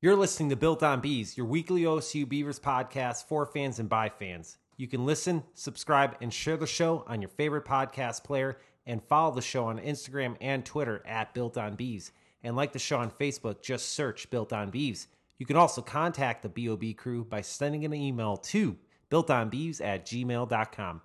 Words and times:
You're 0.00 0.14
listening 0.14 0.50
to 0.50 0.56
Built 0.56 0.84
on 0.84 1.00
Bees, 1.00 1.36
your 1.36 1.46
weekly 1.46 1.82
OSU 1.82 2.28
Beavers 2.28 2.60
podcast 2.60 3.24
for 3.24 3.44
fans 3.44 3.80
and 3.80 3.88
by 3.88 4.08
fans. 4.08 4.58
You 4.76 4.86
can 4.86 5.04
listen, 5.04 5.42
subscribe, 5.54 6.14
and 6.20 6.32
share 6.32 6.56
the 6.56 6.68
show 6.68 7.02
on 7.08 7.20
your 7.20 7.30
favorite 7.30 7.64
podcast 7.64 8.22
player 8.22 8.58
and 8.86 9.02
follow 9.02 9.34
the 9.34 9.42
show 9.42 9.64
on 9.64 9.80
Instagram 9.80 10.36
and 10.40 10.64
Twitter 10.64 11.02
at 11.04 11.34
Built 11.34 11.58
on 11.58 11.74
Bees. 11.74 12.12
And 12.44 12.54
like 12.54 12.72
the 12.72 12.78
show 12.78 12.98
on 12.98 13.10
Facebook, 13.10 13.60
just 13.60 13.88
search 13.88 14.30
Built 14.30 14.52
on 14.52 14.70
Bees. 14.70 15.08
You 15.36 15.46
can 15.46 15.56
also 15.56 15.82
contact 15.82 16.44
the 16.44 16.48
BOB 16.48 16.96
crew 16.96 17.24
by 17.24 17.40
sending 17.40 17.84
an 17.84 17.92
email 17.92 18.36
to 18.36 18.76
builtonbees 19.10 19.80
at 19.84 20.06
gmail.com. 20.06 21.00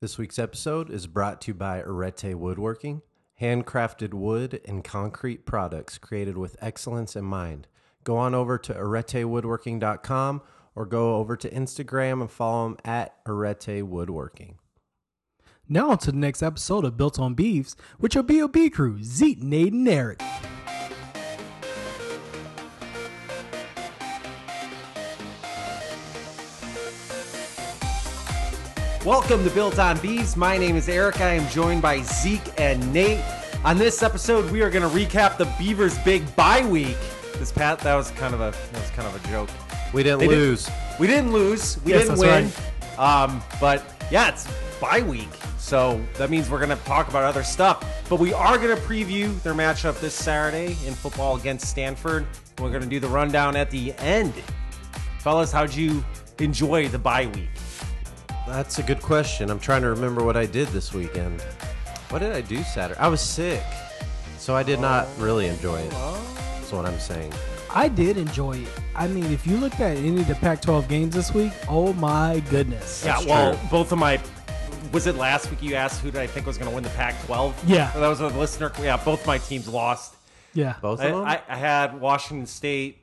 This 0.00 0.18
week's 0.18 0.38
episode 0.38 0.88
is 0.88 1.08
brought 1.08 1.40
to 1.40 1.48
you 1.48 1.54
by 1.54 1.80
Arete 1.80 2.36
Woodworking, 2.36 3.02
handcrafted 3.40 4.14
wood 4.14 4.60
and 4.66 4.84
concrete 4.84 5.44
products 5.44 5.98
created 5.98 6.38
with 6.38 6.56
excellence 6.60 7.16
in 7.16 7.24
mind. 7.24 7.66
Go 8.04 8.16
on 8.16 8.34
over 8.34 8.58
to 8.58 8.74
aretewoodworking.com 8.74 10.42
or 10.74 10.86
go 10.86 11.16
over 11.16 11.36
to 11.36 11.50
Instagram 11.50 12.20
and 12.20 12.30
follow 12.30 12.64
them 12.64 12.78
at 12.84 13.14
Arete 13.26 13.86
Woodworking. 13.86 14.58
Now 15.68 15.90
on 15.90 15.98
to 15.98 16.10
the 16.10 16.18
next 16.18 16.42
episode 16.42 16.84
of 16.84 16.96
Built 16.96 17.20
on 17.20 17.34
Beeves 17.34 17.76
with 18.00 18.14
your 18.14 18.24
BOB 18.24 18.72
crew, 18.72 19.02
Zeke, 19.02 19.42
Nate, 19.42 19.72
and 19.72 19.88
Eric. 19.88 20.20
Welcome 29.04 29.44
to 29.44 29.50
Built 29.50 29.78
on 29.78 29.98
Bees. 29.98 30.36
My 30.36 30.56
name 30.56 30.76
is 30.76 30.88
Eric. 30.88 31.20
I 31.20 31.34
am 31.34 31.48
joined 31.50 31.82
by 31.82 32.02
Zeke 32.02 32.60
and 32.60 32.92
Nate. 32.92 33.22
On 33.64 33.78
this 33.78 34.02
episode, 34.02 34.50
we 34.50 34.62
are 34.62 34.70
going 34.70 34.88
to 34.88 34.96
recap 34.96 35.38
the 35.38 35.44
Beavers' 35.58 35.98
big 35.98 36.34
bye 36.34 36.66
week. 36.66 36.96
This 37.42 37.50
Pat, 37.50 37.80
that 37.80 37.96
was 37.96 38.12
kind 38.12 38.34
of 38.34 38.40
a 38.40 38.52
that 38.72 38.80
was 38.80 38.90
kind 38.90 39.08
of 39.08 39.16
a 39.16 39.28
joke. 39.28 39.48
We 39.92 40.04
didn't 40.04 40.20
They 40.20 40.28
did- 40.28 40.38
lose. 40.38 40.70
We 41.00 41.08
didn't 41.08 41.32
lose. 41.32 41.76
We 41.84 41.90
Yes, 41.90 42.02
didn't 42.02 42.20
that's 42.20 42.54
win. 42.56 43.04
Um, 43.04 43.42
but 43.60 43.82
yeah, 44.12 44.28
it's 44.28 44.46
bye 44.80 45.00
week, 45.02 45.28
so 45.58 46.00
that 46.18 46.30
means 46.30 46.48
we're 46.48 46.64
going 46.64 46.70
to 46.78 46.84
talk 46.84 47.08
about 47.08 47.24
other 47.24 47.42
stuff. 47.42 47.84
But 48.08 48.20
we 48.20 48.32
are 48.32 48.58
going 48.58 48.76
to 48.76 48.80
preview 48.82 49.42
their 49.42 49.54
matchup 49.54 49.98
this 49.98 50.14
Saturday 50.14 50.76
in 50.86 50.94
football 50.94 51.34
against 51.34 51.66
Stanford. 51.66 52.26
We're 52.60 52.70
going 52.70 52.84
to 52.84 52.88
do 52.88 53.00
the 53.00 53.08
rundown 53.08 53.56
at 53.56 53.70
the 53.70 53.92
end. 53.94 54.34
Fellas, 55.18 55.50
how'd 55.50 55.74
you 55.74 56.04
enjoy 56.38 56.86
the 56.90 56.98
bye 57.00 57.26
week? 57.26 57.50
That's 58.46 58.78
a 58.78 58.84
good 58.84 59.02
question. 59.02 59.50
I'm 59.50 59.58
trying 59.58 59.82
to 59.82 59.88
remember 59.88 60.22
what 60.22 60.36
I 60.36 60.46
did 60.46 60.68
this 60.68 60.94
weekend. 60.94 61.40
What 62.10 62.20
did 62.20 62.30
I 62.34 62.40
do 62.40 62.62
Saturday? 62.62 63.00
I 63.00 63.08
was 63.08 63.20
sick, 63.20 63.64
so 64.38 64.54
I 64.54 64.62
did 64.62 64.78
not 64.78 65.08
really 65.18 65.48
enjoy 65.48 65.80
it. 65.80 65.92
That's 66.72 66.84
what 66.84 66.90
I'm 66.94 66.98
saying. 67.00 67.30
I 67.74 67.86
did 67.88 68.16
enjoy 68.16 68.52
it. 68.56 68.68
I 68.96 69.06
mean, 69.06 69.24
if 69.30 69.46
you 69.46 69.58
looked 69.58 69.80
at 69.80 69.94
any 69.98 70.20
of 70.22 70.26
the 70.26 70.34
Pac 70.36 70.62
12 70.62 70.88
games 70.88 71.14
this 71.14 71.34
week, 71.34 71.52
oh 71.68 71.92
my 71.94 72.42
goodness. 72.48 73.02
Yeah, 73.04 73.12
That's 73.16 73.26
well, 73.26 73.52
true. 73.54 73.68
both 73.70 73.92
of 73.92 73.98
my. 73.98 74.18
Was 74.90 75.06
it 75.06 75.16
last 75.16 75.50
week 75.50 75.62
you 75.62 75.74
asked 75.74 76.00
who 76.00 76.10
did 76.10 76.18
I 76.22 76.26
think 76.26 76.46
was 76.46 76.56
going 76.56 76.70
to 76.70 76.74
win 76.74 76.82
the 76.82 76.88
Pac-12? 76.90 77.52
Yeah. 77.66 77.90
that 77.94 78.08
was 78.08 78.20
a 78.20 78.28
listener. 78.28 78.72
Yeah, 78.80 78.96
both 78.96 79.26
my 79.26 79.36
teams 79.36 79.68
lost. 79.68 80.14
Yeah. 80.54 80.76
Both 80.80 81.00
of 81.00 81.06
I, 81.06 81.10
them. 81.10 81.24
I, 81.24 81.42
I 81.46 81.56
had 81.58 82.00
Washington 82.00 82.46
State 82.46 82.98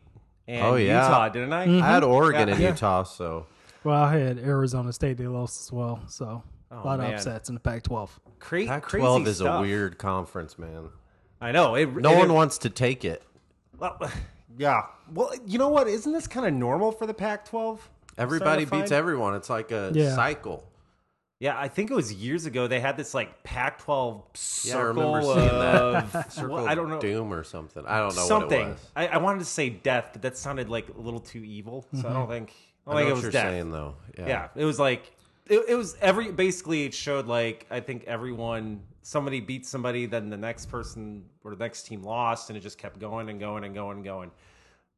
and 0.48 0.66
Oh, 0.66 0.76
yeah. 0.76 1.04
Utah, 1.04 1.30
didn't 1.30 1.54
I? 1.54 1.68
Mm-hmm. 1.68 1.84
I 1.84 1.88
had 1.88 2.04
Oregon 2.04 2.48
Yeah. 2.48 2.54
and 2.56 2.64
Yeah. 2.64 2.70
Utah, 2.70 3.04
so 3.04 3.46
Well, 3.84 4.02
I 4.04 4.18
had 4.18 4.40
Arizona 4.40 4.92
State. 4.94 5.18
They 5.18 5.28
lost 5.28 5.62
as 5.62 5.72
well. 5.72 6.00
So 6.08 6.42
a 6.72 6.76
Oh, 6.76 6.82
lot 6.84 7.00
man. 7.00 7.10
of 7.10 7.14
upsets 7.16 7.50
in 7.50 7.56
the 7.56 7.62
Pac 7.62 7.84
12. 7.84 8.20
Cra- 8.40 8.66
Pac-12 8.66 9.28
is 9.28 9.38
stuff. 9.38 9.60
a 9.60 9.62
weird 9.62 9.98
conference, 10.00 10.58
man. 10.58 10.90
I 11.42 11.52
know. 11.52 11.76
It, 11.76 11.96
No 11.96 12.14
it- 12.14 12.18
one 12.18 12.30
it- 12.32 12.34
wants 12.34 12.58
to 12.60 12.70
take 12.72 13.06
it. 13.06 13.24
Well, 13.80 14.12
yeah. 14.58 14.82
Well, 15.14 15.32
you 15.46 15.58
know 15.58 15.70
what? 15.70 15.88
Isn't 15.88 16.14
this 16.14 16.28
kind 16.28 16.46
of 16.46 16.54
normal 16.54 16.92
for 16.92 17.06
the 17.06 17.14
Pac-12? 17.14 17.80
Everybody 18.18 18.66
Starting 18.66 18.82
beats 18.82 18.92
everyone. 18.92 19.36
It's 19.36 19.50
like 19.50 19.72
a 19.72 19.92
Yeah. 19.94 20.16
cycle. 20.16 20.66
Yeah, 21.40 21.58
I 21.58 21.70
think 21.70 21.90
it 21.90 21.94
was 21.94 22.14
years 22.14 22.46
ago. 22.46 22.68
They 22.68 22.82
had 22.82 22.98
this 22.98 23.14
like 23.14 23.44
Pac-12 23.44 24.16
Yeah, 24.66 24.74
I 24.74 24.78
circle 24.82 25.14
remember 25.14 25.22
seeing 25.22 25.50
of 25.50 26.12
that. 26.12 26.32
Circle 26.34 26.56
well, 26.56 26.68
I 26.68 26.76
don't 26.76 26.90
know 26.90 27.00
Doom 27.00 27.32
or 27.34 27.46
something. 27.46 27.86
I 27.88 28.00
don't 28.00 28.14
know 28.14 28.22
what 28.22 28.26
it 28.26 28.28
something. 28.28 28.70
was. 28.72 28.88
I, 28.94 29.08
I 29.08 29.18
wanted 29.18 29.40
to 29.40 29.46
say 29.46 29.70
death, 29.70 30.10
but 30.12 30.22
that 30.24 30.38
sounded 30.38 30.68
like 30.68 30.90
a 30.90 31.00
little 31.00 31.22
too 31.22 31.44
evil. 31.46 31.86
So 31.94 32.00
I 32.00 32.14
don't 32.14 32.24
mm-hmm. 32.24 32.32
think. 32.32 32.54
I 32.86 32.92
I 32.92 32.94
don't 32.94 32.94
know 32.94 32.98
think 33.00 33.00
it 33.00 33.12
what 33.12 33.16
was 33.16 33.24
you're 33.24 33.32
death. 33.32 33.52
saying 33.52 33.72
though. 33.72 33.96
Yeah. 34.18 34.28
Yeah, 34.28 34.48
it 34.56 34.66
was 34.66 34.80
like 34.80 35.12
it, 35.46 35.64
it 35.70 35.76
was 35.76 35.96
every 36.02 36.32
basically 36.32 36.84
it 36.84 36.94
showed 36.94 37.28
like 37.28 37.66
I 37.72 37.80
think 37.80 38.04
everyone 38.06 38.82
somebody 39.10 39.40
beat 39.40 39.66
somebody, 39.66 40.06
then 40.06 40.30
the 40.30 40.38
next 40.38 40.68
person 40.68 41.26
or 41.44 41.56
the 41.56 41.64
next 41.64 41.84
team 41.84 42.04
lost, 42.04 42.50
and 42.52 42.58
it 42.58 42.62
just 42.62 42.78
kept 42.78 43.00
going 43.00 43.28
and 43.30 43.40
going 43.40 43.64
and 43.64 43.74
going 43.74 43.98
and 43.98 44.04
going. 44.06 44.30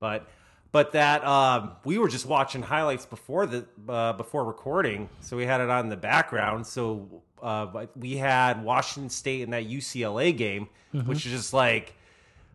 But 0.01 0.27
but 0.73 0.91
that 0.91 1.25
um, 1.25 1.71
we 1.85 1.97
were 1.97 2.09
just 2.09 2.25
watching 2.25 2.61
highlights 2.61 3.05
before 3.05 3.45
the 3.45 3.65
uh, 3.87 4.13
before 4.13 4.43
recording, 4.43 5.09
so 5.21 5.37
we 5.37 5.45
had 5.45 5.61
it 5.61 5.69
on 5.69 5.85
in 5.85 5.89
the 5.89 5.95
background. 5.97 6.67
So 6.67 7.23
uh, 7.41 7.85
we 7.95 8.17
had 8.17 8.63
Washington 8.63 9.09
State 9.09 9.41
in 9.43 9.51
that 9.51 9.65
UCLA 9.67 10.35
game, 10.35 10.67
which 10.91 11.25
is 11.25 11.31
just 11.31 11.53
like. 11.53 11.93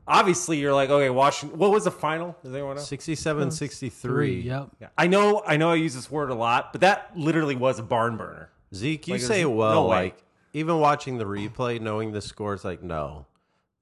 Obviously, 0.08 0.58
you're 0.58 0.72
like, 0.72 0.88
okay, 0.88 1.10
Washington. 1.10 1.58
What 1.58 1.72
was 1.72 1.82
the 1.82 1.90
final? 1.90 2.36
Does 2.44 2.54
anyone 2.54 2.76
know? 2.76 2.82
67 2.82 3.50
63. 3.50 4.40
Yep. 4.40 4.68
Yeah. 4.80 4.88
I 4.96 5.08
know, 5.08 5.42
I 5.44 5.56
know, 5.56 5.72
I 5.72 5.74
use 5.74 5.96
this 5.96 6.08
word 6.08 6.30
a 6.30 6.34
lot, 6.36 6.70
but 6.70 6.82
that 6.82 7.10
literally 7.16 7.56
was 7.56 7.80
a 7.80 7.82
barn 7.82 8.16
burner. 8.16 8.50
Zeke, 8.72 9.08
you 9.08 9.14
Like, 9.14 9.20
say 9.22 9.28
there's 9.38 9.40
it 9.50 9.50
well. 9.50 9.72
no 9.72 9.86
like, 9.86 10.16
even 10.56 10.80
watching 10.80 11.18
the 11.18 11.26
replay, 11.26 11.78
knowing 11.78 12.12
the 12.12 12.22
scores, 12.22 12.64
like, 12.64 12.82
no, 12.82 13.26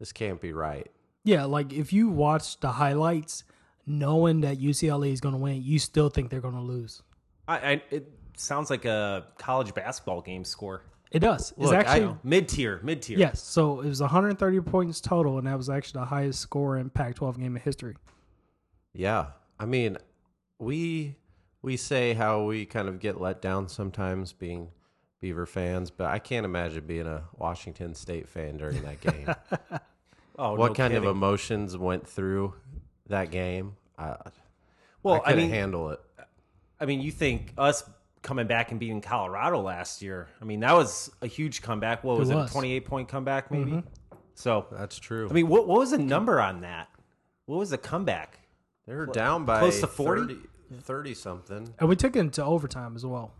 this 0.00 0.10
can't 0.10 0.40
be 0.40 0.52
right. 0.52 0.90
Yeah. 1.22 1.44
Like 1.44 1.72
if 1.72 1.92
you 1.92 2.08
watch 2.08 2.58
the 2.58 2.72
highlights, 2.72 3.44
knowing 3.86 4.40
that 4.40 4.58
UCLA 4.58 5.12
is 5.12 5.20
going 5.20 5.34
to 5.34 5.40
win, 5.40 5.62
you 5.62 5.78
still 5.78 6.08
think 6.08 6.30
they're 6.30 6.40
going 6.40 6.56
to 6.56 6.60
lose. 6.60 7.00
I, 7.46 7.56
I 7.58 7.82
it 7.92 8.10
sounds 8.36 8.70
like 8.70 8.84
a 8.86 9.26
college 9.38 9.72
basketball 9.72 10.20
game 10.20 10.42
score. 10.44 10.82
It 11.12 11.20
does. 11.20 11.52
It's 11.52 11.60
Look, 11.60 11.74
I- 11.74 11.78
actually. 11.78 12.16
Mid 12.24 12.48
tier, 12.48 12.80
mid 12.82 13.02
tier. 13.02 13.18
Yes, 13.18 13.40
so 13.40 13.80
it 13.80 13.86
was 13.86 14.00
130 14.00 14.60
points 14.62 15.00
total, 15.00 15.38
and 15.38 15.46
that 15.46 15.56
was 15.56 15.70
actually 15.70 16.00
the 16.00 16.06
highest 16.06 16.40
score 16.40 16.76
in 16.76 16.90
Pac-12 16.90 17.38
game 17.38 17.54
in 17.54 17.62
history. 17.62 17.94
Yeah. 18.92 19.26
I 19.60 19.66
mean, 19.66 19.96
we 20.58 21.14
we 21.62 21.76
say 21.76 22.14
how 22.14 22.42
we 22.42 22.66
kind 22.66 22.88
of 22.88 22.98
get 22.98 23.20
let 23.20 23.40
down 23.40 23.68
sometimes 23.68 24.32
being 24.32 24.70
Beaver 25.24 25.46
fans, 25.46 25.90
but 25.90 26.08
I 26.08 26.18
can't 26.18 26.44
imagine 26.44 26.84
being 26.86 27.06
a 27.06 27.24
Washington 27.38 27.94
State 27.94 28.28
fan 28.28 28.58
during 28.58 28.82
that 28.82 29.00
game. 29.00 29.34
Oh, 30.36 30.56
what 30.56 30.72
no 30.72 30.74
kind 30.74 30.92
kidding. 30.92 30.96
of 31.08 31.16
emotions 31.16 31.78
went 31.78 32.08
through 32.08 32.54
that 33.06 33.30
game? 33.30 33.76
I, 33.96 34.16
Well, 35.04 35.14
I 35.14 35.18
I, 35.18 35.20
couldn't 35.26 35.38
mean, 35.44 35.50
handle 35.50 35.90
it. 35.90 36.00
I 36.80 36.86
mean, 36.86 37.00
you 37.00 37.12
think 37.12 37.52
us 37.56 37.88
coming 38.20 38.48
back 38.48 38.72
and 38.72 38.80
beating 38.80 39.00
Colorado 39.00 39.60
last 39.60 40.02
year? 40.02 40.26
I 40.42 40.44
mean, 40.44 40.58
that 40.58 40.72
was 40.72 41.08
a 41.22 41.28
huge 41.28 41.62
comeback. 41.62 42.02
What 42.02 42.18
was 42.18 42.30
it? 42.30 42.34
was. 42.34 42.50
A 42.50 42.52
twenty-eight 42.52 42.84
point 42.84 43.08
comeback, 43.08 43.52
maybe. 43.52 43.70
Mm-hmm. 43.70 43.88
So, 44.34 44.66
That's 44.72 44.98
true. 44.98 45.28
I 45.30 45.32
mean, 45.32 45.46
what 45.46 45.68
what 45.68 45.78
was 45.78 45.92
the 45.92 45.98
number 45.98 46.40
on 46.40 46.62
that? 46.62 46.88
What 47.46 47.58
was 47.60 47.70
the 47.70 47.78
comeback? 47.78 48.40
they 48.88 48.94
were 48.96 49.06
down 49.06 49.44
by 49.44 49.60
close 49.60 49.78
to 49.82 49.86
40? 49.86 50.36
30 50.82 51.14
something. 51.14 51.74
And 51.78 51.88
we 51.88 51.94
took 51.94 52.16
it 52.16 52.18
into 52.18 52.44
overtime 52.44 52.96
as 52.96 53.06
well. 53.06 53.32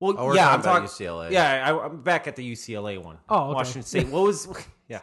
Well, 0.00 0.14
Oh, 0.18 0.26
we're 0.26 0.34
yeah, 0.36 0.44
talking 0.56 0.56
I'm 0.56 0.62
talking 0.86 0.88
UCLA. 0.88 1.30
Yeah, 1.30 1.66
I, 1.72 1.84
I'm 1.86 2.00
back 2.02 2.26
at 2.26 2.34
the 2.36 2.52
UCLA 2.52 3.02
one. 3.02 3.18
Oh, 3.28 3.44
okay. 3.50 3.54
Washington 3.54 3.82
State. 3.82 4.08
What 4.08 4.22
was? 4.24 4.48
Yeah, 4.88 5.00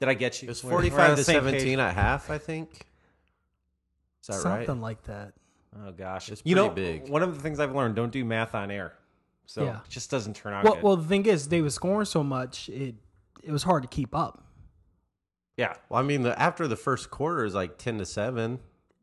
did 0.00 0.08
I 0.08 0.14
get 0.14 0.42
you? 0.42 0.46
It 0.46 0.50
was 0.50 0.62
We're- 0.64 0.74
we're 0.76 0.90
45 0.90 1.16
to 1.16 1.24
17 1.24 1.60
page. 1.60 1.78
at 1.78 1.94
half, 1.94 2.30
I 2.30 2.36
think. 2.38 2.70
Is 4.20 4.26
that 4.28 4.34
Something 4.34 4.68
right? 4.68 4.80
like 4.82 5.02
that. 5.04 5.32
Oh 5.86 5.92
gosh, 5.92 6.30
It's 6.30 6.42
you 6.44 6.54
know, 6.54 6.68
pretty 6.70 6.98
big. 7.00 7.08
one 7.10 7.22
of 7.22 7.34
the 7.34 7.40
things 7.40 7.58
I've 7.60 7.74
learned: 7.74 7.94
don't 7.96 8.12
do 8.12 8.24
math 8.24 8.54
on 8.54 8.70
air. 8.70 8.92
So 9.46 9.64
Yeah. 9.64 9.76
it 9.84 9.88
just 9.88 10.10
doesn't 10.10 10.34
turn 10.34 10.52
out 10.54 10.64
Well, 10.64 10.74
good. 10.74 10.82
well, 10.82 10.96
the 10.96 11.06
thing 11.08 11.26
is, 11.26 11.48
they 11.48 11.60
were 11.62 11.70
scoring 11.70 12.06
so 12.06 12.22
much, 12.22 12.68
it 12.70 12.94
it 13.42 13.50
was 13.52 13.62
hard 13.62 13.82
to 13.82 13.88
keep 13.88 14.14
up. 14.14 14.42
yeah, 15.56 15.74
Well, 15.90 16.00
I 16.00 16.02
mean, 16.02 16.22
the, 16.22 16.38
after 16.40 16.66
the 16.66 16.76
first 16.76 17.10
quarter 17.10 17.44
is 17.44 17.54
like 17.54 17.76
10 17.78 17.98
to 17.98 18.06
7 18.06 18.58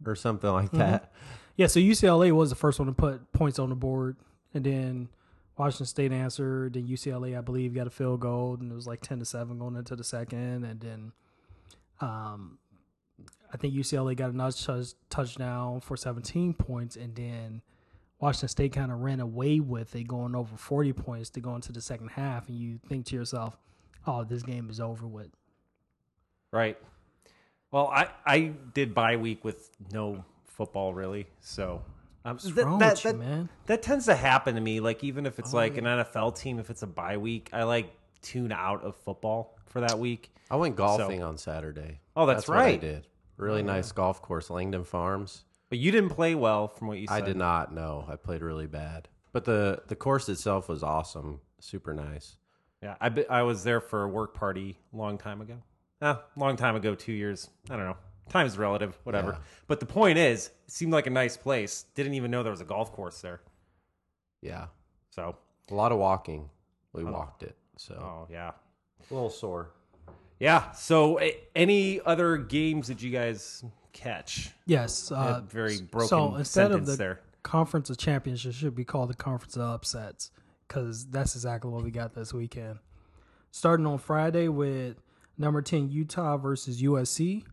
or 0.06 0.16
something 0.16 0.50
like 0.52 0.68
Mm-hmm. 0.68 0.78
that. 0.80 1.12
Yeah, 1.58 1.68
so 1.68 1.80
UCLA 1.80 2.32
was 2.32 2.50
the 2.50 2.56
first 2.56 2.80
one 2.80 2.88
to 2.88 2.94
put 2.94 3.32
points 3.34 3.60
on 3.60 3.70
the 3.70 3.76
board, 3.76 4.18
and 4.54 4.64
then 4.66 5.10
Washington 5.62 5.86
State 5.86 6.12
answered. 6.12 6.74
Then 6.74 6.88
UCLA, 6.88 7.38
I 7.38 7.42
believe, 7.42 7.76
got 7.76 7.86
a 7.86 7.92
field 7.92 8.22
goal, 8.22 8.58
and 8.60 8.72
it 8.72 8.74
was 8.74 8.88
like 8.88 9.00
ten 9.02 9.20
to 9.20 9.26
seven 9.26 9.60
going 9.60 9.76
into 9.76 9.96
the 9.96 10.04
second, 10.04 10.64
and 10.64 10.80
then, 10.80 11.12
um, 12.00 12.58
I 13.54 13.58
think 13.58 13.76
UCLA 13.76 14.16
got 14.16 14.32
another 14.32 14.58
touch, 14.58 14.94
touchdown 15.12 15.80
for 15.80 15.96
seventeen 15.96 16.56
points, 16.56 16.96
and 16.96 17.16
then 17.16 17.62
Washington 18.20 18.50
State 18.50 18.74
kind 18.74 18.92
of 18.92 19.02
ran 19.02 19.20
away 19.20 19.60
with 19.60 19.96
it, 19.96 20.08
going 20.08 20.34
over 20.34 20.58
forty 20.58 20.94
points 20.94 21.30
to 21.30 21.40
go 21.40 21.54
into 21.54 21.72
the 21.72 21.80
second 21.82 22.08
half, 22.08 22.50
and 22.50 22.58
you 22.58 22.80
think 22.90 23.06
to 23.08 23.16
yourself, 23.16 23.56
"Oh, 24.08 24.24
this 24.24 24.42
game 24.42 24.68
is 24.72 24.80
over 24.80 25.06
with." 25.06 25.30
right. 26.52 26.76
Well, 27.70 27.88
I 27.94 28.08
I 28.26 28.54
did 28.74 28.96
bye 28.96 29.16
week 29.16 29.46
with 29.46 29.70
no 29.94 30.26
football 30.48 30.96
really, 30.96 31.28
so 31.40 31.84
um, 32.26 32.36
What's 32.36 32.52
that, 32.52 32.66
wrong 32.66 32.80
that, 32.80 33.04
with 33.04 33.14
you, 33.14 33.20
man? 33.20 33.50
that 33.66 33.82
tends 33.82 34.06
to 34.06 34.16
happen 34.16 34.56
to 34.56 34.62
me. 34.62 34.80
Like 34.80 35.04
even 35.04 35.26
if 35.26 35.40
it's 35.40 35.54
like 35.54 35.78
an 35.78 35.86
NFL 35.86 36.40
team, 36.40 36.60
if 36.60 36.70
it's 36.70 36.84
a 36.84 36.88
bye 36.88 37.18
week, 37.18 37.50
I 37.54 37.64
like 37.64 37.92
tune 38.22 38.52
out 38.52 38.84
of 38.84 38.96
football 38.98 39.58
for 39.66 39.82
that 39.82 39.98
week. 39.98 40.34
I 40.50 40.56
went 40.56 40.76
golfing 40.76 41.24
on 41.24 41.38
Saturday. 41.38 42.00
Oh, 42.16 42.26
that's 42.26 42.48
what 42.48 42.58
I 42.58 42.62
right. 42.62 42.82
did. 42.82 43.08
Really 43.38 43.64
nice 43.64 43.92
golf 43.92 44.22
course, 44.22 44.50
Langdon 44.50 44.84
Farms. 44.84 45.46
But 45.70 45.80
you 45.80 45.92
didn't 45.92 46.10
play 46.10 46.36
well, 46.36 46.68
from 46.68 46.90
what 46.90 47.00
you 47.00 47.08
said. 47.08 47.24
I 47.24 47.26
did 47.26 47.38
not 47.38 47.74
know. 47.74 48.06
I 48.08 48.18
played 48.18 48.42
really 48.42 48.68
bad. 48.68 49.08
But 49.32 49.46
the 49.46 49.82
the 49.88 49.96
course 49.96 50.28
itself 50.30 50.68
was 50.68 50.84
awesome. 50.84 51.40
Super 51.60 51.94
nice. 51.94 52.36
Yeah, 52.84 52.96
I 53.00 53.10
be- 53.10 53.28
I 53.28 53.44
was 53.44 53.64
there 53.64 53.80
for 53.80 54.04
a 54.04 54.08
work 54.08 54.34
party 54.34 54.78
a 54.94 54.98
long 54.98 55.18
time 55.18 55.42
ago. 55.42 55.56
Ah, 56.02 56.24
long 56.36 56.58
time 56.58 56.76
ago, 56.76 56.96
two 56.96 57.14
years. 57.14 57.50
I 57.70 57.78
don't 57.78 57.86
know. 57.86 57.98
Time 58.32 58.46
is 58.48 58.58
relative, 58.58 58.98
whatever. 59.04 59.32
Yeah. 59.34 59.38
But 59.68 59.80
the 59.82 59.86
point 59.86 60.18
is, 60.18 60.48
it 60.48 60.72
seemed 60.72 60.94
like 60.94 61.06
a 61.06 61.10
nice 61.10 61.36
place. 61.36 61.84
Didn't 61.96 62.14
even 62.14 62.32
know 62.32 62.44
there 62.44 62.52
was 62.52 62.62
a 62.62 62.66
golf 62.66 62.94
course 62.94 63.20
there. 63.20 63.42
Yeah. 64.42 64.68
So, 65.10 65.36
A 65.70 65.74
lot 65.74 65.92
of 65.92 65.98
walking. 66.00 66.50
We 66.94 67.04
walked 67.04 67.44
it. 67.44 67.56
So 67.78 67.96
oh 67.96 68.28
yeah, 68.32 68.52
a 69.10 69.14
little 69.14 69.30
sore. 69.30 69.72
yeah. 70.40 70.72
So, 70.74 71.20
a- 71.20 71.38
any 71.56 72.00
other 72.02 72.38
games 72.38 72.88
that 72.90 73.02
you 73.02 73.10
guys 73.12 73.64
catch? 73.94 74.52
Yes. 74.66 75.12
Uh, 75.12 75.42
very 75.48 75.82
broken 75.82 76.08
so 76.10 76.36
instead 76.36 76.72
of 76.72 76.86
the 76.86 76.96
there. 76.96 77.22
conference 77.44 77.90
of 77.90 77.98
championships, 77.98 78.56
it 78.56 78.60
should 78.60 78.76
be 78.76 78.84
called 78.86 79.10
the 79.10 79.14
conference 79.16 79.56
of 79.56 79.64
upsets 79.64 80.32
because 80.68 81.06
that's 81.08 81.36
exactly 81.36 81.70
what 81.72 81.84
we 81.84 81.92
got 81.92 82.14
this 82.14 82.34
weekend. 82.34 82.80
Starting 83.52 83.86
on 83.86 83.98
Friday 83.98 84.48
with 84.48 84.98
number 85.38 85.62
ten 85.62 85.90
Utah 85.90 86.38
versus 86.38 86.82
USC. 86.82 87.44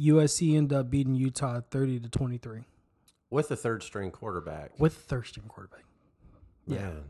USC 0.00 0.56
ended 0.56 0.76
up 0.76 0.90
beating 0.90 1.14
Utah 1.14 1.60
thirty 1.70 1.98
to 2.00 2.08
twenty 2.08 2.38
three 2.38 2.64
With 3.30 3.48
the 3.48 3.56
third 3.56 3.82
string 3.82 4.10
quarterback. 4.10 4.78
with 4.78 4.94
Thurston 4.94 5.44
quarterback. 5.48 5.84
Yeah. 6.66 6.78
Man. 6.78 7.02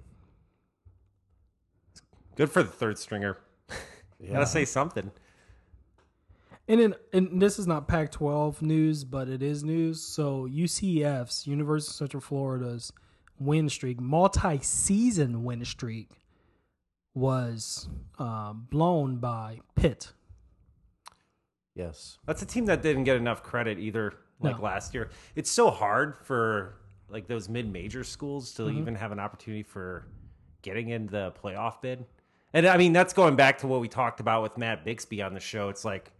Good 2.37 2.51
for 2.51 2.63
the 2.63 2.71
third 2.71 2.99
stringer. 2.99 3.39
Yeah. 4.23 4.35
Gotta 4.35 4.47
say 4.47 4.67
something. 4.67 5.11
And 6.69 6.79
then, 6.79 6.95
and 7.15 7.41
this 7.41 7.59
is 7.59 7.67
not 7.67 7.89
Pac-12 7.89 8.61
news, 8.61 9.03
but 9.03 9.31
it 9.31 9.43
is 9.43 9.65
news. 9.65 10.03
So 10.03 10.47
UCF's 10.47 11.47
University 11.47 11.91
of 11.91 11.95
Central 11.97 12.21
Florida's 12.21 12.93
win 13.39 13.71
streak, 13.71 13.99
multi-season 13.99 15.43
win 15.43 15.65
streak, 15.65 16.11
was 17.15 17.89
uh, 18.19 18.53
blown 18.53 19.17
by 19.17 19.61
Pitt. 19.75 20.13
Yes. 21.81 22.19
That's 22.27 22.43
a 22.43 22.47
team 22.47 22.67
that 22.67 22.83
didn't 22.83 23.05
get 23.05 23.17
enough 23.17 23.43
credit 23.43 23.79
either, 23.79 24.13
like 24.41 24.57
No. 24.59 24.63
last 24.65 24.95
year. 24.95 25.11
It's 25.35 25.51
so 25.51 25.71
hard 25.71 26.17
for 26.25 26.77
like 27.09 27.27
those 27.27 27.49
mid-major 27.49 28.05
schools 28.05 28.53
to 28.55 28.63
Mm-hmm. 28.63 28.79
even 28.79 28.95
have 28.97 29.13
an 29.13 29.19
opportunity 29.19 29.63
for 29.63 30.07
getting 30.63 30.91
in 30.91 31.07
the 31.07 31.33
playoff 31.43 31.81
bid. 31.81 32.05
And 32.53 32.67
I 32.67 32.77
mean, 32.77 32.93
that's 32.93 33.13
going 33.13 33.37
back 33.37 33.59
to 33.59 33.67
what 33.67 33.81
we 33.81 33.89
talked 33.89 34.21
about 34.21 34.43
with 34.43 34.59
Matt 34.59 34.85
Bixby 34.85 35.23
on 35.23 35.35
the 35.35 35.41
show. 35.41 35.69
It's 35.71 35.85
like, 35.85 36.13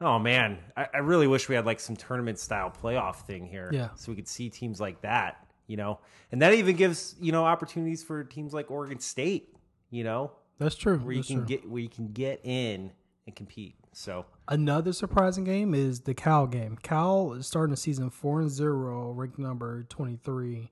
oh 0.00 0.18
man, 0.18 0.58
I, 0.76 0.86
I 0.94 0.98
really 0.98 1.26
wish 1.26 1.48
we 1.48 1.54
had 1.54 1.66
like 1.66 1.78
some 1.80 1.94
tournament 1.96 2.38
style 2.38 2.70
playoff 2.70 3.26
thing 3.26 3.46
here, 3.46 3.70
Yeah. 3.72 3.88
so 3.96 4.10
we 4.12 4.16
could 4.16 4.28
see 4.28 4.48
teams 4.48 4.80
like 4.80 5.02
that, 5.02 5.46
you 5.66 5.76
know. 5.76 5.98
And 6.32 6.40
that 6.42 6.54
even 6.54 6.74
gives 6.76 7.14
you 7.20 7.32
know 7.32 7.44
opportunities 7.44 8.02
for 8.02 8.24
teams 8.24 8.52
like 8.54 8.70
Oregon 8.70 8.98
State, 9.00 9.54
you 9.90 10.02
know, 10.04 10.32
That's 10.58 10.74
true. 10.76 10.98
where 10.98 11.12
you 11.12 11.18
That's 11.20 11.28
can 11.28 11.36
true. 11.38 11.46
get 11.46 11.68
where 11.68 11.82
you 11.82 11.88
can 11.88 12.12
get 12.12 12.40
in 12.44 12.90
and 13.26 13.36
compete. 13.36 13.76
So 13.92 14.26
Another 14.48 14.92
surprising 14.92 15.44
game 15.44 15.74
is 15.74 16.00
the 16.00 16.14
Cal 16.14 16.46
game. 16.46 16.76
Cal 16.82 17.32
is 17.34 17.46
starting 17.46 17.70
the 17.70 17.76
season 17.76 18.10
four 18.10 18.40
and 18.40 18.50
zero, 18.50 19.12
ranked 19.12 19.38
number 19.38 19.84
twenty 19.84 20.16
three. 20.16 20.70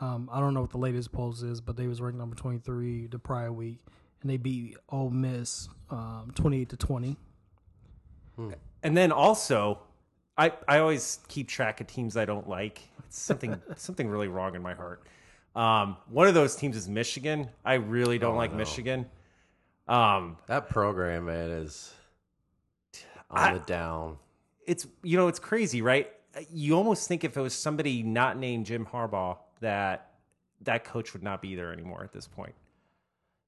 Um, 0.00 0.28
I 0.32 0.40
don't 0.40 0.54
know 0.54 0.62
what 0.62 0.70
the 0.70 0.78
latest 0.78 1.12
polls 1.12 1.42
is, 1.42 1.60
but 1.60 1.76
they 1.76 1.86
was 1.86 2.00
ranked 2.00 2.18
number 2.18 2.34
twenty 2.34 2.58
three 2.58 3.06
the 3.06 3.18
prior 3.18 3.52
week, 3.52 3.78
and 4.22 4.30
they 4.30 4.36
beat 4.38 4.76
Ole 4.88 5.10
Miss 5.10 5.68
um, 5.90 6.32
twenty 6.34 6.60
eight 6.62 6.68
to 6.70 6.76
twenty. 6.76 7.16
And 8.82 8.96
then 8.96 9.12
also, 9.12 9.78
I 10.36 10.52
I 10.66 10.78
always 10.78 11.20
keep 11.28 11.48
track 11.48 11.80
of 11.80 11.86
teams 11.86 12.16
I 12.16 12.24
don't 12.24 12.48
like. 12.48 12.80
It's 13.06 13.20
something 13.20 13.60
something 13.76 14.08
really 14.08 14.28
wrong 14.28 14.54
in 14.54 14.62
my 14.62 14.74
heart. 14.74 15.06
Um, 15.54 15.96
one 16.08 16.26
of 16.28 16.34
those 16.34 16.56
teams 16.56 16.76
is 16.76 16.88
Michigan. 16.88 17.48
I 17.64 17.74
really 17.74 18.18
don't 18.18 18.34
Oh, 18.34 18.38
like 18.38 18.52
no. 18.52 18.56
Michigan. 18.58 19.06
Um, 19.86 20.38
That 20.46 20.68
program, 20.70 21.26
man, 21.26 21.50
is 21.50 21.92
on 23.32 23.38
I- 23.50 23.52
the 23.54 23.60
down. 23.60 24.18
it's 24.66 24.86
you 25.02 25.16
know 25.16 25.28
it's 25.28 25.38
crazy, 25.40 25.82
right? 25.82 26.10
You 26.52 26.76
almost 26.76 27.08
think 27.08 27.24
if 27.24 27.36
it 27.36 27.40
was 27.40 27.54
somebody 27.54 28.02
not 28.02 28.38
named 28.38 28.66
Jim 28.66 28.86
Harbaugh 28.86 29.36
that 29.60 30.12
that 30.62 30.84
coach 30.84 31.12
would 31.12 31.22
not 31.22 31.42
be 31.42 31.54
there 31.54 31.72
anymore 31.72 32.02
at 32.04 32.12
this 32.12 32.26
point. 32.26 32.54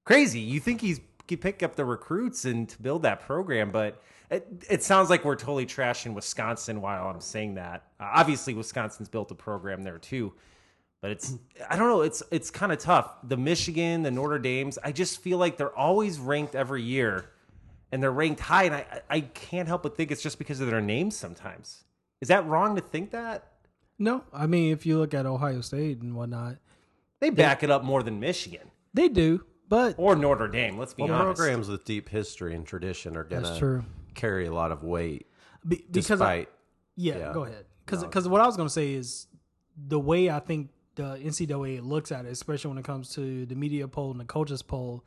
Crazy. 0.05 0.41
You 0.41 0.61
think 0.61 0.81
he's 0.81 1.01
could 1.27 1.41
pick 1.41 1.63
up 1.63 1.75
the 1.77 1.85
recruits 1.85 2.45
and 2.45 2.69
to 2.69 2.83
build 2.83 3.03
that 3.03 3.21
program, 3.21 3.71
but 3.71 4.03
it, 4.31 4.47
it 4.69 4.83
sounds 4.83 5.09
like 5.09 5.25
we're 5.25 5.37
totally 5.37 5.65
trashing 5.65 6.13
Wisconsin 6.13 6.83
while 6.83 7.07
I'm 7.09 7.21
saying 7.21 7.55
that. 7.55 7.85
Uh, 7.99 8.11
obviously, 8.15 8.53
Wisconsin's 8.53 9.09
built 9.09 9.31
a 9.31 9.35
program 9.35 9.83
there 9.83 9.97
too, 9.99 10.35
but 11.01 11.11
it's 11.13 11.35
I 11.71 11.77
don't 11.77 11.89
know. 11.89 12.03
It's 12.03 12.23
it's 12.31 12.51
kind 12.51 12.73
of 12.73 12.79
tough. 12.79 13.11
The 13.25 13.39
Michigan, 13.39 14.03
the 14.03 14.11
Notre 14.11 14.39
Dames, 14.39 14.79
I 14.85 14.93
just 14.93 15.23
feel 15.23 15.39
like 15.39 15.57
they're 15.57 15.75
always 15.75 16.19
ranked 16.19 16.55
every 16.55 16.83
year, 16.83 17.31
and 17.95 18.03
they're 18.03 18.11
ranked 18.11 18.41
high, 18.41 18.65
and 18.65 18.75
I 18.75 19.01
I 19.09 19.21
can't 19.21 19.69
help 19.69 19.85
but 19.85 19.97
think 19.97 20.11
it's 20.11 20.21
just 20.21 20.37
because 20.37 20.61
of 20.61 20.69
their 20.69 20.81
names 20.81 21.17
sometimes. 21.17 21.85
Is 22.21 22.27
that 22.27 22.45
wrong 22.45 22.75
to 22.75 22.83
think 22.83 23.13
that? 23.13 23.53
No, 24.01 24.25
I 24.33 24.47
mean 24.49 24.73
if 24.73 24.85
you 24.85 24.99
look 24.99 25.15
at 25.15 25.25
Ohio 25.27 25.61
State 25.61 26.03
and 26.03 26.17
whatnot, 26.17 26.57
They 27.21 27.31
back 27.31 27.63
it 27.63 27.71
up 27.71 27.85
more 27.85 28.03
than 28.03 28.19
Michigan 28.19 28.71
they 28.93 29.09
do. 29.09 29.45
But 29.69 29.95
or 29.97 30.15
Notre 30.17 30.49
Dame. 30.49 30.77
Let's 30.77 30.93
be 30.95 31.05
Well, 31.05 31.13
honest. 31.13 31.39
programs 31.39 31.69
with 31.69 31.85
deep 31.85 32.09
history 32.09 32.55
and 32.55 32.67
tradition 32.67 33.17
are 33.17 33.25
gonna 33.25 33.85
carry 34.15 34.47
a 34.47 34.53
lot 34.53 34.73
of 34.73 34.83
weight. 34.83 35.27
Be, 35.67 35.85
because 35.91 36.21
I, 36.21 36.49
Yeah, 36.97 37.19
Yeah. 37.19 37.33
go 37.33 37.45
ahead. 37.45 37.65
Because 37.87 38.29
what 38.29 38.41
I 38.41 38.47
was 38.47 38.57
going 38.57 38.69
to 38.69 38.73
say 38.73 38.93
is 38.95 39.27
the 39.77 39.99
way 39.99 40.31
I 40.31 40.39
think 40.39 40.71
the 40.95 41.17
NCAA 41.19 41.81
looks 41.81 42.13
at 42.13 42.25
it, 42.25 42.31
especially 42.33 42.69
when 42.71 42.79
it 42.79 42.85
comes 42.85 43.11
to 43.15 43.47
the 43.47 43.55
media 43.57 43.89
poll 43.89 44.11
and 44.13 44.21
the 44.21 44.25
coaches 44.25 44.63
poll, 44.63 45.05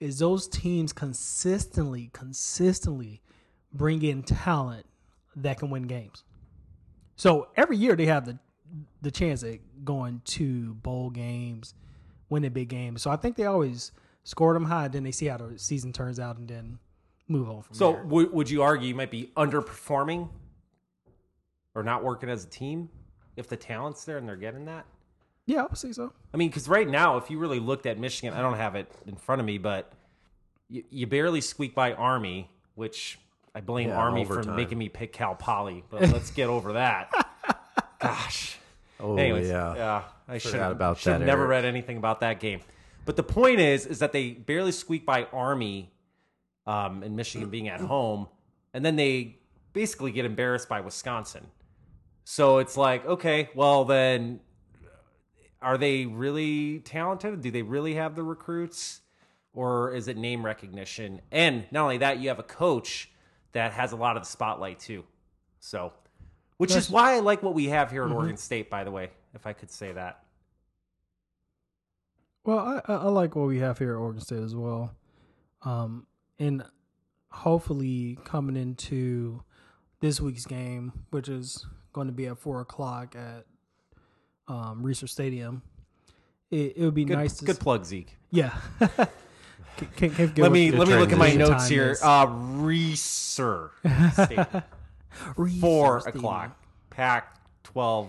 is 0.00 0.18
those 0.18 0.48
teams 0.48 0.92
consistently, 0.92 2.10
consistently 2.12 3.20
bring 3.72 4.02
in 4.02 4.22
talent 4.22 4.86
that 5.36 5.58
can 5.58 5.70
win 5.70 5.84
games. 5.84 6.24
So 7.16 7.48
every 7.56 7.76
year 7.76 7.94
they 7.94 8.06
have 8.06 8.24
the 8.26 8.38
the 9.02 9.10
chance 9.10 9.42
at 9.42 9.58
going 9.84 10.22
to 10.24 10.74
bowl 10.74 11.10
games, 11.10 11.74
winning 12.28 12.52
big 12.52 12.68
games. 12.68 13.02
So 13.02 13.10
I 13.10 13.16
think 13.16 13.36
they 13.36 13.44
always 13.44 13.90
score 14.22 14.54
them 14.54 14.64
high, 14.64 14.86
then 14.88 15.02
they 15.02 15.10
see 15.10 15.26
how 15.26 15.38
the 15.38 15.58
season 15.58 15.92
turns 15.92 16.20
out, 16.20 16.36
and 16.38 16.48
then 16.48 16.78
move 17.26 17.50
on 17.50 17.62
from 17.62 17.74
So 17.74 17.92
there. 17.92 18.02
w- 18.04 18.30
would 18.32 18.48
you 18.48 18.62
argue 18.62 18.86
you 18.88 18.94
might 18.94 19.10
be 19.10 19.32
underperforming 19.36 20.28
or 21.74 21.82
not 21.82 22.04
working 22.04 22.28
as 22.28 22.44
a 22.44 22.48
team 22.48 22.88
if 23.36 23.48
the 23.48 23.56
talent's 23.56 24.04
there 24.04 24.18
and 24.18 24.28
they're 24.28 24.36
getting 24.36 24.64
that? 24.66 24.86
Yeah, 25.50 25.62
I 25.62 25.66
would 25.66 25.78
say 25.78 25.90
so. 25.92 26.12
I 26.32 26.36
mean, 26.36 26.48
because 26.48 26.68
right 26.68 26.88
now, 26.88 27.16
if 27.16 27.28
you 27.30 27.38
really 27.38 27.58
looked 27.58 27.84
at 27.86 27.98
Michigan, 27.98 28.34
I 28.34 28.40
don't 28.40 28.56
have 28.56 28.76
it 28.76 28.90
in 29.06 29.16
front 29.16 29.40
of 29.40 29.46
me, 29.46 29.58
but 29.58 29.92
you, 30.68 30.84
you 30.90 31.06
barely 31.08 31.40
squeak 31.40 31.74
by 31.74 31.92
Army, 31.92 32.48
which 32.76 33.18
I 33.54 33.60
blame 33.60 33.88
Yeah, 33.88 33.96
Army 33.98 34.24
for 34.24 34.34
overtime. 34.34 34.54
making 34.54 34.78
me 34.78 34.88
pick 34.88 35.12
Cal 35.12 35.34
Poly. 35.34 35.82
But 35.90 36.02
let's 36.10 36.30
get 36.30 36.48
over 36.48 36.74
that. 36.74 37.10
Gosh. 37.98 38.58
oh 39.00 39.16
Anyways, 39.16 39.48
yeah, 39.48 39.74
yeah, 39.74 40.02
I 40.28 40.38
should 40.38 40.52
Forgot 40.52 40.62
have 40.62 40.72
about 40.72 40.98
should 40.98 41.10
have 41.12 41.20
that, 41.20 41.26
never 41.26 41.42
Eric. 41.42 41.50
read 41.50 41.64
anything 41.64 41.96
about 41.96 42.20
that 42.20 42.38
game. 42.38 42.60
But 43.04 43.16
the 43.16 43.24
point 43.24 43.58
is, 43.58 43.86
is 43.86 43.98
that 43.98 44.12
they 44.12 44.30
barely 44.30 44.70
squeak 44.72 45.04
by 45.04 45.24
Army, 45.32 45.90
um, 46.66 47.02
and 47.02 47.16
Michigan 47.16 47.50
being 47.50 47.66
at 47.68 47.80
home, 47.80 48.28
and 48.72 48.84
then 48.84 48.94
they 48.94 49.38
basically 49.72 50.12
get 50.12 50.24
embarrassed 50.24 50.68
by 50.68 50.80
Wisconsin. 50.80 51.46
So 52.24 52.58
it's 52.58 52.76
like, 52.76 53.04
okay, 53.04 53.50
well 53.56 53.84
then, 53.84 54.38
are 55.62 55.78
they 55.78 56.06
really 56.06 56.80
talented? 56.80 57.40
Do 57.42 57.50
they 57.50 57.62
really 57.62 57.94
have 57.94 58.14
the 58.14 58.22
recruits, 58.22 59.00
or 59.52 59.94
is 59.94 60.08
it 60.08 60.16
name 60.16 60.44
recognition? 60.44 61.20
And 61.30 61.66
not 61.70 61.82
only 61.82 61.98
that, 61.98 62.18
you 62.18 62.28
have 62.28 62.38
a 62.38 62.44
coach 62.44 63.10
that 63.52 63.72
has 63.72 63.92
a 63.92 63.96
lot 63.96 64.16
of 64.16 64.22
the 64.22 64.28
spotlight 64.28 64.78
too. 64.78 65.04
So, 65.58 65.92
which 66.56 66.74
is 66.74 66.88
why 66.90 67.14
I 67.14 67.20
like 67.20 67.42
what 67.42 67.54
we 67.54 67.66
have 67.66 67.90
here 67.90 68.04
at 68.04 68.12
Oregon 68.12 68.36
State, 68.36 68.70
by 68.70 68.84
the 68.84 68.90
way, 68.90 69.10
if 69.34 69.46
I 69.46 69.52
could 69.52 69.70
say 69.70 69.92
that. 69.92 70.24
Well, 72.44 72.58
I, 72.58 72.92
I 72.92 72.96
I 72.96 73.08
like 73.08 73.36
what 73.36 73.46
we 73.46 73.58
have 73.58 73.78
here 73.78 73.92
at 73.92 73.98
Oregon 73.98 74.20
State 74.22 74.42
as 74.42 74.54
well, 74.54 74.94
um, 75.62 76.06
and 76.38 76.64
hopefully 77.30 78.18
coming 78.24 78.56
into 78.56 79.42
this 80.00 80.20
week's 80.20 80.46
game, 80.46 80.92
which 81.10 81.28
is 81.28 81.66
going 81.92 82.06
to 82.06 82.12
be 82.12 82.26
at 82.26 82.38
four 82.38 82.60
o'clock 82.60 83.14
at 83.14 83.44
um, 84.50 84.82
Reser 84.82 85.08
Stadium, 85.08 85.62
it, 86.50 86.74
it 86.76 86.80
would 86.84 86.94
be 86.94 87.04
Good, 87.04 87.16
nice 87.18 87.36
to 87.38 87.44
good 87.44 87.56
s- 87.56 87.62
plug, 87.62 87.84
Zeke. 87.84 88.16
yeah. 88.30 88.54
Can- 89.96 90.10
can- 90.10 90.34
Let 90.36 90.52
me 90.52 90.70
let 90.72 90.88
me 90.88 90.94
look 90.96 91.10
at 91.12 91.16
my 91.18 91.32
notes 91.32 91.66
here. 91.66 91.92
is. 91.92 92.02
Uh, 92.02 92.26
Reser 92.26 93.70
Stadium, 94.12 94.62
four 95.60 96.00
Stadium. 96.00 96.18
o'clock, 96.20 96.56
Pac 96.90 97.38
twelve 97.62 98.08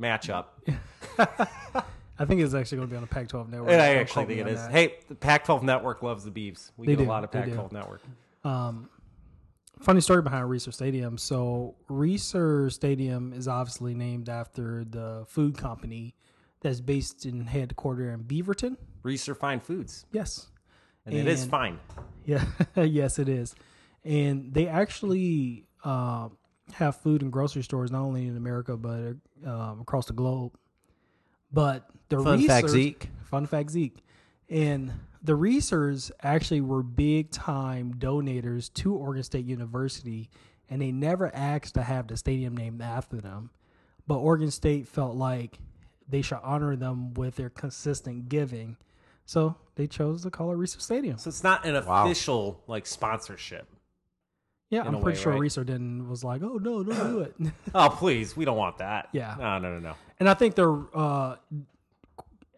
matchup. 0.00 0.44
I 2.18 2.24
think 2.24 2.40
it's 2.40 2.54
actually 2.54 2.76
going 2.78 2.88
to 2.88 2.92
be 2.92 2.96
on 2.96 3.02
the 3.02 3.08
Pac-12 3.08 3.50
network. 3.50 3.70
And 3.72 3.82
I 3.82 3.96
actually 3.96 4.24
think 4.24 4.40
it 4.40 4.46
is. 4.48 4.58
that. 4.62 4.70
Hey, 4.70 4.94
the 5.08 5.14
Pac-12 5.14 5.62
network 5.62 6.02
loves 6.02 6.24
the 6.24 6.30
Beavs. 6.30 6.70
We 6.78 6.86
They 6.86 6.96
get 6.96 7.06
a 7.06 7.08
lot 7.10 7.24
of. 7.24 7.30
Pac-12 7.30 7.72
network. 7.72 8.00
Um, 8.42 8.88
funny 9.80 10.00
story 10.00 10.22
behind 10.22 10.48
Reser 10.48 10.72
Stadium. 10.72 11.18
So 11.18 11.74
Reser 11.88 12.72
Stadium 12.72 13.32
is 13.32 13.48
obviously 13.48 13.94
named 13.94 14.28
after 14.28 14.84
the 14.84 15.24
food 15.28 15.56
company 15.56 16.14
that's 16.60 16.80
based 16.80 17.26
in 17.26 17.46
headquarter 17.46 18.10
in 18.12 18.24
Beaverton. 18.24 18.76
Reser 19.04 19.36
Fine 19.36 19.60
Foods, 19.60 20.06
Yes. 20.12 20.48
and, 21.04 21.14
it 21.14 21.26
is 21.28 21.44
fine. 21.44 21.78
Yeah. 22.24 22.44
yes, 22.76 23.18
it 23.18 23.28
is. 23.28 23.54
And 24.04 24.52
they 24.52 24.66
actually 24.66 25.66
uh, 25.84 26.28
have 26.72 26.96
food 26.96 27.22
in 27.22 27.30
grocery 27.30 27.62
stores 27.62 27.90
not 27.92 28.00
only 28.02 28.26
in 28.26 28.36
America 28.36 28.76
but 28.76 29.14
um, 29.46 29.80
across 29.80 30.06
the 30.06 30.12
globe. 30.12 30.56
But 31.52 31.88
the 32.08 32.20
Fun 32.20 32.42
fact, 32.42 32.68
Zeke. 32.68 33.08
Fun 33.30 33.46
fact, 33.46 33.70
Zeke. 33.70 33.98
And 34.48 34.92
the 35.26 35.32
Resers 35.36 36.10
actually 36.22 36.60
were 36.60 36.82
big 36.82 37.30
time 37.30 37.94
donators 37.94 38.72
to 38.74 38.94
Oregon 38.94 39.22
State 39.24 39.44
University, 39.44 40.30
and 40.70 40.80
they 40.80 40.92
never 40.92 41.34
asked 41.34 41.74
to 41.74 41.82
have 41.82 42.06
the 42.06 42.16
stadium 42.16 42.56
named 42.56 42.80
after 42.80 43.20
them. 43.20 43.50
But 44.06 44.18
Oregon 44.18 44.50
State 44.52 44.86
felt 44.86 45.16
like 45.16 45.58
they 46.08 46.22
should 46.22 46.38
honor 46.42 46.76
them 46.76 47.12
with 47.14 47.34
their 47.36 47.50
consistent 47.50 48.28
giving. 48.28 48.76
So 49.24 49.56
they 49.74 49.88
chose 49.88 50.22
to 50.22 50.30
call 50.30 50.52
it 50.52 50.56
Reser 50.56 50.80
Stadium. 50.80 51.18
So 51.18 51.28
it's 51.28 51.42
not 51.42 51.66
an 51.66 51.74
Wow. 51.84 52.04
official 52.04 52.62
like 52.68 52.86
sponsorship. 52.86 53.66
Yeah, 54.70 54.82
I'm 54.82 55.00
pretty 55.00 55.16
way, 55.18 55.22
sure 55.22 55.32
right? 55.32 55.40
Research 55.40 55.66
didn't 55.66 56.08
was 56.08 56.22
like, 56.24 56.42
oh 56.42 56.58
no, 56.60 56.82
don't 56.84 57.10
do 57.10 57.20
it. 57.20 57.34
Oh 57.74 57.88
please, 57.88 58.36
we 58.36 58.44
don't 58.44 58.56
want 58.56 58.78
that. 58.78 59.08
Yeah. 59.12 59.34
No, 59.38 59.58
no, 59.58 59.72
no, 59.74 59.78
no. 59.80 59.94
and 60.20 60.28
I 60.28 60.34
think 60.34 60.54
they're. 60.54 60.76
Uh, 60.94 61.36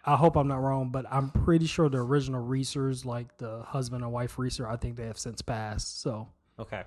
I 0.04 0.16
hope 0.16 0.36
I'm 0.36 0.48
not 0.48 0.62
wrong, 0.62 0.90
but 0.90 1.04
I'm 1.10 1.30
pretty 1.30 1.66
sure 1.66 1.88
the 1.88 1.98
original 1.98 2.42
Resers, 2.44 3.04
like 3.04 3.36
the 3.38 3.62
husband 3.62 4.02
and 4.04 4.12
wife 4.12 4.36
Reser, 4.36 4.66
I 4.70 4.76
think 4.76 4.96
they 4.96 5.06
have 5.06 5.18
since 5.18 5.42
passed. 5.42 6.00
So 6.00 6.28
Okay. 6.58 6.82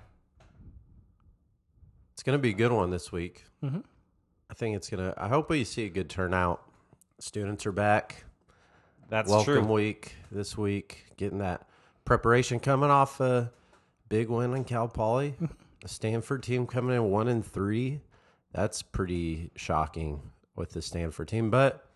It's 2.14 2.22
going 2.22 2.38
to 2.38 2.42
be 2.42 2.50
a 2.50 2.54
good 2.54 2.72
one 2.72 2.90
this 2.90 3.10
week. 3.10 3.44
Mhm. 3.62 3.84
I 4.50 4.54
think 4.54 4.76
it's 4.76 4.90
going 4.90 5.02
to, 5.12 5.14
I 5.22 5.28
hope 5.28 5.48
we 5.50 5.64
see 5.64 5.86
a 5.86 5.88
good 5.88 6.10
turnout. 6.10 6.62
Students 7.20 7.64
are 7.66 7.72
back. 7.72 8.24
That's 9.08 9.30
Welcome 9.30 9.64
true. 9.64 9.72
week 9.72 10.16
this 10.30 10.56
week. 10.58 11.06
Getting 11.16 11.38
that 11.38 11.66
preparation 12.04 12.60
coming 12.60 12.90
off 12.90 13.20
a 13.20 13.52
big 14.08 14.28
win 14.28 14.54
in 14.54 14.64
Cal 14.64 14.88
Poly. 14.88 15.34
the 15.80 15.88
Stanford 15.88 16.42
team 16.42 16.66
coming 16.66 16.94
in 16.96 17.10
one 17.10 17.28
and 17.28 17.44
three. 17.44 18.00
That's 18.52 18.82
pretty 18.82 19.50
shocking 19.56 20.20
with 20.54 20.72
the 20.72 20.82
Stanford 20.82 21.28
team. 21.28 21.50
But 21.50 21.86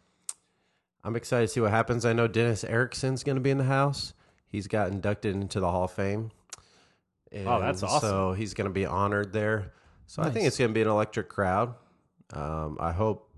I'm 1.06 1.14
excited 1.14 1.46
to 1.46 1.52
see 1.52 1.60
what 1.60 1.70
happens. 1.70 2.04
I 2.04 2.12
know 2.12 2.26
Dennis 2.26 2.64
Erickson's 2.64 3.22
going 3.22 3.36
to 3.36 3.40
be 3.40 3.50
in 3.50 3.58
the 3.58 3.64
house. 3.64 4.12
He's 4.48 4.66
got 4.66 4.90
inducted 4.90 5.36
into 5.36 5.60
the 5.60 5.70
Hall 5.70 5.84
of 5.84 5.92
Fame. 5.92 6.32
Oh, 7.32 7.60
that's 7.60 7.84
awesome. 7.84 8.00
So 8.08 8.32
he's 8.32 8.54
going 8.54 8.66
to 8.66 8.72
be 8.72 8.86
honored 8.86 9.32
there. 9.32 9.72
So 10.08 10.20
I 10.22 10.30
think 10.30 10.46
it's 10.46 10.58
going 10.58 10.70
to 10.70 10.74
be 10.74 10.82
an 10.82 10.88
electric 10.88 11.28
crowd. 11.28 11.74
Um, 12.32 12.76
I 12.80 12.90
hope. 12.90 13.30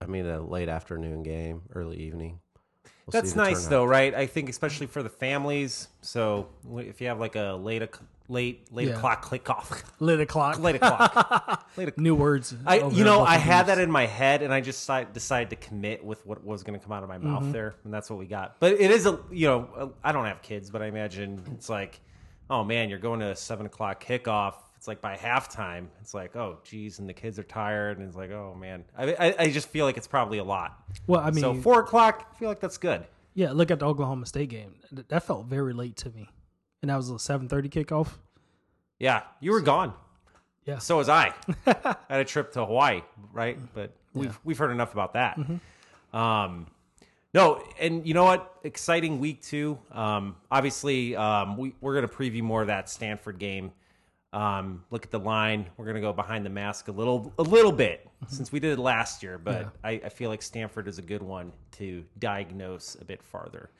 I 0.00 0.06
mean, 0.06 0.26
a 0.26 0.40
late 0.40 0.68
afternoon 0.68 1.22
game, 1.22 1.62
early 1.74 1.96
evening. 1.96 2.40
We'll 2.84 3.12
That's 3.12 3.36
nice 3.36 3.58
turnout. 3.58 3.70
though, 3.70 3.84
right? 3.84 4.12
I 4.12 4.26
think 4.26 4.48
especially 4.48 4.88
for 4.88 5.02
the 5.02 5.08
families. 5.08 5.88
So 6.00 6.48
if 6.76 7.00
you 7.00 7.06
have 7.06 7.20
like 7.20 7.36
a 7.36 7.52
late 7.52 7.82
o'c- 7.82 8.02
late 8.28 8.72
late 8.72 8.88
Yeah. 8.88 8.96
o'clock 8.96 9.22
click 9.22 9.48
off, 9.50 9.82
lit 10.00 10.20
o'clock. 10.20 10.58
late 10.58 10.76
o'clock, 10.76 11.68
late 11.76 11.88
o'clock. 11.88 11.98
New 12.02 12.14
words. 12.14 12.54
I 12.66 12.80
over 12.80 12.94
you 12.94 13.04
know 13.04 13.22
I 13.22 13.36
had 13.36 13.66
that 13.66 13.78
in 13.78 13.90
my 13.90 14.06
head 14.06 14.42
and 14.42 14.52
I 14.52 14.60
just 14.60 14.80
decided, 14.80 15.12
decided 15.12 15.50
to 15.50 15.56
commit 15.56 16.04
with 16.04 16.24
what 16.26 16.44
was 16.44 16.62
going 16.62 16.78
to 16.78 16.84
come 16.84 16.92
out 16.92 17.02
of 17.02 17.08
my 17.08 17.16
Mm-hmm. 17.18 17.28
mouth 17.32 17.52
there 17.52 17.74
and 17.84 17.92
that's 17.94 18.10
what 18.10 18.18
we 18.18 18.26
got. 18.26 18.58
But 18.60 18.72
it 18.74 18.90
is 18.90 19.06
a 19.06 19.18
you 19.30 19.46
know 19.46 19.68
a- 20.02 20.08
I 20.08 20.12
don't 20.12 20.24
have 20.26 20.42
kids, 20.42 20.70
but 20.70 20.82
I 20.82 20.86
imagine 20.86 21.42
it's 21.54 21.68
like, 21.68 22.00
oh 22.50 22.64
man, 22.64 22.88
you're 22.90 22.98
going 22.98 23.20
to 23.20 23.30
a 23.30 23.36
seven 23.36 23.66
o'clock 23.66 24.04
kickoff. 24.04 24.54
It's 24.76 24.86
like 24.88 25.00
by 25.00 25.16
halftime, 25.16 25.86
it's 26.00 26.12
like 26.14 26.36
oh 26.36 26.58
geez, 26.64 26.98
and 26.98 27.08
the 27.08 27.14
kids 27.14 27.38
are 27.38 27.42
tired, 27.44 27.98
and 27.98 28.06
it's 28.06 28.16
like 28.16 28.30
oh 28.30 28.54
man, 28.54 28.84
I 28.96 29.14
I, 29.14 29.34
I 29.38 29.50
just 29.50 29.68
feel 29.68 29.86
like 29.86 29.96
it's 29.96 30.06
probably 30.06 30.38
a 30.38 30.44
lot. 30.44 30.78
Well, 31.06 31.20
I 31.20 31.30
mean, 31.30 31.40
so 31.42 31.54
four 31.54 31.80
o'clock, 31.80 32.30
I 32.34 32.38
feel 32.38 32.48
like 32.48 32.60
that's 32.60 32.76
good. 32.78 33.04
yeah. 33.34 33.52
Look 33.52 33.70
at 33.70 33.78
the 33.78 33.86
Oklahoma 33.86 34.26
State 34.26 34.50
game. 34.50 34.74
Th- 34.94 35.06
That 35.08 35.22
felt 35.24 35.46
very 35.46 35.72
late 35.72 35.96
to 35.98 36.10
me, 36.10 36.28
and 36.86 36.90
that 36.90 36.96
was 36.96 37.10
a 37.10 37.14
7:30 37.14 37.68
kickoff. 37.68 38.12
Yeah, 39.00 39.22
you 39.40 39.50
were 39.50 39.60
gone. 39.60 39.92
Yeah. 40.64 40.78
So 40.78 40.98
was 40.98 41.08
I. 41.08 41.34
I 41.66 41.96
had 42.08 42.20
a 42.20 42.24
trip 42.24 42.52
to 42.52 42.64
Hawaii, 42.64 43.02
right? 43.32 43.58
But 43.74 43.90
we've 44.14 44.38
we've 44.44 44.56
heard 44.58 44.70
enough 44.70 44.92
about 44.92 45.14
that. 45.14 45.36
Um, 46.12 46.68
no, 47.34 47.60
and 47.80 48.06
you 48.06 48.14
know 48.14 48.24
what? 48.24 48.54
Exciting 48.62 49.18
week 49.18 49.42
two. 49.42 49.78
Um, 49.90 50.36
obviously, 50.50 51.16
um, 51.16 51.56
we 51.56 51.74
we're 51.80 51.94
gonna 51.96 52.08
preview 52.08 52.42
more 52.42 52.60
of 52.62 52.68
that 52.68 52.88
Stanford 52.88 53.38
game. 53.40 53.72
Um, 54.32 54.84
look 54.90 55.04
at 55.04 55.10
the 55.10 55.18
line. 55.18 55.66
We're 55.76 55.86
gonna 55.86 56.00
go 56.00 56.12
behind 56.12 56.46
the 56.46 56.50
mask 56.50 56.86
a 56.88 56.92
little 56.92 57.32
a 57.38 57.42
little 57.42 57.72
bit 57.72 58.08
since 58.28 58.52
we 58.52 58.60
did 58.60 58.78
it 58.78 58.80
last 58.80 59.22
year, 59.24 59.38
but 59.38 59.60
Yeah. 59.62 59.68
I, 59.82 59.90
I 60.04 60.08
feel 60.08 60.30
like 60.30 60.40
Stanford 60.42 60.86
is 60.88 60.98
a 60.98 61.02
good 61.02 61.22
one 61.22 61.52
to 61.72 62.04
diagnose 62.18 62.96
a 63.00 63.04
bit 63.04 63.22
farther. 63.22 63.70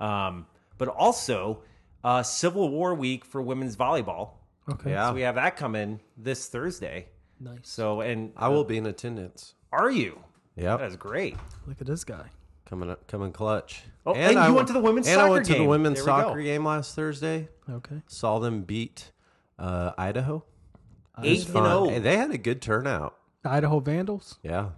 Um, 0.00 0.46
but 0.78 0.88
also, 0.88 1.62
uh, 2.04 2.22
Civil 2.22 2.68
War 2.70 2.94
week 2.94 3.24
for 3.24 3.40
women's 3.42 3.76
volleyball. 3.76 4.30
Okay. 4.70 4.90
Yeah. 4.90 5.08
So 5.08 5.14
we 5.14 5.22
have 5.22 5.34
that 5.36 5.56
coming 5.56 6.00
this 6.16 6.48
Thursday. 6.48 7.08
Nice. 7.40 7.58
So 7.62 8.00
and 8.00 8.32
I 8.36 8.48
will 8.48 8.64
be 8.64 8.76
in 8.78 8.86
attendance. 8.86 9.54
are 9.72 9.90
you? 9.90 10.20
Yeah. 10.56 10.76
That 10.76 10.88
is 10.88 10.96
great. 10.96 11.36
Look 11.66 11.80
at 11.80 11.86
this 11.86 12.04
guy. 12.04 12.26
Coming 12.64 12.90
up, 12.90 13.06
coming 13.06 13.32
clutch. 13.32 13.82
Oh, 14.06 14.14
and 14.14 14.32
you 14.32 14.38
I 14.38 14.50
went 14.50 14.66
to 14.68 14.72
the 14.72 14.80
women's 14.80 15.06
and 15.06 15.20
I 15.20 15.24
soccer 15.24 15.32
went 15.32 15.46
to 15.46 15.52
the 15.52 15.58
game. 15.58 15.66
women's 15.68 15.96
There 15.98 16.06
go. 16.06 16.20
soccer 16.22 16.40
game 16.42 16.64
last 16.64 16.94
Thursday. 16.94 17.48
Okay. 17.68 18.02
Saw 18.06 18.38
them 18.38 18.62
beat 18.62 19.10
uh, 19.58 19.92
Idaho. 19.98 20.44
Eight 21.22 21.40
and 21.44 21.48
fun. 21.48 21.66
oh. 21.66 21.88
Hey, 21.90 21.98
they 21.98 22.16
had 22.16 22.30
a 22.30 22.38
good 22.38 22.62
turnout. 22.62 23.16
The 23.42 23.50
Idaho 23.50 23.80
Vandals. 23.80 24.38
Yeah, 24.42 24.68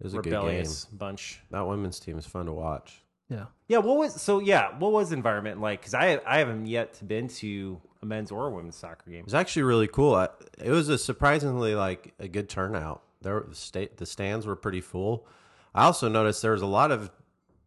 it 0.00 0.04
was 0.04 0.14
a 0.14 0.16
good 0.16 0.24
game. 0.24 0.32
Rebellious 0.34 0.86
bunch. 0.86 1.40
That 1.50 1.66
women's 1.68 2.00
team 2.00 2.18
is 2.18 2.26
fun 2.26 2.46
to 2.46 2.52
watch. 2.52 3.01
Yeah. 3.32 3.44
Yeah. 3.68 3.78
What 3.78 3.96
was 3.96 4.20
so? 4.20 4.38
Yeah. 4.38 4.78
What 4.78 4.92
was 4.92 5.12
environment 5.12 5.60
like? 5.60 5.80
Because 5.80 5.94
I 5.94 6.20
I 6.26 6.38
haven't 6.38 6.66
yet 6.66 6.94
to 6.94 7.04
been 7.04 7.28
to 7.28 7.80
a 8.02 8.06
men's 8.06 8.30
or 8.30 8.48
a 8.48 8.50
women's 8.50 8.76
soccer 8.76 9.10
game. 9.10 9.20
It 9.20 9.24
was 9.24 9.34
actually 9.34 9.62
really 9.62 9.88
cool. 9.88 10.14
I, 10.14 10.28
it 10.58 10.70
was 10.70 10.88
a 10.88 10.98
surprisingly 10.98 11.74
like 11.74 12.14
a 12.18 12.28
good 12.28 12.48
turnout. 12.48 13.02
There, 13.22 13.44
the 13.48 13.54
state, 13.54 13.96
the 13.96 14.06
stands 14.06 14.46
were 14.46 14.56
pretty 14.56 14.80
full. 14.80 15.26
I 15.74 15.84
also 15.84 16.08
noticed 16.08 16.42
there 16.42 16.52
was 16.52 16.62
a 16.62 16.66
lot 16.66 16.90
of 16.90 17.10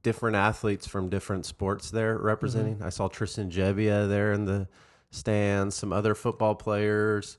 different 0.04 0.36
athletes 0.36 0.86
from 0.86 1.10
different 1.10 1.46
sports 1.46 1.90
there 1.90 2.18
representing. 2.18 2.76
Mm-hmm. 2.76 2.86
I 2.86 2.90
saw 2.90 3.08
Tristan 3.08 3.50
Gebbia 3.50 4.08
there 4.08 4.34
in 4.34 4.46
the 4.46 4.68
stands. 5.10 5.76
Some 5.76 5.94
other 5.94 6.14
football 6.14 6.56
players. 6.56 7.38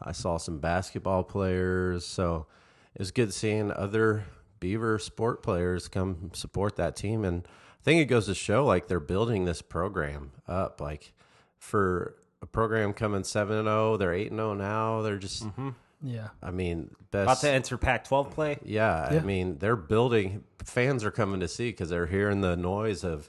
I 0.00 0.12
saw 0.12 0.36
some 0.36 0.58
basketball 0.58 1.24
players. 1.24 2.06
So 2.06 2.46
it 2.94 3.00
was 3.00 3.10
good 3.10 3.32
seeing 3.32 3.72
other 3.72 4.26
Beaver 4.60 4.98
sport 4.98 5.42
players 5.42 5.88
come 5.88 6.30
support 6.34 6.76
that 6.76 6.96
team. 6.96 7.24
And 7.24 7.46
I 7.84 7.90
think 7.90 8.00
it 8.00 8.06
goes 8.06 8.24
to 8.26 8.34
show 8.34 8.64
like 8.64 8.88
they're 8.88 8.98
building 8.98 9.44
this 9.44 9.60
program 9.60 10.32
up. 10.48 10.80
Like 10.80 11.12
for 11.58 12.16
a 12.40 12.46
program 12.46 12.94
coming 12.94 13.24
seven 13.24 13.58
and 13.58 13.66
zero, 13.66 13.98
they're 13.98 14.14
eight 14.14 14.30
and 14.30 14.38
zero 14.38 14.54
now. 14.54 15.02
They're 15.02 15.18
just, 15.18 15.44
mm-hmm. 15.44 15.70
Yeah. 16.02 16.28
I 16.42 16.50
mean, 16.50 16.94
About 17.12 17.40
to 17.40 17.50
enter 17.50 17.76
Pac-12 17.76 18.30
play. 18.30 18.58
Yeah, 18.64 19.12
Yeah. 19.12 19.20
I 19.20 19.22
mean, 19.22 19.58
they're 19.58 19.76
building. 19.76 20.44
Fans 20.64 21.04
are 21.04 21.10
coming 21.10 21.40
to 21.40 21.48
see 21.48 21.70
because 21.70 21.90
they're 21.90 22.06
hearing 22.06 22.40
the 22.40 22.56
noise 22.56 23.04
of 23.04 23.28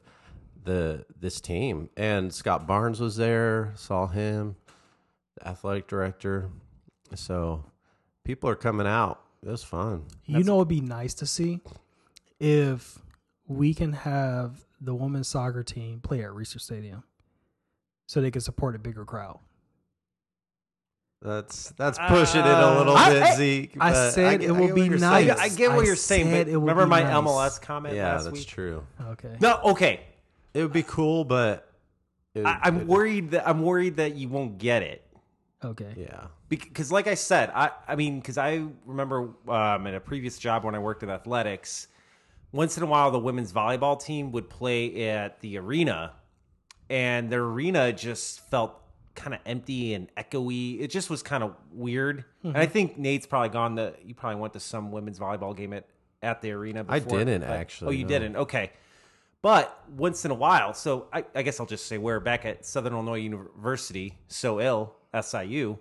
the 0.64 1.06
this 1.20 1.42
team. 1.42 1.90
And 1.98 2.34
Scott 2.34 2.66
Barnes 2.66 3.02
was 3.02 3.18
there. 3.18 3.74
Saw 3.76 4.08
him, 4.08 4.56
the 5.36 5.50
athletic 5.50 5.88
director. 5.88 6.50
So 7.14 7.66
people 8.24 8.50
are 8.50 8.56
coming 8.56 8.88
out. 8.88 9.22
It 9.46 9.50
was 9.50 9.64
fun. 9.64 10.06
You 10.26 10.44
know, 10.46 10.56
it'd 10.56 10.70
be 10.70 10.80
nice 10.80 11.14
to 11.16 11.26
see 11.26 11.60
if 12.40 13.00
we 13.48 13.74
can 13.74 13.94
have 13.94 14.66
the 14.82 14.94
women's 14.96 15.28
soccer 15.28 15.64
team 15.64 16.00
play 16.02 16.24
at 16.24 16.32
Reser 16.32 16.60
Stadium, 16.60 17.04
so 18.08 18.22
they 18.22 18.32
can 18.32 18.42
support 18.42 18.76
a 18.76 18.80
bigger 18.80 19.06
crowd. 19.06 19.40
That's 21.22 21.70
that's 21.72 21.98
pushing 22.08 22.42
it 22.42 22.46
a 22.46 22.78
little 22.78 22.96
I- 22.96 23.10
bit, 23.14 23.24
I- 23.24 23.36
Zeke. 23.36 23.78
I 23.80 23.92
but 23.92 24.12
said 24.12 24.42
get- 24.42 24.50
it 24.50 24.54
will 24.54 24.68
get 24.68 24.76
be 24.76 24.82
you're 24.86 24.98
nice. 25.00 25.26
saying. 25.26 25.32
I, 25.40 25.44
I 25.44 25.50
get 25.50 25.72
what 25.72 25.84
I 25.84 25.88
you're 25.88 25.96
saying, 25.96 26.26
said 26.30 26.46
but 26.46 26.52
it 26.52 26.56
would 26.58 26.62
remember 26.70 26.86
be 26.86 26.90
my 26.90 27.04
nice. 27.04 27.14
MLS 27.16 27.62
comment 27.62 27.96
Yeah, 27.96 28.14
last 28.14 28.26
that's 28.26 28.38
week? 28.38 28.48
true. 28.48 28.86
Okay. 29.02 29.36
No, 29.40 29.60
okay. 29.64 30.02
It 30.54 30.62
would 30.62 30.74
be 30.74 30.84
cool, 30.84 31.26
but 31.26 31.68
it, 32.36 32.46
I, 32.46 32.60
I'm 32.64 32.82
it- 32.82 32.88
worried 32.88 33.32
that 33.32 33.48
I'm 33.48 33.62
worried 33.64 33.96
that 33.98 34.16
you 34.16 34.30
won't 34.30 34.58
get 34.60 34.84
it. 34.84 35.02
Okay. 35.64 35.94
Yeah, 35.98 36.26
because 36.48 36.92
like 36.92 37.08
i 37.08 37.16
said 37.16 37.50
i 37.56 37.72
i 37.88 37.96
mean 37.96 38.20
because 38.20 38.38
i 38.38 38.64
remember 38.86 39.30
um, 39.48 39.88
in 39.88 39.96
a 39.96 40.00
previous 40.00 40.38
job 40.38 40.64
when 40.64 40.76
i 40.76 40.80
worked 40.80 41.02
in 41.02 41.10
athletics 41.10 41.88
once 42.56 42.78
in 42.78 42.84
a 42.84 42.86
while 42.86 43.12
the 43.12 43.20
women's 43.20 43.52
volleyball 43.52 44.02
team 44.02 44.32
would 44.32 44.50
play 44.50 45.10
at 45.10 45.40
the 45.42 45.58
arena 45.58 46.14
and 46.90 47.30
the 47.30 47.36
arena 47.36 47.92
just 47.92 48.50
felt 48.50 48.82
kind 49.14 49.34
of 49.34 49.40
empty 49.46 49.94
and 49.94 50.10
echoey 50.16 50.80
it 50.82 50.88
just 50.90 51.10
was 51.10 51.24
kind 51.24 51.44
of 51.44 51.56
weird 51.72 52.26
and 52.44 52.58
i 52.58 52.66
think 52.66 52.98
nate's 52.98 53.26
probably 53.26 53.50
gone 53.50 53.76
to 53.76 53.94
you 54.04 54.14
probably 54.14 54.40
went 54.40 54.54
to 54.54 54.60
some 54.60 54.92
women's 54.92 55.20
volleyball 55.20 55.56
game 55.56 55.74
at 55.74 55.86
at 56.22 56.42
the 56.42 56.52
arena 56.52 56.84
before, 56.84 57.20
I 57.20 57.24
didn't, 57.24 57.42
but- 57.42 57.50
actually, 57.52 57.88
oh 57.88 57.92
you 57.92 58.04
no. 58.04 58.10
didn't 58.10 58.36
okay 58.38 58.72
but 59.42 59.84
once 59.96 60.26
in 60.26 60.32
a 60.32 60.34
while, 60.34 60.74
so 60.74 61.06
I, 61.14 61.24
I 61.36 61.44
guess 61.44 61.60
I'll 61.60 61.68
just 61.68 61.86
say 61.86 62.00
we're 62.00 62.20
back 62.20 62.46
at 62.46 62.66
Southern 62.66 62.94
Illinois 62.94 63.20
University, 63.20 64.18
so 64.28 64.60
ill. 64.60 64.96
SIU. 65.22 65.78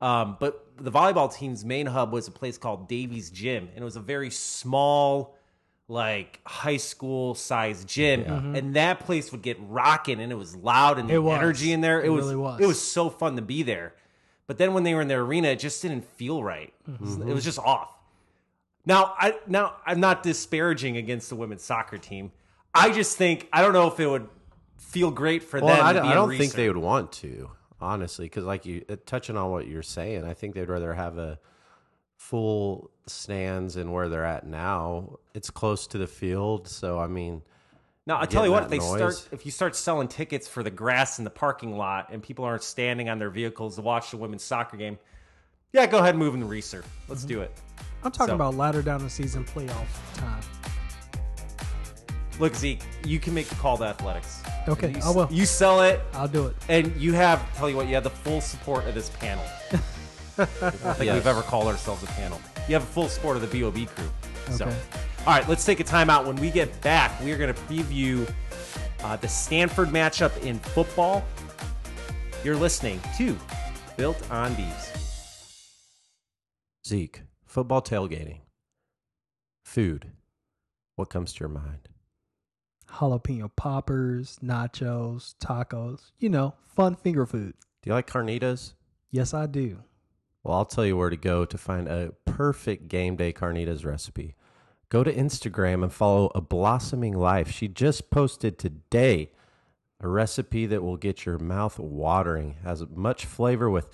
Um, 0.00 0.38
but 0.40 0.66
the 0.78 0.90
volleyball 0.90 1.30
team's 1.30 1.62
main 1.62 1.84
hub 1.84 2.10
was 2.10 2.26
a 2.26 2.30
place 2.30 2.56
called 2.56 2.88
Davies 2.88 3.30
Gym, 3.30 3.68
and 3.74 3.82
it 3.82 3.84
was 3.84 3.96
a 3.96 4.00
very 4.00 4.30
small, 4.30 5.36
like 5.92 6.40
high 6.46 6.78
school 6.78 7.34
size 7.34 7.84
gym. 7.84 8.22
And 8.56 8.74
that 8.76 9.00
place 9.00 9.30
would 9.30 9.42
get 9.42 9.58
rocking, 9.68 10.20
and 10.20 10.32
it 10.32 10.36
was 10.36 10.56
loud 10.56 10.98
and 10.98 11.10
It 11.10 11.14
the 11.14 11.22
was. 11.22 11.38
energy 11.38 11.72
in 11.72 11.80
there. 11.82 12.00
It, 12.00 12.06
It 12.06 12.10
was, 12.10 12.24
really 12.24 12.36
was. 12.36 12.60
It 12.60 12.66
was 12.66 12.80
so 12.80 13.10
fun 13.10 13.36
to 13.36 13.42
be 13.42 13.62
there. 13.62 13.94
But 14.46 14.58
then 14.58 14.72
when 14.74 14.82
they 14.82 14.94
were 14.94 15.02
in 15.02 15.08
their 15.08 15.20
arena, 15.20 15.48
it 15.48 15.58
just 15.60 15.80
didn't 15.82 16.04
feel 16.04 16.42
right. 16.42 16.72
It 16.88 17.00
was- 17.00 17.16
It 17.18 17.26
was 17.34 17.44
just 17.44 17.58
off. 17.58 17.90
Now, 18.84 19.14
I 19.16 19.36
now 19.46 19.76
I'm 19.86 20.00
not 20.00 20.22
disparaging 20.24 20.96
against 20.96 21.28
the 21.28 21.36
women's 21.36 21.62
soccer 21.62 21.98
team. 21.98 22.32
I 22.74 22.90
just 22.90 23.16
think 23.16 23.48
I 23.52 23.62
don't 23.62 23.72
know 23.72 23.86
if 23.86 24.00
it 24.00 24.08
would 24.08 24.28
feel 24.78 25.10
great 25.12 25.42
for 25.44 25.60
Well, 25.60 25.76
them. 25.76 25.86
I, 25.86 25.92
to 25.92 25.98
don't- 26.00 26.08
be 26.08 26.10
I 26.10 26.14
don't 26.14 26.36
think 26.36 26.52
they 26.54 26.66
would 26.68 26.76
want 26.78 27.12
to, 27.12 27.50
honestly, 27.80 28.24
because 28.26 28.44
like 28.44 28.66
you 28.66 28.84
uh, 28.88 28.96
touching 29.06 29.36
on 29.36 29.50
what 29.52 29.68
you're 29.68 29.82
saying, 29.84 30.24
I 30.24 30.34
think 30.34 30.54
they'd 30.54 30.68
rather 30.68 30.94
have 30.94 31.16
a 31.18 31.38
full 32.28 32.90
stands 33.06 33.76
and 33.76 33.92
where 33.92 34.08
they're 34.08 34.24
at 34.24 34.46
now. 34.46 35.18
It's 35.34 35.50
close 35.50 35.86
to 35.88 35.98
the 35.98 36.06
field, 36.06 36.68
so 36.68 36.98
I 36.98 37.06
mean, 37.08 37.42
Now 38.06 38.20
I 38.20 38.26
tell 38.26 38.44
you 38.46 38.52
what, 38.52 38.62
if 38.64 38.68
they 38.70 38.78
noise. 38.78 38.96
start, 39.18 39.28
if 39.32 39.44
you 39.44 39.50
start 39.50 39.74
selling 39.74 40.06
tickets 40.08 40.46
for 40.46 40.62
the 40.62 40.70
grass 40.70 41.18
in 41.18 41.24
the 41.24 41.30
parking 41.30 41.76
lot 41.76 42.08
and 42.12 42.22
people 42.22 42.44
aren't 42.44 42.62
standing 42.62 43.08
on 43.08 43.18
their 43.18 43.30
vehicles 43.30 43.74
to 43.76 43.82
watch 43.82 44.12
the 44.12 44.16
women's 44.16 44.44
soccer 44.44 44.76
game, 44.76 44.98
yeah, 45.72 45.84
go 45.86 45.98
ahead 45.98 46.10
and 46.10 46.18
move 46.18 46.34
in 46.34 46.40
the 46.40 46.46
Reser. 46.46 46.84
Let's 47.08 47.24
do 47.24 47.40
it. 47.40 47.52
I'm 48.04 48.12
talking 48.12 48.28
So- 48.32 48.34
about 48.36 48.54
latter 48.54 48.82
down 48.82 49.02
the 49.02 49.10
season 49.10 49.44
playoff 49.44 49.86
time. 50.14 50.40
Look, 52.38 52.54
Zeke, 52.54 52.80
you 53.04 53.18
can 53.20 53.34
make 53.34 53.48
the 53.48 53.54
call 53.56 53.76
to 53.78 53.84
athletics. 53.84 54.42
Okay, 54.68 54.90
you, 54.90 55.00
I 55.04 55.10
will. 55.10 55.28
You 55.30 55.44
sell 55.44 55.82
it, 55.82 56.00
I'll 56.14 56.26
do 56.28 56.46
it. 56.46 56.56
and 56.68 56.96
you 56.96 57.12
have. 57.14 57.38
Tell 57.56 57.68
you 57.68 57.76
what, 57.76 57.88
you 57.88 57.94
have 57.94 58.04
the 58.04 58.10
full 58.10 58.40
support 58.40 58.86
of 58.86 58.94
this 58.94 59.10
panel. 59.10 59.44
I 60.38 60.44
don't 60.44 60.48
think 60.70 61.04
Yes. 61.04 61.14
we've 61.14 61.26
ever 61.26 61.42
called 61.42 61.66
ourselves 61.66 62.02
a 62.02 62.06
panel. 62.06 62.40
You 62.68 62.74
have 62.74 62.82
a 62.82 62.86
full 62.86 63.08
support 63.08 63.36
of 63.36 63.48
the 63.50 63.60
BOB 63.60 63.86
crew. 63.94 64.08
So, 64.50 64.66
all 64.66 64.72
right, 65.26 65.48
let's 65.48 65.64
take 65.64 65.80
a 65.80 65.84
timeout. 65.84 66.26
When 66.26 66.36
we 66.36 66.50
get 66.50 66.80
back, 66.80 67.18
we 67.20 67.32
are 67.32 67.38
going 67.38 67.52
to 67.54 67.60
preview 67.62 68.28
uh, 69.04 69.16
the 69.16 69.28
Stanford 69.28 69.88
matchup 69.88 70.40
in 70.42 70.58
football. 70.58 71.24
You're 72.44 72.56
listening 72.56 73.00
to 73.18 73.36
Built 73.96 74.28
on 74.30 74.54
Bees. 74.54 74.90
Zeke, 76.86 77.22
football 77.46 77.82
tailgating, 77.82 78.40
food. 79.64 80.10
What 80.96 81.08
comes 81.10 81.32
to 81.34 81.40
your 81.40 81.48
mind? 81.48 81.88
Jalapeno 82.90 83.50
poppers, 83.56 84.38
nachos, 84.44 85.34
tacos. 85.42 86.10
You 86.18 86.28
know, 86.28 86.54
fun 86.74 86.96
finger 86.96 87.24
food. 87.26 87.54
Do 87.82 87.90
you 87.90 87.94
like 87.94 88.06
carnitas? 88.10 88.74
Yes, 89.10 89.32
I 89.32 89.46
do. 89.46 89.78
Well, 90.44 90.56
I'll 90.56 90.64
tell 90.64 90.84
you 90.84 90.96
where 90.96 91.10
to 91.10 91.16
go 91.16 91.44
to 91.44 91.58
find 91.58 91.88
a 91.88 92.12
perfect 92.24 92.88
game 92.88 93.16
day 93.16 93.32
carnitas 93.32 93.84
recipe. 93.84 94.34
Go 94.88 95.04
to 95.04 95.14
Instagram 95.14 95.82
and 95.82 95.92
follow 95.92 96.30
A 96.34 96.40
Blossoming 96.40 97.16
Life. 97.16 97.50
She 97.50 97.68
just 97.68 98.10
posted 98.10 98.58
today 98.58 99.30
a 100.00 100.08
recipe 100.08 100.66
that 100.66 100.82
will 100.82 100.96
get 100.96 101.24
your 101.24 101.38
mouth 101.38 101.78
watering. 101.78 102.56
Has 102.64 102.84
much 102.94 103.24
flavor 103.24 103.70
with 103.70 103.88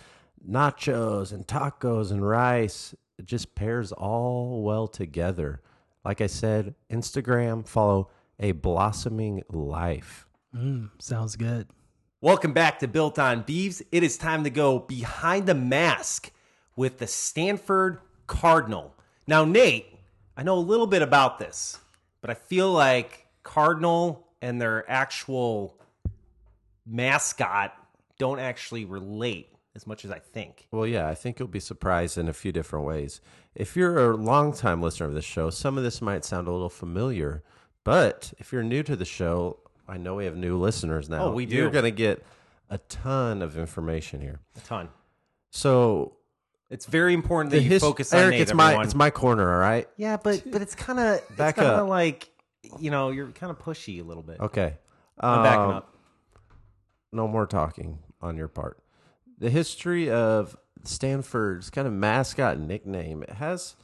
nachos 0.48 1.32
and 1.32 1.46
tacos 1.46 2.10
and 2.10 2.26
rice. 2.26 2.94
It 3.18 3.26
just 3.26 3.54
pairs 3.54 3.92
all 3.92 4.62
well 4.62 4.88
together. 4.88 5.60
Like 6.04 6.20
I 6.20 6.26
said, 6.26 6.74
Instagram, 6.90 7.68
follow 7.68 8.10
A 8.40 8.52
Blossoming 8.52 9.42
Life. 9.50 10.26
Mm, 10.56 10.90
sounds 10.98 11.36
good. 11.36 11.68
Welcome 12.20 12.52
back 12.52 12.78
to 12.78 12.88
Built 12.88 13.18
on 13.18 13.42
Beeves. 13.42 13.82
It 13.92 14.02
is 14.02 14.16
time 14.16 14.44
to 14.44 14.50
go 14.50 14.78
behind 14.78 15.46
the 15.46 15.54
mask 15.54 16.32
with 16.78 16.98
the 16.98 17.06
Stanford 17.08 17.98
Cardinal. 18.28 18.94
Now, 19.26 19.44
Nate, 19.44 19.98
I 20.36 20.44
know 20.44 20.56
a 20.56 20.60
little 20.60 20.86
bit 20.86 21.02
about 21.02 21.40
this, 21.40 21.76
but 22.20 22.30
I 22.30 22.34
feel 22.34 22.70
like 22.70 23.26
Cardinal 23.42 24.28
and 24.40 24.62
their 24.62 24.88
actual 24.88 25.76
mascot 26.86 27.74
don't 28.20 28.38
actually 28.38 28.84
relate 28.84 29.48
as 29.74 29.88
much 29.88 30.04
as 30.04 30.12
I 30.12 30.20
think. 30.20 30.68
Well, 30.70 30.86
yeah, 30.86 31.08
I 31.08 31.16
think 31.16 31.40
you'll 31.40 31.48
be 31.48 31.58
surprised 31.58 32.16
in 32.16 32.28
a 32.28 32.32
few 32.32 32.52
different 32.52 32.86
ways. 32.86 33.20
If 33.56 33.74
you're 33.76 34.12
a 34.12 34.16
longtime 34.16 34.80
listener 34.80 35.06
of 35.06 35.14
this 35.14 35.24
show, 35.24 35.50
some 35.50 35.76
of 35.78 35.82
this 35.82 36.00
might 36.00 36.24
sound 36.24 36.46
a 36.46 36.52
little 36.52 36.68
familiar, 36.68 37.42
but 37.82 38.32
if 38.38 38.52
you're 38.52 38.62
new 38.62 38.84
to 38.84 38.94
the 38.94 39.04
show, 39.04 39.58
I 39.88 39.96
know 39.96 40.14
we 40.14 40.26
have 40.26 40.36
new 40.36 40.56
listeners 40.56 41.08
now. 41.08 41.24
Oh, 41.24 41.32
we 41.32 41.44
do. 41.44 41.56
You're 41.56 41.70
going 41.70 41.86
to 41.86 41.90
get 41.90 42.24
a 42.70 42.78
ton 42.78 43.42
of 43.42 43.58
information 43.58 44.20
here. 44.20 44.38
A 44.56 44.60
ton. 44.60 44.90
So, 45.50 46.17
It's 46.70 46.84
very 46.86 47.14
important 47.14 47.50
that 47.52 47.58
the 47.58 47.62
you 47.64 47.70
his- 47.70 47.82
focus 47.82 48.12
on 48.12 48.20
Eric, 48.20 48.32
Nate, 48.32 48.40
it's 48.42 48.54
my 48.54 48.64
everyone. 48.66 48.84
it's 48.84 48.94
my 48.94 49.10
corner, 49.10 49.52
all 49.54 49.58
right? 49.60 49.88
yeah, 49.96 50.16
but 50.16 50.42
but 50.50 50.60
it's 50.62 50.74
kind 50.74 50.98
of 51.00 51.20
Back 51.36 51.56
kind 51.56 51.68
of 51.68 51.80
up. 51.84 51.88
like 51.88 52.30
you 52.78 52.90
know 52.90 53.10
you're 53.10 53.28
kind 53.28 53.50
of 53.50 53.58
pushy 53.58 54.00
a 54.00 54.04
little 54.04 54.22
bit. 54.22 54.38
Okay. 54.40 54.74
I'm 55.20 55.42
backing 55.42 55.60
Um, 55.64 55.70
up. 55.70 55.94
no 57.12 57.26
more 57.26 57.46
talking 57.46 57.98
on 58.20 58.36
your 58.36 58.48
part. 58.48 58.78
The 59.38 59.50
history 59.50 60.10
of 60.10 60.56
Stanford's 60.84 61.70
kind 61.70 61.86
of 61.88 61.92
mascot 61.94 62.56
and 62.56 62.68
nickname 62.68 63.22
it 63.22 63.30
has 63.30 63.74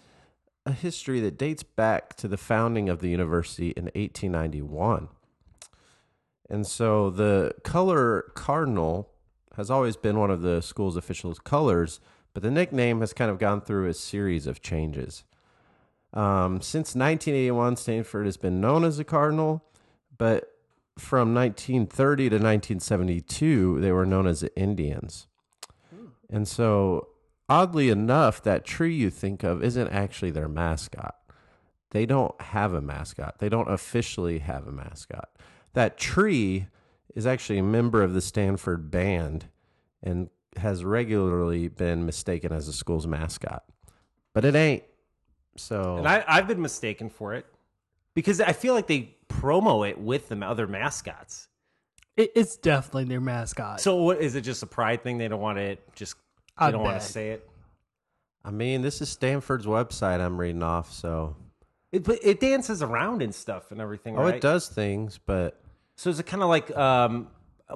a 0.66 0.72
history 0.72 1.20
that 1.20 1.36
dates 1.38 1.62
back 1.62 2.14
to 2.16 2.28
the 2.28 2.36
founding 2.36 2.88
of 2.88 3.00
the 3.00 3.08
university 3.08 3.70
in 3.70 3.84
1891. 3.94 5.08
And 6.48 6.66
so 6.66 7.10
the 7.10 7.52
color 7.64 8.30
cardinal 8.34 9.10
has 9.56 9.70
always 9.70 9.96
been 9.96 10.18
one 10.18 10.30
of 10.30 10.42
the 10.42 10.60
school's 10.60 10.96
official 10.96 11.34
colors, 11.34 12.00
but 12.34 12.42
the 12.42 12.50
nickname 12.50 13.00
has 13.00 13.12
kind 13.12 13.30
of 13.30 13.38
gone 13.38 13.60
through 13.60 13.88
a 13.88 13.94
series 13.94 14.46
of 14.46 14.60
changes. 14.60 15.24
Um, 16.12 16.60
since 16.60 16.94
1981, 16.94 17.76
Stanford 17.76 18.26
has 18.26 18.36
been 18.36 18.60
known 18.60 18.84
as 18.84 18.98
a 18.98 19.04
cardinal, 19.04 19.64
but 20.18 20.50
from 20.98 21.34
1930 21.34 22.24
to 22.24 22.36
1972, 22.36 23.80
they 23.80 23.90
were 23.90 24.04
known 24.06 24.26
as 24.26 24.40
the 24.40 24.54
Indians. 24.56 25.26
And 26.28 26.46
so, 26.46 27.08
oddly 27.48 27.88
enough, 27.88 28.42
that 28.42 28.64
tree 28.64 28.94
you 28.94 29.10
think 29.10 29.42
of 29.42 29.62
isn't 29.62 29.88
actually 29.88 30.30
their 30.30 30.48
mascot. 30.48 31.16
They 31.90 32.06
don't 32.06 32.38
have 32.40 32.74
a 32.74 32.80
mascot, 32.80 33.38
they 33.38 33.48
don't 33.48 33.70
officially 33.70 34.40
have 34.40 34.66
a 34.66 34.72
mascot. 34.72 35.30
That 35.74 35.96
tree 35.96 36.66
is 37.14 37.26
actually 37.26 37.58
a 37.58 37.64
member 37.64 38.02
of 38.02 38.14
the 38.14 38.20
Stanford 38.20 38.90
band 38.90 39.46
and 40.02 40.30
has 40.58 40.84
regularly 40.84 41.68
been 41.68 42.06
mistaken 42.06 42.52
as 42.52 42.66
the 42.66 42.72
school's 42.72 43.06
mascot. 43.06 43.64
But 44.32 44.44
it 44.44 44.54
ain't. 44.54 44.82
So, 45.56 45.96
And 45.98 46.08
I, 46.08 46.24
I've 46.26 46.48
been 46.48 46.60
mistaken 46.60 47.08
for 47.08 47.34
it 47.34 47.46
because 48.14 48.40
I 48.40 48.52
feel 48.52 48.74
like 48.74 48.86
they 48.88 49.14
promo 49.28 49.88
it 49.88 49.98
with 49.98 50.28
the 50.28 50.36
other 50.44 50.66
mascots. 50.66 51.48
It, 52.16 52.32
it's 52.34 52.56
definitely 52.56 53.04
their 53.04 53.20
mascot. 53.20 53.80
So 53.80 53.96
what 53.96 54.20
is 54.20 54.34
it? 54.34 54.42
Just 54.42 54.62
a 54.62 54.66
pride 54.66 55.02
thing? 55.02 55.18
They 55.18 55.28
don't 55.28 55.40
want 55.40 55.58
it. 55.58 55.80
Just 55.94 56.16
they 56.58 56.66
I 56.66 56.70
don't 56.70 56.82
want 56.82 56.96
bet. 56.96 57.02
to 57.02 57.08
say 57.12 57.30
it. 57.30 57.48
I 58.44 58.50
mean, 58.50 58.82
this 58.82 59.00
is 59.00 59.08
Stanford's 59.08 59.66
website 59.66 60.20
I'm 60.20 60.38
reading 60.38 60.62
off, 60.62 60.92
so 60.92 61.34
It 61.92 62.04
but 62.04 62.18
it 62.22 62.40
dances 62.40 62.82
around 62.82 63.22
and 63.22 63.34
stuff 63.34 63.70
and 63.70 63.80
everything. 63.80 64.18
oh, 64.18 64.22
right? 64.22 64.34
it 64.34 64.40
does 64.40 64.68
things, 64.68 65.18
but 65.24 65.60
So 65.96 66.10
is 66.10 66.20
it 66.20 66.26
kind 66.26 66.42
of 66.42 66.48
like 66.48 66.76
um, 66.76 67.28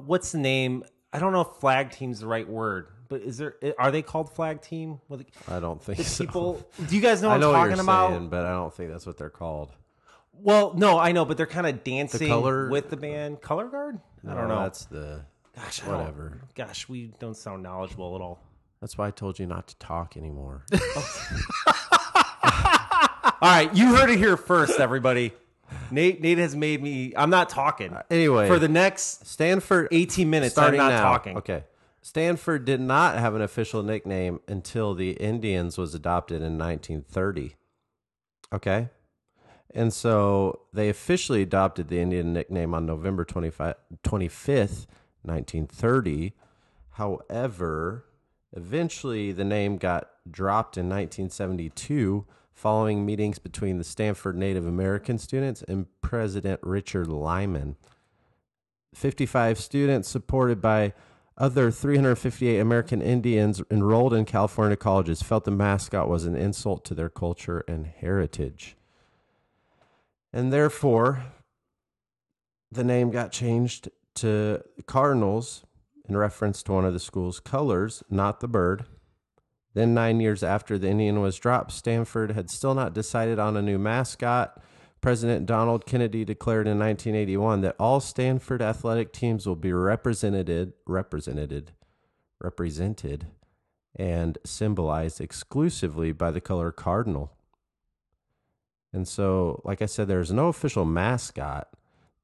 what's 0.05 0.33
the 0.33 0.39
name? 0.39 0.85
I 1.13 1.19
don't 1.19 1.33
know 1.33 1.41
if 1.43 1.49
flag 1.61 1.91
team's 1.91 2.21
the 2.21 2.27
right 2.27 2.47
word, 2.49 2.89
but 3.09 3.23
is 3.23 3.39
there? 3.39 3.57
Are 3.79 3.91
they 3.91 4.03
called 4.03 4.31
flag 4.33 4.61
team? 4.61 5.01
With 5.09 5.25
I 5.49 5.59
don't 5.61 5.83
think 5.83 6.01
so. 6.01 6.25
people? 6.25 6.69
Do 6.89 6.95
you 6.95 7.01
guys 7.03 7.23
know 7.23 7.29
what 7.31 7.33
I 7.33 7.35
I'm 7.37 7.41
know 7.41 7.49
what 7.51 7.57
talking 7.59 7.77
you're 7.77 7.81
about? 7.83 8.11
saying, 8.11 8.29
but 8.29 8.45
I 8.45 8.51
don't 8.51 8.75
think 8.75 8.91
that's 8.91 9.07
what 9.07 9.17
they're 9.17 9.31
called. 9.31 9.73
Well, 10.41 10.75
no, 10.75 10.99
I 10.99 11.13
know, 11.13 11.25
but 11.25 11.37
they're 11.37 11.47
kind 11.47 11.67
of 11.67 11.83
dancing 11.83 12.29
color- 12.29 12.69
with 12.69 12.91
the 12.91 12.97
band. 12.97 13.41
Color 13.41 13.69
guard? 13.69 13.99
I 14.29 14.35
don't 14.35 14.49
know. 14.49 14.61
That's 14.63 14.85
the 14.85 15.23
Gosh, 15.57 15.81
whatever. 15.85 16.41
Gosh, 16.55 16.89
we 16.89 17.13
don't 17.19 17.37
sound 17.37 17.63
knowledgeable 17.65 18.15
at 18.15 18.21
all. 18.21 18.39
That's 18.81 18.97
why 18.97 19.09
I 19.09 19.11
told 19.11 19.41
you 19.41 19.47
not 19.47 19.67
to 19.69 19.77
talk 19.79 20.17
anymore. 20.17 20.65
All 23.41 23.49
right, 23.55 23.71
you 23.75 23.95
heard 23.95 24.11
it 24.11 24.19
here 24.19 24.37
first, 24.37 24.81
everybody. 24.81 25.33
Nate, 25.91 26.21
Nate 26.21 26.39
has 26.39 26.55
made 26.57 26.83
me. 26.83 27.13
I'm 27.17 27.31
not 27.31 27.49
talking. 27.49 27.93
Uh, 27.93 28.03
anyway, 28.11 28.47
For 28.47 28.59
the 28.59 28.69
next 28.69 29.27
Stanford 29.27 29.89
18 29.91 30.29
minutes, 30.29 30.53
starting 30.55 30.81
I'm 30.81 30.91
not 30.91 30.97
now. 30.97 31.03
talking. 31.03 31.37
Okay. 31.39 31.65
Stanford 32.01 32.65
did 32.65 32.81
not 32.81 33.19
have 33.19 33.35
an 33.35 33.43
official 33.43 33.83
nickname 33.83 34.41
until 34.49 34.95
the 34.95 35.11
Indians 35.13 35.77
was 35.77 35.95
adopted 35.95 36.37
in 36.37 36.57
1930. 36.57 37.57
Okay? 38.53 38.89
And 39.75 39.93
so 39.93 40.61
they 40.73 40.89
officially 40.89 41.43
adopted 41.43 41.89
the 41.89 42.01
Indian 42.01 42.33
nickname 42.33 42.73
on 42.73 42.87
November 42.87 43.25
25, 43.25 43.75
25th, 44.03 44.87
1930. 45.23 46.33
However, 46.93 48.07
eventually 48.57 49.33
the 49.33 49.45
name 49.45 49.77
got 49.77 50.09
dropped 50.31 50.79
in 50.79 50.89
1972 50.89 52.25
following 52.59 53.07
meetings 53.07 53.39
between 53.39 53.79
the 53.79 53.85
Stanford 53.85 54.37
Native 54.37 54.67
American 54.67 55.17
students 55.17 55.63
and 55.63 55.87
President 56.01 56.59
Richard 56.65 57.07
Lyman. 57.07 57.77
55 58.97 59.61
students 59.61 60.09
supported 60.09 60.61
by 60.61 60.93
other 61.37 61.71
358 61.71 62.59
American 62.59 63.01
Indians 63.01 63.63
enrolled 63.71 64.13
in 64.13 64.25
California 64.25 64.77
colleges 64.77 65.23
felt 65.23 65.45
the 65.45 65.53
mascot 65.53 66.09
was 66.09 66.25
an 66.25 66.35
insult 66.35 66.85
to 66.87 66.95
their 66.95 67.09
culture 67.09 67.63
and 67.69 67.87
heritage. 67.87 68.77
And 70.33 70.53
therefore, 70.53 71.23
the 72.73 72.83
name 72.83 73.13
got 73.13 73.31
changed 73.31 73.89
to 74.17 74.65
Cardinals 74.87 75.63
in 76.09 76.17
reference 76.17 76.65
to 76.65 76.73
one 76.73 76.85
of 76.85 76.93
the 76.93 76.99
school's 76.99 77.39
colors, 77.39 78.03
not 78.11 78.41
the 78.41 78.49
bird. 78.49 78.85
Then, 79.79 79.95
nine 79.95 80.19
years 80.19 80.43
after 80.43 80.77
the 80.77 80.89
Indian 80.89 81.21
was 81.21 81.39
dropped, 81.39 81.71
Stanford 81.71 82.33
had 82.33 82.51
still 82.51 82.75
not 82.75 82.95
decided 82.95 83.39
on 83.39 83.57
a 83.57 83.63
new 83.63 83.79
mascot. 83.79 84.61
President 85.01 85.47
Donald 85.47 85.87
Kennedy 85.87 86.25
declared 86.25 86.67
in 86.67 86.81
1981 86.81 87.61
that 87.61 87.77
all 87.79 88.01
Stanford 88.01 88.61
athletic 88.61 89.13
teams 89.13 89.47
will 89.47 89.55
be 89.55 89.73
represented, 89.73 90.73
represented, 90.85 91.71
represented, 92.41 93.29
and 93.95 94.37
symbolized 94.45 95.21
exclusively 95.21 96.11
by 96.11 96.33
the 96.33 96.41
color 96.41 96.73
cardinal. 96.73 97.31
And 98.93 99.07
so, 99.07 99.63
like 99.65 99.81
I 99.81 99.87
said, 99.87 100.09
there's 100.09 100.33
no 100.33 100.49
official 100.49 100.87
mascot. 100.87 101.69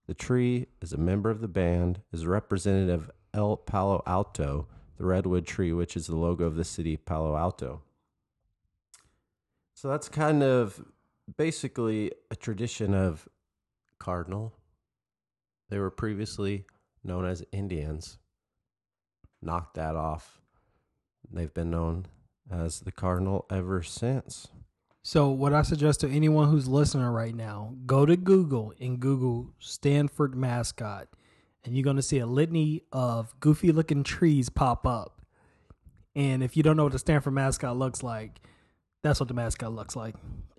The 0.08 0.14
tree 0.14 0.66
is 0.82 0.92
a 0.92 0.98
member 0.98 1.30
of 1.30 1.40
the 1.40 1.46
band, 1.46 2.00
is 2.12 2.26
representative 2.26 3.04
of 3.04 3.10
El 3.32 3.56
Palo 3.58 4.02
Alto, 4.08 4.66
the 4.96 5.04
redwood 5.04 5.46
tree, 5.46 5.72
which 5.72 5.96
is 5.96 6.06
the 6.06 6.16
logo 6.16 6.44
of 6.44 6.56
the 6.56 6.64
city 6.64 6.96
Palo 6.96 7.36
Alto. 7.36 7.82
So 9.74 9.88
that's 9.88 10.08
kind 10.08 10.42
of 10.42 10.84
basically 11.36 12.12
a 12.30 12.36
tradition 12.36 12.94
of 12.94 13.28
cardinal. 13.98 14.52
They 15.68 15.78
were 15.78 15.90
previously 15.90 16.64
known 17.02 17.24
as 17.24 17.44
Indians. 17.52 18.18
Knocked 19.42 19.74
that 19.74 19.96
off. 19.96 20.40
They've 21.30 21.52
been 21.52 21.70
known 21.70 22.06
as 22.50 22.80
the 22.80 22.92
cardinal 22.92 23.46
ever 23.50 23.82
since. 23.82 24.48
So, 25.02 25.28
what 25.28 25.52
I 25.52 25.60
suggest 25.60 26.00
to 26.00 26.08
anyone 26.08 26.48
who's 26.48 26.66
listening 26.66 27.04
right 27.04 27.34
now, 27.34 27.74
go 27.84 28.06
to 28.06 28.16
Google 28.16 28.72
and 28.80 28.98
Google 28.98 29.50
Stanford 29.58 30.34
mascot, 30.34 31.08
and 31.64 31.74
you're 31.74 31.84
going 31.84 31.96
to 31.96 32.02
see 32.02 32.18
a 32.18 32.26
litany 32.26 32.82
of 32.92 33.38
goofy 33.40 33.72
looking 33.72 34.02
trees 34.04 34.48
pop 34.48 34.86
up. 34.86 35.22
And 36.14 36.42
if 36.42 36.56
you 36.56 36.62
don't 36.62 36.76
know 36.76 36.84
what 36.84 36.92
the 36.92 36.98
Stanford 36.98 37.32
mascot 37.34 37.76
looks 37.76 38.02
like, 38.02 38.40
that's 39.02 39.18
what 39.20 39.28
the 39.28 39.34
mascot 39.34 39.72
looks 39.72 39.96
like. 39.96 40.14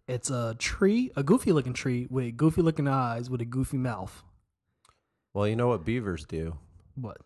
It's 0.08 0.30
a 0.30 0.56
tree, 0.60 1.12
a 1.16 1.24
goofy 1.24 1.52
looking 1.52 1.74
tree 1.74 2.08
with 2.10 2.38
goofy 2.38 2.62
looking 2.62 2.88
eyes 2.88 3.30
with 3.30 3.42
a 3.42 3.46
goofy 3.46 3.78
mouth. 3.78 4.24
Well, 5.34 5.48
you 5.48 5.56
know 5.56 5.68
what 5.68 5.86
beavers 5.86 6.26
do? 6.26 6.58
What? 6.96 7.18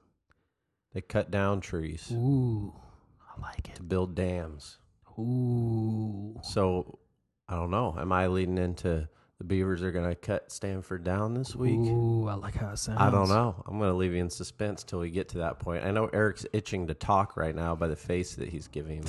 They 0.94 1.02
cut 1.02 1.30
down 1.30 1.62
trees 1.62 2.12
Ooh, 2.12 2.74
I 3.22 3.42
like 3.42 3.70
it. 3.70 3.76
to 3.76 3.84
build 3.84 4.16
dams. 4.16 4.78
Ooh. 5.20 6.40
So 6.42 7.00
I 7.48 7.56
don't 7.56 7.70
know. 7.72 7.96
Am 8.00 8.12
I 8.12 8.28
leading 8.28 8.58
into 8.58 9.08
the 9.40 9.46
Beavers 9.46 9.82
are 9.82 9.92
going 9.92 10.08
to 10.08 10.16
cut 10.16 10.52
Stanford 10.52 11.04
down 11.04 11.34
this 11.34 11.56
week? 11.56 11.80
Ooh, 11.80 12.28
I 12.28 12.34
like 12.36 12.56
how 12.56 12.72
it 12.72 12.78
sounds. 12.78 13.00
I 13.00 13.10
don't 13.10 13.30
know. 13.30 13.56
I'm 13.66 13.80
going 13.80 13.90
to 13.90 13.96
leave 13.96 14.14
you 14.14 14.20
in 14.20 14.30
suspense 14.30 14.84
till 14.84 15.00
we 15.00 15.10
get 15.10 15.30
to 15.30 15.40
that 15.40 15.60
point. 15.60 15.86
I 15.86 15.92
know 15.92 16.08
Eric's 16.08 16.46
itching 16.54 16.88
to 16.88 16.94
talk 16.94 17.38
right 17.38 17.56
now 17.56 17.74
by 17.74 17.88
the 17.88 17.96
face 17.96 18.36
that 18.36 18.50
he's 18.50 18.68
giving 18.68 19.04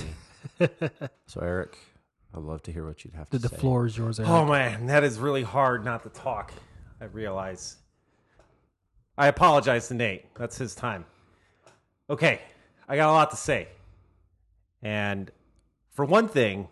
me. 0.60 0.68
so 1.26 1.40
Eric, 1.40 1.76
I'd 2.34 2.42
love 2.42 2.62
to 2.62 2.72
hear 2.72 2.86
what 2.86 3.04
you'd 3.04 3.14
have 3.14 3.28
The, 3.30 3.38
to 3.38 3.42
the 3.42 3.48
say. 3.48 3.56
The 3.56 3.60
floor 3.60 3.86
is 3.86 3.98
yours, 3.98 4.20
Eric. 4.20 4.30
Oh 4.30 4.44
man, 4.46 4.86
that 4.86 5.02
is 5.02 5.18
really 5.18 5.42
hard 5.42 5.84
not 5.84 6.04
to 6.04 6.08
talk. 6.10 6.52
I 7.00 7.06
realize. 7.06 7.76
I 9.18 9.26
apologize 9.26 9.88
to 9.88 9.94
Nate. 9.94 10.32
That's 10.36 10.56
his 10.56 10.74
time. 10.74 11.04
Okay, 12.08 12.40
I 12.88 12.96
got 12.96 13.10
a 13.10 13.12
lot 13.12 13.30
to 13.30 13.36
say. 13.36 13.68
And 14.82 15.30
for 15.92 16.04
one 16.04 16.28
thing, 16.28 16.68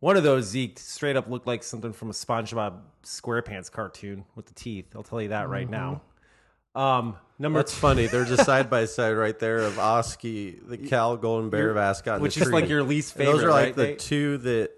one 0.00 0.16
of 0.16 0.22
those 0.22 0.46
Zeke 0.46 0.78
straight 0.78 1.16
up 1.16 1.28
looked 1.28 1.46
like 1.46 1.62
something 1.62 1.92
from 1.92 2.10
a 2.10 2.12
SpongeBob 2.12 2.80
SquarePants 3.04 3.70
cartoon 3.70 4.24
with 4.34 4.46
the 4.46 4.54
teeth. 4.54 4.86
I'll 4.96 5.02
tell 5.02 5.22
you 5.22 5.28
that 5.28 5.48
right 5.48 5.68
now. 5.68 6.02
Um, 6.74 7.16
number 7.38 7.58
That's 7.58 7.74
two, 7.74 7.80
funny. 7.80 8.06
There's 8.06 8.30
a 8.30 8.42
side 8.42 8.70
by 8.70 8.84
side 8.86 9.12
right 9.12 9.38
there 9.38 9.58
of 9.58 9.78
Oski, 9.78 10.58
the 10.66 10.78
Cal 10.78 11.16
Golden 11.16 11.50
Bear 11.50 11.74
mascot, 11.74 12.14
and 12.14 12.22
which 12.22 12.36
is 12.36 12.50
like 12.50 12.68
your 12.68 12.82
least 12.82 13.14
And 13.16 13.26
favorite. 13.26 13.32
Those 13.32 13.44
are 13.44 13.50
like 13.50 13.76
right, 13.76 13.76
the 13.76 13.94
two 13.96 14.38
that 14.38 14.70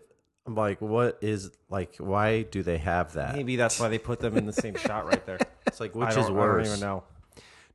I'm 0.47 0.55
like, 0.55 0.81
what 0.81 1.19
is 1.21 1.51
like? 1.69 1.97
Why 1.97 2.43
do 2.43 2.63
they 2.63 2.79
have 2.79 3.13
that? 3.13 3.37
Maybe 3.37 3.57
that's 3.57 3.79
why 3.79 3.89
they 3.89 3.99
put 3.99 4.21
them 4.21 4.37
in 4.37 4.47
the 4.47 4.53
same 4.53 4.75
shot 4.75 5.07
right 5.07 5.25
there. 5.27 5.39
It's 5.65 5.81
like 5.81 5.95
which 5.95 6.11
is 6.19 6.31
worse? 6.31 6.67
I 6.67 6.71
don't 6.71 6.79
even 6.79 6.81
know. 6.81 7.05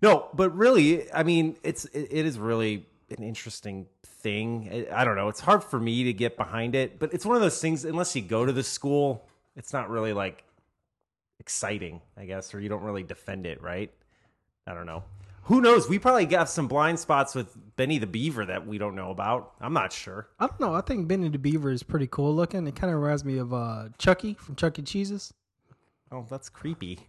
No, 0.03 0.27
but 0.35 0.55
really, 0.55 1.11
I 1.11 1.23
mean, 1.23 1.55
it's 1.63 1.85
it, 1.85 2.09
it 2.11 2.25
is 2.27 2.37
really 2.37 2.85
an 3.09 3.23
interesting 3.23 3.87
thing. 4.27 4.87
I 4.91 5.01
I 5.01 5.05
don't 5.05 5.15
know. 5.15 5.29
It's 5.29 5.39
hard 5.39 5.63
for 5.63 5.79
me 5.79 6.03
to 6.03 6.13
get 6.13 6.35
behind 6.35 6.75
it, 6.75 6.99
but 6.99 7.13
it's 7.13 7.25
one 7.25 7.37
of 7.37 7.41
those 7.41 7.61
things. 7.61 7.85
Unless 7.85 8.15
you 8.15 8.21
go 8.21 8.45
to 8.45 8.51
the 8.51 8.63
school, 8.63 9.25
it's 9.55 9.71
not 9.71 9.89
really 9.89 10.11
like 10.11 10.43
exciting, 11.39 12.01
I 12.17 12.25
guess, 12.25 12.53
or 12.53 12.59
you 12.59 12.67
don't 12.67 12.83
really 12.83 13.03
defend 13.03 13.45
it, 13.45 13.61
right? 13.61 13.89
I 14.65 14.73
don't 14.73 14.85
know. 14.85 15.03
Who 15.43 15.61
knows? 15.61 15.87
We 15.87 15.97
probably 15.97 16.25
got 16.25 16.49
some 16.49 16.67
blind 16.67 16.99
spots 16.99 17.33
with 17.33 17.55
Benny 17.77 17.99
the 17.99 18.07
Beaver 18.07 18.45
that 18.47 18.67
we 18.67 18.77
don't 18.77 18.95
know 18.95 19.11
about. 19.11 19.53
I'm 19.61 19.71
not 19.71 19.93
sure. 19.93 20.27
I 20.39 20.47
don't 20.47 20.59
know. 20.59 20.73
I 20.73 20.81
think 20.81 21.07
Benny 21.07 21.29
the 21.29 21.37
Beaver 21.37 21.71
is 21.71 21.83
pretty 21.83 22.07
cool 22.07 22.35
looking. 22.35 22.67
It 22.67 22.75
kind 22.75 22.93
of 22.93 22.99
reminds 22.99 23.23
me 23.23 23.37
of 23.37 23.53
uh, 23.53 23.85
Chucky 23.97 24.33
from 24.33 24.57
Chuck 24.57 24.77
E. 24.77 24.81
Cheese's. 24.81 25.33
Oh, 26.11 26.25
that's 26.29 26.49
creepy. 26.49 26.99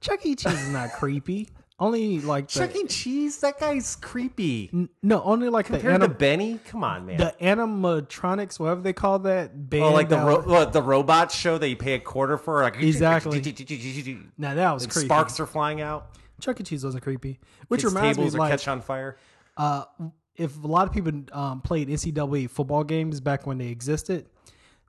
Chuck 0.00 0.24
E. 0.24 0.34
Cheese 0.34 0.62
is 0.62 0.70
not 0.70 0.92
creepy. 0.92 1.50
Only 1.78 2.20
like 2.20 2.48
the, 2.48 2.60
Chuck 2.60 2.76
E. 2.76 2.86
Cheese, 2.86 3.38
that 3.38 3.58
guy's 3.58 3.96
creepy. 3.96 4.70
N- 4.72 4.88
no, 5.02 5.20
only 5.24 5.48
like 5.48 5.66
the 5.66 5.72
Compared 5.78 6.00
to 6.02 6.08
Benny, 6.08 6.60
come 6.68 6.84
on, 6.84 7.04
man. 7.06 7.16
the 7.16 7.34
animatronics, 7.40 8.60
whatever 8.60 8.80
they 8.80 8.92
call 8.92 9.18
that. 9.20 9.68
Band 9.70 9.84
Oh, 9.84 9.92
like 9.92 10.08
the 10.08 10.18
ro- 10.18 10.64
the 10.66 10.82
robot 10.82 11.32
show 11.32 11.58
that 11.58 11.68
you 11.68 11.76
pay 11.76 11.94
a 11.94 11.98
quarter 12.00 12.38
for, 12.38 12.62
like 12.62 12.80
Exactly. 12.80 13.40
Now 14.38 14.54
that 14.54 14.72
was 14.72 14.86
creepy. 14.86 15.06
sparks 15.06 15.40
are 15.40 15.46
flying 15.46 15.80
out. 15.80 16.10
Chuck 16.40 16.60
E. 16.60 16.62
Cheese 16.62 16.84
wasn't 16.84 17.02
creepy, 17.02 17.40
which 17.68 17.80
Kids' 17.82 17.92
reminds 17.94 18.18
me 18.18 18.22
tables 18.24 18.34
are 18.34 18.38
like 18.38 18.50
catch 18.50 18.68
on 18.68 18.80
fire. 18.80 19.16
uh, 19.56 19.84
if 20.36 20.62
a 20.62 20.66
lot 20.66 20.86
of 20.88 20.92
people 20.92 21.12
um, 21.32 21.60
played 21.60 21.88
NCAA 21.88 22.50
football 22.50 22.82
games 22.82 23.20
back 23.20 23.46
when 23.46 23.56
they 23.58 23.68
existed, 23.68 24.26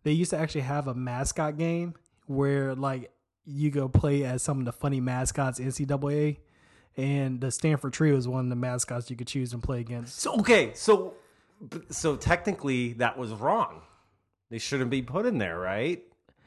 they 0.03 0.11
used 0.11 0.31
to 0.31 0.37
actually 0.37 0.61
have 0.61 0.87
a 0.87 0.93
mascot 0.95 1.57
game 1.57 1.93
where 2.25 2.73
like 2.73 3.11
you 3.45 3.69
go 3.69 3.87
play 3.87 4.23
as 4.23 4.41
some 4.41 4.57
of 4.59 4.65
the 4.65 4.71
funny 4.71 4.99
mascots 4.99 5.59
NCAA, 5.59 6.37
and 6.97 7.41
the 7.41 7.51
Stanford 7.51 7.93
Tree 7.93 8.11
was 8.11 8.27
one 8.27 8.45
of 8.45 8.49
the 8.49 8.55
mascots 8.55 9.09
you 9.09 9.15
could 9.15 9.27
choose 9.27 9.53
and 9.53 9.61
play 9.61 9.79
against. 9.79 10.19
So 10.19 10.39
okay, 10.39 10.71
so 10.73 11.13
so 11.89 12.15
technically 12.15 12.93
that 12.93 13.17
was 13.17 13.31
wrong. 13.31 13.81
They 14.49 14.59
shouldn't 14.59 14.89
be 14.91 15.01
put 15.01 15.25
in 15.25 15.37
there, 15.37 15.59
right? 15.59 16.03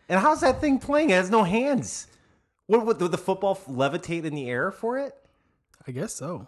And 0.08 0.20
how's 0.20 0.40
that 0.40 0.61
thing 0.61 0.78
playing? 0.78 1.11
It 1.11 1.14
has 1.14 1.30
no 1.30 1.44
hands. 1.44 2.06
What 2.66 2.84
would 2.87 2.98
the 2.98 3.18
football 3.18 3.56
levitate 3.68 4.24
in 4.24 4.34
the 4.34 4.48
air 4.48 4.70
for 4.70 4.98
it? 4.98 5.14
I 5.87 5.92
guess 5.92 6.14
so. 6.14 6.46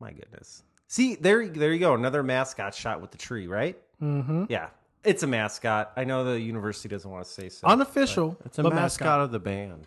My 0.00 0.10
goodness. 0.10 0.64
See, 0.88 1.14
there, 1.14 1.46
there 1.48 1.72
you 1.72 1.78
go. 1.78 1.94
Another 1.94 2.22
mascot 2.22 2.74
shot 2.74 3.00
with 3.00 3.12
the 3.12 3.18
tree, 3.18 3.46
right? 3.46 3.78
Mm-hmm. 4.02 4.44
Yeah, 4.48 4.68
it's 5.04 5.22
a 5.22 5.26
mascot. 5.26 5.92
I 5.96 6.04
know 6.04 6.24
the 6.24 6.40
university 6.40 6.88
doesn't 6.88 7.10
want 7.10 7.24
to 7.24 7.30
say 7.30 7.48
so. 7.48 7.66
Unofficial, 7.66 8.36
It's 8.44 8.58
a 8.58 8.62
but 8.64 8.74
mascot, 8.74 9.20
of 9.20 9.30
the 9.30 9.38
band. 9.38 9.86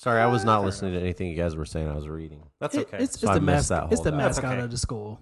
Sorry, 0.00 0.18
I 0.18 0.26
was 0.28 0.46
not 0.46 0.64
listening 0.64 0.94
to 0.94 1.00
anything 1.00 1.28
you 1.28 1.36
guys 1.36 1.54
were 1.54 1.66
saying. 1.66 1.86
I 1.86 1.94
was 1.94 2.08
reading. 2.08 2.42
That's 2.58 2.74
It- 2.74 2.86
okay. 2.88 3.04
it's 3.04 3.14
it's 3.16 3.20
So 3.20 3.28
I 3.28 3.34
the 3.34 3.40
missed 3.42 3.68
mascot. 3.70 3.90
that 3.90 3.94
It's 3.94 4.02
the 4.02 4.10
whole- 4.10 4.18
mascot 4.18 4.52
okay. 4.54 4.62
of 4.62 4.70
the 4.70 4.78
school. 4.78 5.20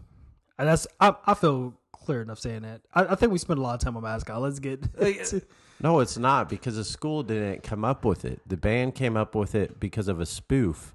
And 0.57 0.69
that's 0.69 0.87
I, 1.01 1.17
I 1.27 1.35
feel 1.35 1.75
clear 1.93 2.23
enough 2.23 2.39
saying 2.39 2.63
that. 2.63 2.83
I, 2.95 3.07
I 3.07 3.15
think 3.17 3.33
we 3.33 3.39
spent 3.39 3.59
a 3.59 3.63
lot 3.63 3.75
of 3.75 3.81
time 3.81 3.97
on 3.97 4.05
mascot. 4.05 4.41
Let's 4.41 4.61
get. 4.61 4.83
to- 4.95 5.43
No, 5.81 5.99
it's 5.99 6.17
not 6.17 6.49
because 6.49 6.77
the 6.77 6.85
school 6.85 7.25
didn't 7.25 7.65
come 7.65 7.85
up 7.85 8.05
with 8.05 8.25
it. 8.25 8.41
The 8.47 8.57
band 8.57 8.95
came 8.95 9.17
up 9.17 9.35
with 9.35 9.57
it 9.57 9.81
because 9.81 10.07
of 10.07 10.21
a 10.21 10.27
spoof. 10.27 10.95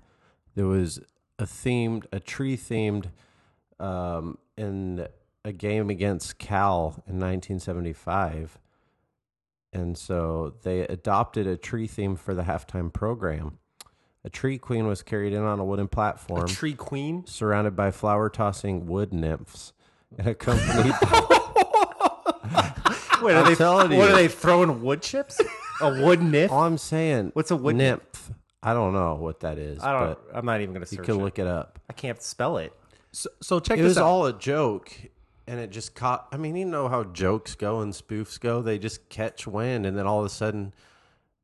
There 0.55 0.65
was 0.67 1.01
a 1.39 1.43
themed, 1.43 2.05
a 2.13 2.21
tree 2.21 2.55
themed, 2.55 3.07
um, 3.81 4.37
in 4.55 5.07
a 5.43 5.51
game 5.51 5.89
against 5.89 6.37
Cal 6.39 7.03
in 7.05 7.19
1975, 7.19 8.59
and 9.73 9.97
so 9.97 10.53
they 10.63 10.81
adopted 10.81 11.47
a 11.47 11.57
tree 11.57 11.87
theme 11.87 12.15
for 12.15 12.33
the 12.33 12.43
halftime 12.43 12.93
program. 12.93 13.57
A 14.25 14.29
tree 14.29 14.57
queen 14.57 14.87
was 14.87 15.03
carried 15.03 15.33
in 15.33 15.41
on 15.43 15.59
a 15.59 15.65
wooden 15.65 15.87
platform, 15.89 16.45
a 16.45 16.47
tree 16.47 16.73
queen. 16.75 17.25
surrounded 17.27 17.75
by 17.75 17.91
flower 17.91 18.29
tossing 18.29 18.85
wood 18.85 19.11
nymphs, 19.13 19.73
and 20.17 20.27
accompanied. 20.27 20.93
Wait, 23.21 23.35
I'm 23.35 23.43
are 23.43 23.49
they 23.49 23.55
telling 23.55 23.89
What 23.97 24.09
you. 24.09 24.13
are 24.13 24.15
they 24.15 24.27
throwing? 24.27 24.81
Wood 24.81 25.01
chips? 25.01 25.39
A 25.81 26.01
wood 26.03 26.21
nymph? 26.21 26.51
All 26.51 26.63
I'm 26.63 26.77
saying, 26.77 27.31
What's 27.33 27.51
a 27.51 27.55
wood 27.55 27.75
nymph? 27.75 28.31
I 28.61 28.73
don't 28.73 28.93
know 28.93 29.15
what 29.15 29.41
that 29.41 29.57
is. 29.57 29.81
I 29.83 29.91
don't. 29.91 30.07
but 30.29 30.37
I'm 30.37 30.45
not 30.45 30.61
even 30.61 30.73
gonna 30.73 30.85
you 30.89 30.97
can 30.99 31.15
it. 31.19 31.23
look 31.23 31.39
it 31.39 31.47
up. 31.47 31.79
I 31.89 31.93
can't 31.93 32.21
spell 32.21 32.57
it. 32.57 32.73
so, 33.11 33.29
so 33.41 33.59
check 33.59 33.77
It 33.77 33.81
this 33.81 33.89
was 33.91 33.97
out. 33.97 34.05
all 34.05 34.25
a 34.25 34.33
joke, 34.37 34.91
and 35.47 35.59
it 35.59 35.69
just 35.69 35.95
caught. 35.95 36.27
I 36.31 36.37
mean, 36.37 36.55
you 36.55 36.65
know 36.65 36.87
how 36.87 37.03
jokes 37.03 37.55
go 37.55 37.81
and 37.81 37.91
spoofs 37.93 38.39
go. 38.39 38.61
They 38.61 38.77
just 38.79 39.09
catch 39.09 39.45
wind, 39.47 39.85
and 39.85 39.97
then 39.97 40.07
all 40.07 40.19
of 40.19 40.25
a 40.25 40.29
sudden, 40.29 40.73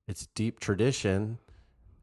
it's 0.08 0.28
deep 0.28 0.60
tradition, 0.62 1.40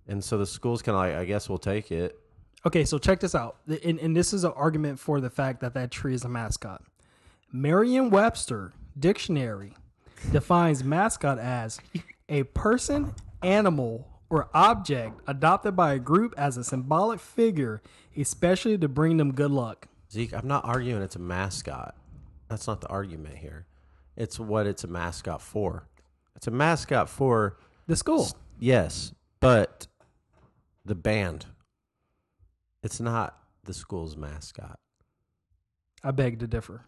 and 0.09 0.23
so 0.23 0.39
the 0.39 0.47
school's 0.47 0.83
kind 0.83 0.95
of 0.97 1.01
like, 1.01 1.15
I 1.15 1.25
guess 1.25 1.49
we'll 1.49 1.59
take 1.59 1.91
it. 1.91 2.19
Okay, 2.65 2.85
so 2.85 2.99
check 2.99 3.21
this 3.21 3.35
out. 3.35 3.57
And, 3.85 3.99
and 4.01 4.17
this 4.17 4.33
is 4.33 4.45
an 4.45 4.53
argument 4.57 4.99
for 4.99 5.21
the 5.21 5.31
fact 5.31 5.61
that 5.61 5.75
that 5.75 5.91
tree 5.91 6.15
is 6.15 6.25
a 6.25 6.29
mascot. 6.29 6.83
Merriam 7.53 8.11
Webster 8.11 8.73
Dictionary 8.99 9.73
defines 10.33 10.83
mascot 10.83 11.39
as 11.39 11.79
a 12.29 12.43
person, 12.45 13.15
animal, 13.43 14.09
or 14.31 14.49
object 14.53 15.21
adopted 15.29 15.77
by 15.77 15.93
a 15.95 15.99
group 15.99 16.35
as 16.37 16.57
a 16.57 16.65
symbolic 16.65 17.21
figure, 17.21 17.83
especially 18.17 18.77
to 18.79 18.89
bring 18.89 19.17
them 19.19 19.33
good 19.33 19.51
luck. 19.53 19.87
Zeke, 20.11 20.35
I'm 20.35 20.49
not 20.49 20.65
arguing 20.65 21.03
it's 21.03 21.17
a 21.17 21.21
mascot. 21.21 21.95
That's 22.49 22.67
not 22.67 22.81
the 22.81 22.89
argument 22.89 23.37
here. 23.37 23.67
It's 24.17 24.41
what 24.41 24.67
it's 24.67 24.83
a 24.83 24.89
mascot 24.89 25.41
for. 25.43 25.87
It's 26.35 26.47
a 26.47 26.51
mascot 26.51 27.09
for 27.09 27.59
The 27.87 27.95
school. 27.97 28.29
yes, 28.59 29.13
but 29.41 29.87
the 30.87 30.95
band. 30.95 31.47
It's 32.83 33.01
not 33.01 33.37
the 33.65 33.75
school's 33.75 34.17
mascot. 34.17 34.79
I 36.05 36.13
beg 36.13 36.39
to 36.41 36.47
differ. 36.47 36.85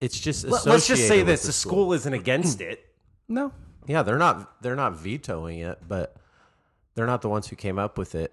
It's 0.00 0.18
just 0.18 0.44
Let, 0.44 0.66
us 0.66 0.88
just 0.88 1.06
say 1.06 1.22
this: 1.22 1.42
the 1.42 1.48
the 1.48 1.52
school 1.52 1.92
isn't 1.92 2.12
against 2.12 2.60
it. 2.60 2.82
No. 3.28 3.50
Yeah, 3.88 4.04
they're 4.04 4.18
not 4.18 4.62
they're 4.62 4.76
not 4.76 4.94
vetoing 4.94 5.58
it, 5.58 5.80
but 5.88 6.14
they're 6.94 7.08
not 7.08 7.22
the 7.22 7.28
ones 7.28 7.48
who 7.48 7.56
came 7.56 7.76
up 7.76 7.98
with 7.98 8.14
it. 8.14 8.32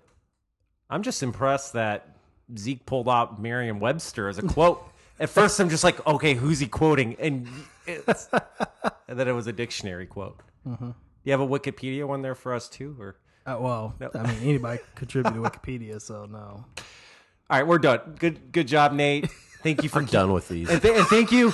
I'm 0.88 1.02
just 1.02 1.24
impressed 1.24 1.74
that 1.74 2.16
Zeke 2.56 2.86
pulled 2.86 3.10
out 3.10 3.42
Merriam-Webster 3.42 4.30
as 4.30 4.38
a 4.38 4.44
quote. 4.44 4.88
At 5.20 5.32
first, 5.32 5.60
I'm 5.60 5.70
just 5.70 5.84
like, 5.84 6.06
okay, 6.06 6.36
who's 6.36 6.60
he 6.60 6.68
quoting? 6.68 7.16
And 7.18 7.48
it's, 7.88 8.30
and 9.08 9.18
then 9.18 9.28
it 9.28 9.32
was 9.32 9.48
a 9.48 9.52
dictionary 9.52 10.06
quote. 10.06 10.40
Mm-hmm. 10.68 10.92
You 11.24 11.32
have 11.32 11.42
a 11.42 11.48
Wikipedia 11.48 12.08
one 12.08 12.22
there 12.22 12.36
for 12.36 12.54
us 12.54 12.70
too, 12.70 12.96
or 13.00 13.16
Uh, 13.46 13.58
well, 13.60 13.96
I 14.16 14.24
mean, 14.24 14.38
anybody 14.44 14.80
contribute 14.96 15.34
to 15.34 15.40
Wikipedia, 15.40 16.02
so 16.02 16.26
no. 16.26 16.38
all 16.40 16.66
right, 17.50 17.68
we're 17.68 17.78
done. 17.78 18.16
Good, 18.18 18.52
good 18.52 18.68
job, 18.68 18.94
Nate. 18.94 19.30
Thank 19.64 19.84
you 19.84 19.90
for 19.90 20.00
I'm 20.00 20.06
done 20.06 20.32
with 20.32 20.48
these. 20.48 20.70
and, 20.70 20.82
th- 20.82 20.98
and 20.98 21.08
thank 21.08 21.32
you, 21.32 21.54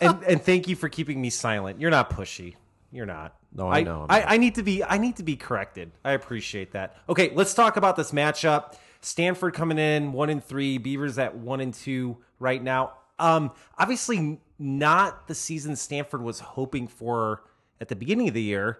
and 0.00 0.22
and 0.24 0.42
thank 0.42 0.68
you 0.68 0.76
for 0.76 0.88
keeping 0.88 1.20
me 1.20 1.30
silent. 1.30 1.80
You're 1.80 1.90
not 1.90 2.10
pushy. 2.10 2.54
You're 2.92 3.06
not. 3.06 3.34
No, 3.52 3.68
I 3.68 3.82
know 3.82 4.06
I'm 4.08 4.22
I. 4.28 4.34
I 4.34 4.36
need 4.36 4.54
to 4.56 4.62
be. 4.62 4.82
I 4.82 4.98
need 4.98 5.16
to 5.16 5.22
be 5.22 5.36
corrected. 5.36 5.92
I 6.04 6.12
appreciate 6.12 6.72
that. 6.72 6.96
Okay, 7.08 7.32
let's 7.34 7.54
talk 7.54 7.76
about 7.76 7.96
this 7.96 8.12
matchup. 8.12 8.74
Stanford 9.00 9.54
coming 9.54 9.78
in 9.78 10.12
one 10.12 10.30
and 10.30 10.44
three. 10.44 10.78
Beavers 10.78 11.18
at 11.18 11.36
one 11.36 11.60
and 11.60 11.72
two 11.72 12.18
right 12.38 12.62
now. 12.62 12.92
Um, 13.18 13.52
obviously 13.78 14.40
not 14.58 15.28
the 15.28 15.34
season 15.34 15.76
Stanford 15.76 16.22
was 16.22 16.40
hoping 16.40 16.86
for 16.88 17.42
at 17.80 17.88
the 17.88 17.96
beginning 17.96 18.28
of 18.28 18.34
the 18.34 18.42
year. 18.42 18.78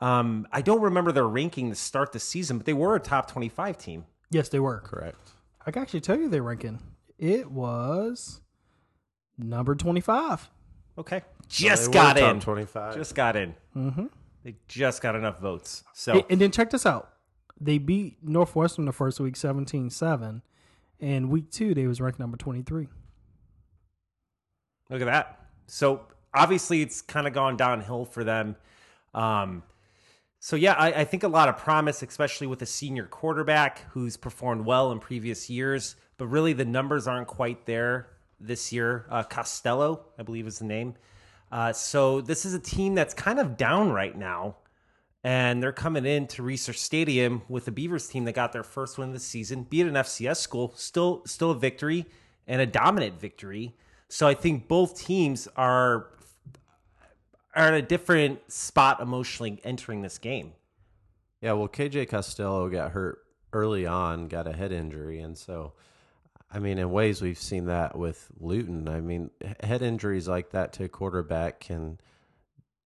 Um, 0.00 0.46
I 0.52 0.60
don't 0.62 0.82
remember 0.82 1.12
their 1.12 1.26
ranking 1.26 1.70
to 1.70 1.74
start 1.74 2.12
the 2.12 2.18
season, 2.20 2.58
but 2.58 2.66
they 2.66 2.74
were 2.74 2.94
a 2.94 3.00
top 3.00 3.30
twenty-five 3.30 3.78
team. 3.78 4.04
Yes, 4.30 4.48
they 4.48 4.60
were. 4.60 4.80
Correct. 4.80 5.16
I 5.64 5.70
can 5.70 5.82
actually 5.82 6.00
tell 6.00 6.18
you 6.18 6.28
their 6.28 6.42
ranking. 6.42 6.80
It 7.18 7.50
was 7.50 8.40
number 9.38 9.74
25. 9.74 10.48
Okay, 10.98 11.22
just 11.48 11.88
were 11.88 11.92
got 11.94 12.16
top 12.16 12.34
in. 12.34 12.40
25. 12.40 12.94
Just 12.94 13.14
got 13.14 13.36
in. 13.36 13.54
Mm-hmm. 13.76 14.06
They 14.44 14.56
just 14.68 15.02
got 15.02 15.16
enough 15.16 15.40
votes. 15.40 15.84
So 15.92 16.12
And, 16.12 16.24
and 16.30 16.40
then 16.40 16.50
check 16.50 16.70
this 16.70 16.86
out. 16.86 17.10
They 17.60 17.78
beat 17.78 18.18
Northwestern 18.22 18.84
the 18.84 18.92
first 18.92 19.18
week 19.18 19.34
17-7. 19.34 20.42
And 21.00 21.30
week 21.30 21.50
two, 21.50 21.74
they 21.74 21.86
was 21.86 22.00
ranked 22.00 22.18
number 22.18 22.36
23. 22.36 22.88
Look 24.88 25.00
at 25.00 25.04
that. 25.04 25.40
So 25.66 26.02
obviously, 26.32 26.80
it's 26.80 27.02
kind 27.02 27.26
of 27.26 27.32
gone 27.32 27.56
downhill 27.56 28.04
for 28.04 28.24
them. 28.24 28.56
Um, 29.14 29.62
so 30.46 30.54
yeah, 30.54 30.74
I, 30.74 31.00
I 31.00 31.04
think 31.04 31.24
a 31.24 31.28
lot 31.28 31.48
of 31.48 31.56
promise, 31.56 32.04
especially 32.04 32.46
with 32.46 32.62
a 32.62 32.66
senior 32.66 33.06
quarterback 33.06 33.80
who's 33.90 34.16
performed 34.16 34.64
well 34.64 34.92
in 34.92 35.00
previous 35.00 35.50
years, 35.50 35.96
but 36.18 36.28
really 36.28 36.52
the 36.52 36.64
numbers 36.64 37.08
aren't 37.08 37.26
quite 37.26 37.66
there 37.66 38.06
this 38.38 38.72
year. 38.72 39.06
Uh, 39.10 39.24
Costello, 39.24 40.04
I 40.16 40.22
believe, 40.22 40.46
is 40.46 40.60
the 40.60 40.64
name. 40.64 40.94
Uh, 41.50 41.72
so 41.72 42.20
this 42.20 42.46
is 42.46 42.54
a 42.54 42.60
team 42.60 42.94
that's 42.94 43.12
kind 43.12 43.40
of 43.40 43.56
down 43.56 43.90
right 43.90 44.16
now, 44.16 44.58
and 45.24 45.60
they're 45.60 45.72
coming 45.72 46.06
in 46.06 46.28
to 46.28 46.42
Reser 46.42 46.76
Stadium 46.76 47.42
with 47.48 47.64
the 47.64 47.72
Beavers 47.72 48.06
team 48.06 48.22
that 48.26 48.36
got 48.36 48.52
their 48.52 48.62
first 48.62 48.98
win 48.98 49.08
of 49.08 49.14
the 49.14 49.18
season, 49.18 49.64
be 49.64 49.80
it 49.80 49.88
an 49.88 49.94
FCS 49.94 50.36
school, 50.36 50.72
still 50.76 51.22
still 51.26 51.50
a 51.50 51.58
victory 51.58 52.06
and 52.46 52.60
a 52.60 52.66
dominant 52.66 53.20
victory. 53.20 53.74
So 54.08 54.28
I 54.28 54.34
think 54.34 54.68
both 54.68 54.96
teams 54.96 55.48
are 55.56 56.06
are 57.56 57.68
at 57.68 57.74
a 57.74 57.82
different 57.82 58.52
spot 58.52 59.00
emotionally 59.00 59.58
entering 59.64 60.02
this 60.02 60.18
game. 60.18 60.52
Yeah, 61.40 61.52
well, 61.52 61.68
KJ 61.68 62.08
Costello 62.08 62.68
got 62.68 62.92
hurt 62.92 63.20
early 63.52 63.86
on, 63.86 64.28
got 64.28 64.46
a 64.46 64.52
head 64.52 64.72
injury, 64.72 65.20
and 65.20 65.36
so, 65.36 65.72
I 66.52 66.58
mean, 66.58 66.78
in 66.78 66.90
ways 66.90 67.22
we've 67.22 67.38
seen 67.38 67.66
that 67.66 67.96
with 67.96 68.28
Luton. 68.38 68.88
I 68.88 69.00
mean, 69.00 69.30
head 69.62 69.80
injuries 69.80 70.28
like 70.28 70.50
that 70.50 70.74
to 70.74 70.84
a 70.84 70.88
quarterback 70.88 71.60
can 71.60 71.98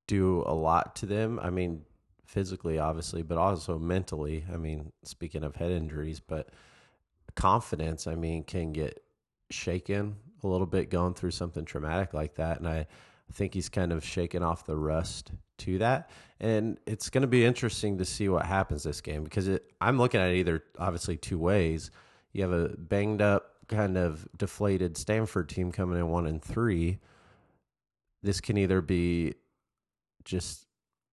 do 0.06 0.44
a 0.46 0.54
lot 0.54 0.96
to 0.96 1.06
them. 1.06 1.40
I 1.42 1.50
mean, 1.50 1.83
physically, 2.24 2.78
obviously, 2.78 3.22
but 3.22 3.38
also 3.38 3.78
mentally. 3.78 4.44
I 4.52 4.56
mean, 4.56 4.92
speaking 5.02 5.42
of 5.42 5.56
head 5.56 5.72
injuries, 5.72 6.20
but 6.20 6.50
confidence, 7.35 8.06
I 8.06 8.14
mean, 8.14 8.44
can 8.44 8.72
get 8.72 9.02
shaken 9.50 10.16
a 10.44 10.46
little 10.46 10.66
bit 10.66 10.90
going 10.90 11.14
through 11.14 11.33
something 11.33 11.64
traumatic 11.64 12.14
like 12.14 12.37
that, 12.37 12.59
and 12.59 12.68
I. 12.68 12.87
I 13.31 13.33
think 13.33 13.55
he's 13.55 13.69
kind 13.69 13.93
of 13.93 14.05
shaken 14.05 14.43
off 14.43 14.66
the 14.66 14.77
rust 14.77 15.31
to 15.59 15.79
that. 15.79 16.11
And 16.40 16.79
it's 16.85 17.11
going 17.11 17.23
to 17.23 17.29
be 17.29 17.45
interesting 17.45 17.99
to 17.99 18.05
see 18.05 18.29
what 18.29 18.45
happens 18.45 18.83
this 18.83 19.01
game 19.01 19.23
because 19.23 19.47
it, 19.47 19.71
I'm 19.81 19.99
looking 19.99 20.21
at 20.21 20.31
it 20.31 20.38
either 20.38 20.64
obviously 20.79 21.16
two 21.16 21.38
ways. 21.38 21.93
You 22.33 22.43
have 22.43 22.53
a 22.53 22.69
banged 22.77 23.23
up, 23.23 23.53
kind 23.69 23.97
of 23.97 24.27
deflated 24.37 24.97
Stanford 24.97 25.49
team 25.49 25.71
coming 25.71 25.99
in 25.99 26.09
one 26.09 26.27
and 26.27 26.43
three. 26.43 26.99
This 28.23 28.40
can 28.40 28.59
either 28.59 28.81
be 28.81 29.35
just 30.25 30.66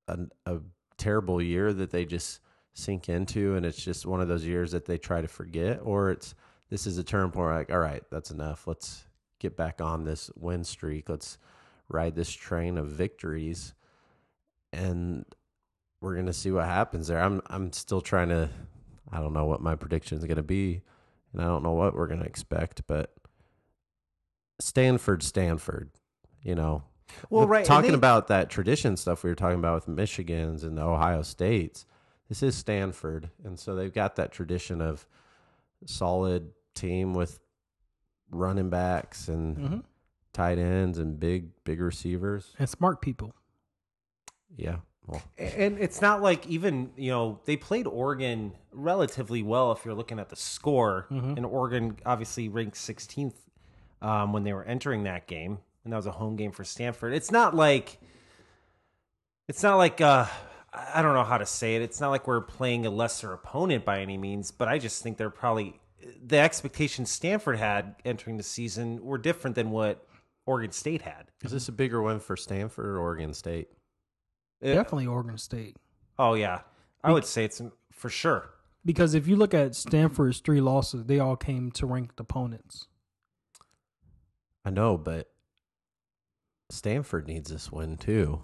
a, 0.07 0.17
a 0.45 0.59
terrible 0.97 1.41
year 1.41 1.71
that 1.71 1.91
they 1.91 2.05
just 2.05 2.39
sink 2.73 3.09
into 3.09 3.55
and 3.55 3.65
it's 3.65 3.83
just 3.83 4.05
one 4.05 4.21
of 4.21 4.27
those 4.27 4.45
years 4.45 4.71
that 4.71 4.85
they 4.85 4.97
try 4.97 5.21
to 5.21 5.27
forget, 5.27 5.81
or 5.83 6.09
it's 6.09 6.33
this 6.69 6.87
is 6.87 6.97
a 6.97 7.03
turn 7.03 7.29
point 7.31 7.55
like, 7.55 7.71
all 7.71 7.79
right, 7.79 8.03
that's 8.09 8.31
enough. 8.31 8.65
Let's 8.65 9.05
get 9.39 9.55
back 9.55 9.81
on 9.81 10.03
this 10.03 10.31
win 10.35 10.63
streak. 10.63 11.09
Let's 11.09 11.37
ride 11.89 12.15
this 12.15 12.31
train 12.31 12.77
of 12.77 12.87
victories 12.87 13.73
and 14.73 15.25
we're 16.01 16.13
going 16.13 16.25
to 16.27 16.33
see 16.33 16.51
what 16.51 16.65
happens 16.65 17.07
there. 17.07 17.19
I'm 17.21 17.41
I'm 17.47 17.71
still 17.73 18.01
trying 18.01 18.29
to 18.29 18.49
I 19.11 19.19
don't 19.19 19.33
know 19.33 19.45
what 19.45 19.61
my 19.61 19.75
prediction 19.75 20.17
is 20.17 20.25
going 20.25 20.37
to 20.37 20.43
be 20.43 20.81
and 21.33 21.41
I 21.41 21.45
don't 21.45 21.63
know 21.63 21.73
what 21.73 21.95
we're 21.95 22.07
going 22.07 22.19
to 22.19 22.25
expect, 22.25 22.83
but 22.87 23.13
Stanford 24.59 25.23
Stanford, 25.23 25.91
you 26.41 26.55
know. 26.55 26.83
Well, 27.29 27.47
right, 27.47 27.63
Talking 27.65 27.91
they- 27.91 27.97
about 27.97 28.27
that 28.27 28.49
tradition 28.49 28.97
stuff 28.97 29.23
we 29.23 29.29
were 29.29 29.35
talking 29.35 29.59
about 29.59 29.85
with 29.87 29.95
Michigans 29.95 30.63
and 30.63 30.77
the 30.77 30.81
Ohio 30.83 31.21
States. 31.21 31.85
This 32.27 32.43
is 32.43 32.55
Stanford, 32.55 33.29
and 33.45 33.57
so 33.57 33.75
they've 33.75 33.93
got 33.93 34.17
that 34.17 34.33
tradition 34.33 34.81
of 34.81 35.07
solid 35.85 36.51
team 36.75 37.13
with 37.13 37.39
running 38.29 38.69
backs 38.69 39.29
and 39.29 39.57
Mm-hmm. 39.57 39.79
Tight 40.37 40.59
ends 40.59 40.99
and 40.99 41.19
big 41.19 41.49
big 41.63 41.81
receivers. 41.81 42.53
And 42.59 42.69
smart 42.69 43.01
people. 43.01 43.33
Yeah. 44.55 44.77
Well, 45.07 45.21
And 45.37 45.79
it's 45.79 46.01
not 46.01 46.21
like 46.21 46.45
even, 46.47 46.91
you 46.97 47.11
know, 47.11 47.39
they 47.45 47.55
played 47.55 47.87
Oregon 47.87 48.51
relatively 48.71 49.41
well 49.41 49.71
if 49.71 49.85
you're 49.85 49.95
looking 49.95 50.19
at 50.19 50.29
the 50.29 50.35
score. 50.35 51.07
And 51.09 51.45
Oregon 51.45 51.97
obviously 52.05 52.49
ranked 52.49 52.75
16th 52.75 53.33
um, 54.01 54.33
when 54.33 54.43
they 54.43 54.51
were 54.51 54.65
entering 54.65 55.03
that 55.03 55.25
game. 55.25 55.59
And 55.83 55.93
that 55.93 55.97
was 55.97 56.07
a 56.07 56.11
home 56.11 56.35
game 56.35 56.51
for 56.51 56.65
Stanford. 56.65 57.13
It's 57.13 57.31
not 57.31 57.55
like, 57.55 57.99
it's 59.47 59.63
not 59.63 59.77
like, 59.77 60.01
uh, 60.01 60.25
I 60.73 61.01
don't 61.01 61.13
know 61.13 61.23
how 61.23 61.37
to 61.37 61.45
say 61.45 61.77
it. 61.77 61.81
It's 61.81 62.01
not 62.01 62.09
like 62.09 62.27
we're 62.27 62.41
playing 62.41 62.85
a 62.85 62.89
lesser 62.89 63.31
opponent 63.31 63.85
by 63.85 64.01
any 64.01 64.17
means, 64.17 64.51
but 64.51 64.67
I 64.67 64.77
just 64.77 65.01
think 65.01 65.15
they're 65.17 65.29
probably, 65.29 65.79
the 66.21 66.37
expectations 66.37 67.09
Stanford 67.09 67.57
had 67.57 67.95
entering 68.03 68.35
the 68.35 68.43
season 68.43 69.03
were 69.05 69.17
different 69.17 69.55
than 69.55 69.71
what 69.71 70.05
Oregon 70.47 70.71
State 70.71 71.03
had. 71.03 71.25
is 71.43 71.51
this 71.51 71.67
a 71.67 71.71
bigger 71.71 72.01
win 72.01 72.19
for 72.19 72.35
Stanford 72.35 72.85
or 72.85 72.97
Oregon 72.99 73.33
State? 73.33 73.67
Definitely 74.63 75.05
Oregon 75.05 75.37
State. 75.37 75.75
Oh, 76.17 76.33
yeah. 76.33 76.61
I 77.03 77.11
would 77.11 77.25
say 77.25 77.43
it's 77.43 77.61
for 77.91 78.09
sure. 78.09 78.49
Because 78.83 79.13
if 79.13 79.27
you 79.27 79.35
look 79.35 79.53
at 79.53 79.75
Stanford's 79.75 80.39
three 80.39 80.61
losses, 80.61 81.05
they 81.05 81.19
all 81.19 81.35
came 81.35 81.69
to 81.73 81.85
ranked 81.85 82.19
opponents. 82.19 82.87
I 84.65 84.69
know, 84.69 84.97
but 84.97 85.29
Stanford 86.69 87.27
needs 87.27 87.49
this 87.51 87.71
win 87.71 87.97
too. 87.97 88.41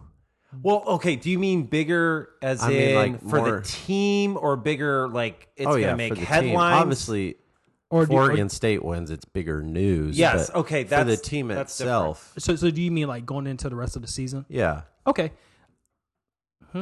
Well, 0.61 0.83
okay. 0.85 1.15
Do 1.15 1.31
you 1.31 1.39
mean 1.39 1.63
bigger 1.63 2.29
as 2.41 2.61
I 2.61 2.71
in 2.71 2.77
mean, 2.77 2.95
like, 2.95 3.21
for 3.21 3.37
more- 3.37 3.59
the 3.61 3.61
team, 3.65 4.37
or 4.37 4.55
bigger 4.55 5.07
like 5.09 5.47
it's 5.55 5.65
oh 5.67 5.71
gonna 5.71 5.81
yeah, 5.81 5.95
make 5.95 6.13
for 6.13 6.19
the 6.19 6.25
headlines? 6.25 6.51
team. 6.73 6.81
Obviously, 6.81 7.35
Or 7.89 8.03
if 8.03 8.09
do 8.09 8.15
you- 8.15 8.21
or- 8.21 8.23
Oregon 8.25 8.49
State 8.49 8.83
wins, 8.83 9.11
it's 9.11 9.25
bigger 9.25 9.61
news. 9.61 10.17
Yes, 10.17 10.49
but 10.49 10.59
okay, 10.61 10.83
for 10.83 10.89
the 10.89 10.95
that's- 11.05 11.21
team 11.21 11.47
that's 11.49 11.79
itself, 11.79 12.33
So, 12.39 12.55
so 12.55 12.71
do 12.71 12.81
you 12.81 12.89
mean 12.91 13.07
like 13.07 13.25
going 13.25 13.45
into 13.47 13.69
the 13.69 13.75
rest 13.75 13.95
of 13.95 14.01
the 14.01 14.07
season? 14.07 14.45
yeah. 14.49 14.83
Okay. 15.05 15.31
Hmm. 16.71 16.79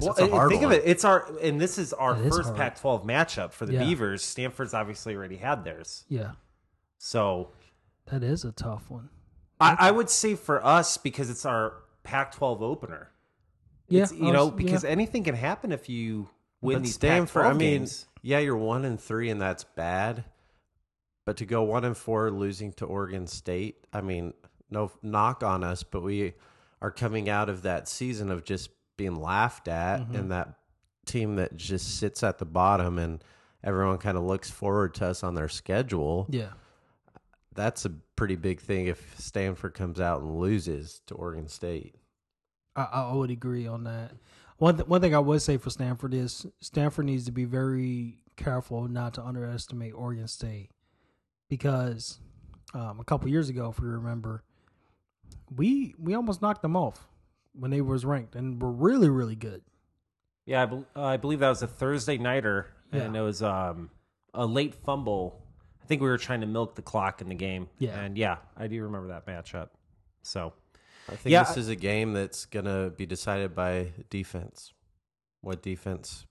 Well, 0.00 0.08
That's 0.14 0.20
a 0.20 0.24
and 0.24 0.32
hard 0.32 0.48
think 0.50 0.62
one. 0.62 0.72
of 0.72 0.78
it. 0.78 0.82
It's 0.86 1.04
our 1.04 1.30
and 1.42 1.60
this 1.60 1.76
is 1.78 1.92
our 1.92 2.16
It 2.16 2.26
is 2.26 2.34
first 2.36 2.46
hard. 2.48 2.56
Pac-12 2.56 3.04
matchup 3.04 3.52
for 3.52 3.66
the 3.66 3.74
Yeah. 3.74 3.84
Beavers. 3.84 4.24
Stanford's 4.24 4.72
obviously 4.74 5.14
already 5.14 5.36
had 5.36 5.64
theirs, 5.64 6.04
Yeah, 6.08 6.32
so 6.98 7.50
that 8.06 8.22
is 8.22 8.44
a 8.44 8.52
tough 8.52 8.90
one. 8.90 9.10
I, 9.60 9.76
I 9.78 9.90
would 9.90 10.08
say 10.10 10.34
for 10.34 10.64
us 10.64 10.96
because 10.96 11.28
it's 11.30 11.44
our 11.44 11.74
Pac-12 12.02 12.62
opener. 12.62 13.10
Yeah, 13.88 14.04
It's, 14.04 14.12
you 14.12 14.28
I 14.28 14.32
know, 14.32 14.46
was- 14.46 14.54
because 14.54 14.82
yeah. 14.84 14.90
anything 14.90 15.22
can 15.24 15.34
happen 15.36 15.70
if 15.70 15.88
you 15.88 16.28
win 16.62 16.78
But 16.78 16.82
these 16.84 16.94
Stanford, 16.94 17.42
Pac-12 17.42 17.54
I 17.54 17.58
mean, 17.58 17.78
games. 17.80 18.06
Yeah, 18.22 18.38
you're 18.38 18.56
one 18.56 18.84
and 18.84 19.00
three, 19.00 19.28
and 19.30 19.40
that's 19.40 19.64
bad. 19.64 20.24
But 21.24 21.36
to 21.38 21.46
go 21.46 21.62
one 21.62 21.84
and 21.84 21.96
four, 21.96 22.30
losing 22.30 22.72
to 22.74 22.86
Oregon 22.86 23.26
State, 23.26 23.86
I 23.92 24.00
mean, 24.00 24.34
no 24.70 24.90
knock 25.02 25.42
on 25.42 25.62
us, 25.62 25.82
but 25.82 26.02
we 26.02 26.34
are 26.80 26.90
coming 26.90 27.28
out 27.28 27.48
of 27.48 27.62
that 27.62 27.86
season 27.88 28.30
of 28.30 28.44
just 28.44 28.70
being 28.96 29.16
laughed 29.16 29.68
at, 29.68 30.00
Mm-hmm. 30.00 30.16
and 30.16 30.32
that 30.32 30.54
team 31.06 31.36
that 31.36 31.56
just 31.56 31.98
sits 31.98 32.22
at 32.22 32.38
the 32.38 32.44
bottom, 32.44 32.98
and 32.98 33.22
everyone 33.62 33.98
kind 33.98 34.16
of 34.16 34.24
looks 34.24 34.50
forward 34.50 34.94
to 34.94 35.06
us 35.06 35.22
on 35.22 35.34
their 35.34 35.48
schedule. 35.48 36.26
yeah, 36.30 36.50
That's 37.54 37.84
a 37.84 37.90
pretty 38.16 38.36
big 38.36 38.60
thing 38.60 38.86
if 38.86 39.18
Stanford 39.20 39.74
comes 39.74 40.00
out 40.00 40.22
and 40.22 40.36
loses 40.38 41.00
to 41.06 41.14
Oregon 41.14 41.48
State. 41.48 41.94
I, 42.74 42.84
I 42.84 43.12
would 43.12 43.30
agree 43.30 43.66
on 43.66 43.84
that. 43.84 44.12
One 44.62 44.76
th- 44.76 44.86
one 44.86 45.00
thing 45.00 45.12
I 45.12 45.18
would 45.18 45.42
say 45.42 45.56
for 45.56 45.70
Stanford 45.70 46.14
is 46.14 46.46
Stanford 46.60 47.06
needs 47.06 47.24
to 47.24 47.32
be 47.32 47.44
very 47.44 48.20
careful 48.36 48.86
not 48.86 49.14
to 49.14 49.24
underestimate 49.24 49.92
Oregon 49.92 50.28
State 50.28 50.70
because 51.48 52.20
um, 52.72 53.00
a 53.00 53.04
couple 53.04 53.28
years 53.28 53.48
ago, 53.48 53.70
if 53.76 53.82
you 53.82 53.88
remember, 53.88 54.44
we 55.56 55.96
we 55.98 56.14
almost 56.14 56.42
knocked 56.42 56.62
them 56.62 56.76
off 56.76 57.08
when 57.54 57.72
they 57.72 57.80
was 57.80 58.04
ranked 58.04 58.36
and 58.36 58.62
were 58.62 58.70
really 58.70 59.08
really 59.08 59.34
good. 59.34 59.62
Yeah, 60.46 60.62
I, 60.62 60.98
uh, 61.00 61.04
I 61.06 61.16
believe 61.16 61.40
that 61.40 61.48
was 61.48 61.62
a 61.62 61.66
Thursday 61.66 62.16
nighter, 62.16 62.68
and 62.92 63.16
Yeah. 63.16 63.20
it 63.20 63.24
was 63.24 63.42
um, 63.42 63.90
a 64.32 64.46
late 64.46 64.76
fumble. 64.76 65.42
I 65.82 65.86
think 65.86 66.02
we 66.02 66.08
were 66.08 66.18
trying 66.18 66.42
to 66.42 66.46
milk 66.46 66.76
the 66.76 66.82
clock 66.82 67.20
in 67.20 67.28
the 67.28 67.34
game. 67.34 67.68
Yeah. 67.80 67.98
and 67.98 68.16
yeah, 68.16 68.36
I 68.56 68.68
do 68.68 68.80
remember 68.80 69.08
that 69.08 69.26
matchup. 69.26 69.70
So 70.22 70.52
I 71.08 71.16
think 71.16 71.32
Yeah, 71.32 71.44
this 71.44 71.56
is 71.56 71.68
a 71.68 71.76
game 71.76 72.12
that's 72.12 72.46
going 72.46 72.66
to 72.66 72.92
be 72.96 73.06
decided 73.06 73.54
by 73.54 73.92
defense. 74.10 74.72
What 75.40 75.62
defense? 75.62 76.26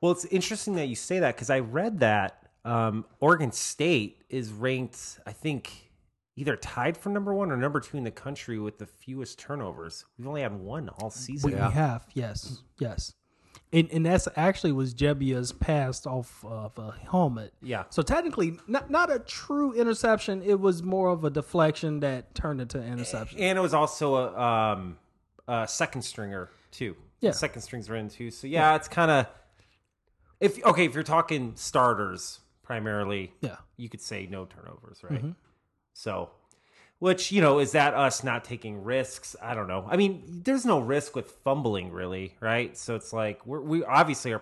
Well, 0.00 0.12
it's 0.12 0.24
interesting 0.26 0.74
that 0.74 0.86
you 0.86 0.96
say 0.96 1.20
that 1.20 1.34
because 1.34 1.48
I 1.50 1.60
read 1.60 2.00
that 2.00 2.50
um, 2.64 3.04
Oregon 3.20 3.52
State 3.52 4.22
is 4.28 4.50
ranked, 4.50 5.20
I 5.26 5.32
think, 5.32 5.90
either 6.36 6.56
tied 6.56 6.96
for 6.96 7.10
number 7.10 7.34
one 7.34 7.50
or 7.50 7.56
number 7.56 7.80
two 7.80 7.96
in 7.96 8.04
the 8.04 8.10
country 8.10 8.58
with 8.58 8.78
the 8.78 8.86
fewest 8.86 9.38
turnovers. 9.38 10.04
We've 10.18 10.26
only 10.26 10.42
had 10.42 10.54
one 10.58 10.88
all 10.88 11.10
season. 11.10 11.50
We, 11.50 11.56
we 11.56 11.62
have 11.62 12.06
yes 12.14 12.62
yes, 12.78 13.12
and 13.72 13.88
and 13.90 14.04
that's 14.06 14.28
actually 14.36 14.72
was 14.72 14.94
Gebbia's 14.94 15.52
pass 15.52 16.06
off 16.06 16.44
of 16.44 16.78
a 16.78 16.94
helmet. 17.10 17.54
Yeah. 17.62 17.84
So 17.90 18.02
technically, 18.02 18.58
not 18.66 18.90
not 18.90 19.10
a 19.10 19.18
true 19.18 19.72
interception. 19.72 20.42
It 20.42 20.60
was 20.60 20.82
more 20.82 21.08
of 21.10 21.24
a 21.24 21.30
deflection 21.30 22.00
that 22.00 22.34
turned 22.34 22.60
into 22.60 22.78
an 22.80 22.92
interception. 22.92 23.38
And 23.40 23.56
it 23.58 23.62
was 23.62 23.74
also 23.74 24.14
a, 24.16 24.38
um, 24.40 24.98
a 25.48 25.66
second 25.66 26.02
stringer, 26.02 26.50
too. 26.70 26.96
Yeah. 27.20 27.30
The 27.30 27.36
second 27.36 27.62
strings 27.62 27.88
were 27.88 27.96
in, 27.96 28.08
too. 28.08 28.30
So, 28.30 28.46
yeah, 28.46 28.74
it's 28.76 28.88
kind 28.88 29.10
of. 29.10 29.26
if 30.40 30.64
Okay, 30.64 30.84
if 30.84 30.94
you're 30.94 31.02
talking 31.02 31.52
starters 31.56 32.40
primarily, 32.62 33.32
Yeah. 33.40 33.56
you 33.76 33.88
could 33.88 34.00
say 34.00 34.26
no 34.30 34.44
turnovers, 34.46 35.02
right? 35.02 35.34
So, 35.94 36.30
which, 37.02 37.32
you 37.32 37.40
know, 37.40 37.58
is 37.58 37.72
that 37.72 37.94
us 37.94 38.22
not 38.22 38.44
taking 38.44 38.84
risks? 38.84 39.34
I 39.42 39.54
don't 39.56 39.66
know. 39.66 39.84
I 39.90 39.96
mean, 39.96 40.22
there's 40.44 40.64
no 40.64 40.78
risk 40.78 41.16
with 41.16 41.32
fumbling, 41.42 41.90
really, 41.90 42.36
right? 42.38 42.78
So 42.78 42.94
it's 42.94 43.12
like 43.12 43.44
we're, 43.44 43.60
we 43.60 43.82
obviously 43.84 44.32
are 44.32 44.40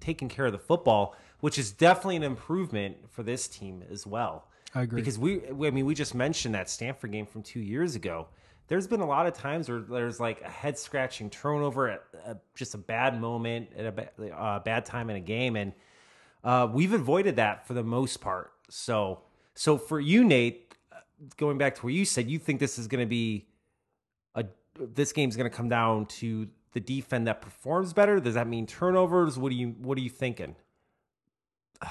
taking 0.00 0.28
care 0.28 0.46
of 0.46 0.52
the 0.52 0.58
football, 0.58 1.14
which 1.38 1.58
is 1.60 1.70
definitely 1.70 2.16
an 2.16 2.24
improvement 2.24 2.96
for 3.08 3.22
this 3.22 3.46
team 3.46 3.84
as 3.88 4.04
well. 4.04 4.48
I 4.74 4.82
agree. 4.82 5.00
Because 5.00 5.16
we, 5.16 5.36
we- 5.52 5.68
I 5.68 5.70
mean, 5.70 5.86
we 5.86 5.94
just 5.94 6.12
mentioned 6.12 6.56
that 6.56 6.68
Stanford 6.68 7.12
game 7.12 7.24
from 7.24 7.44
two 7.44 7.60
years 7.60 7.94
ago. 7.94 8.26
There's 8.66 8.88
been 8.88 9.00
a 9.00 9.06
lot 9.06 9.28
of 9.28 9.34
times 9.34 9.68
where 9.68 9.78
there's 9.78 10.18
like 10.18 10.40
a 10.40 10.48
head 10.48 10.76
scratching 10.76 11.30
turnover 11.30 11.88
at 11.88 12.02
a, 12.26 12.36
just 12.56 12.74
a 12.74 12.78
bad 12.78 13.20
moment 13.20 13.68
at 13.78 13.86
a 13.86 13.92
ba- 13.92 14.10
uh, 14.36 14.58
bad 14.58 14.86
time 14.86 15.08
in 15.08 15.14
a 15.14 15.20
game, 15.20 15.54
and 15.54 15.72
uh, 16.42 16.66
we've 16.68 16.92
avoided 16.92 17.36
that 17.36 17.64
for 17.68 17.74
the 17.74 17.84
most 17.84 18.16
part. 18.20 18.50
So, 18.68 19.20
so 19.54 19.78
for 19.78 20.00
you, 20.00 20.24
Nate, 20.24 20.74
going 21.36 21.58
back 21.58 21.74
to 21.76 21.82
where 21.82 21.92
you 21.92 22.04
said 22.04 22.30
you 22.30 22.38
think 22.38 22.60
this 22.60 22.78
is 22.78 22.88
going 22.88 23.00
to 23.00 23.08
be 23.08 23.46
a 24.34 24.44
this 24.78 25.12
game's 25.12 25.36
going 25.36 25.50
to 25.50 25.56
come 25.56 25.68
down 25.68 26.06
to 26.06 26.48
the 26.72 26.80
defense 26.80 27.24
that 27.24 27.40
performs 27.40 27.92
better. 27.92 28.20
Does 28.20 28.34
that 28.34 28.46
mean 28.46 28.66
turnovers? 28.66 29.38
What 29.38 29.50
do 29.50 29.56
you 29.56 29.68
What 29.80 29.96
are 29.98 30.02
you 30.02 30.10
thinking? 30.10 30.56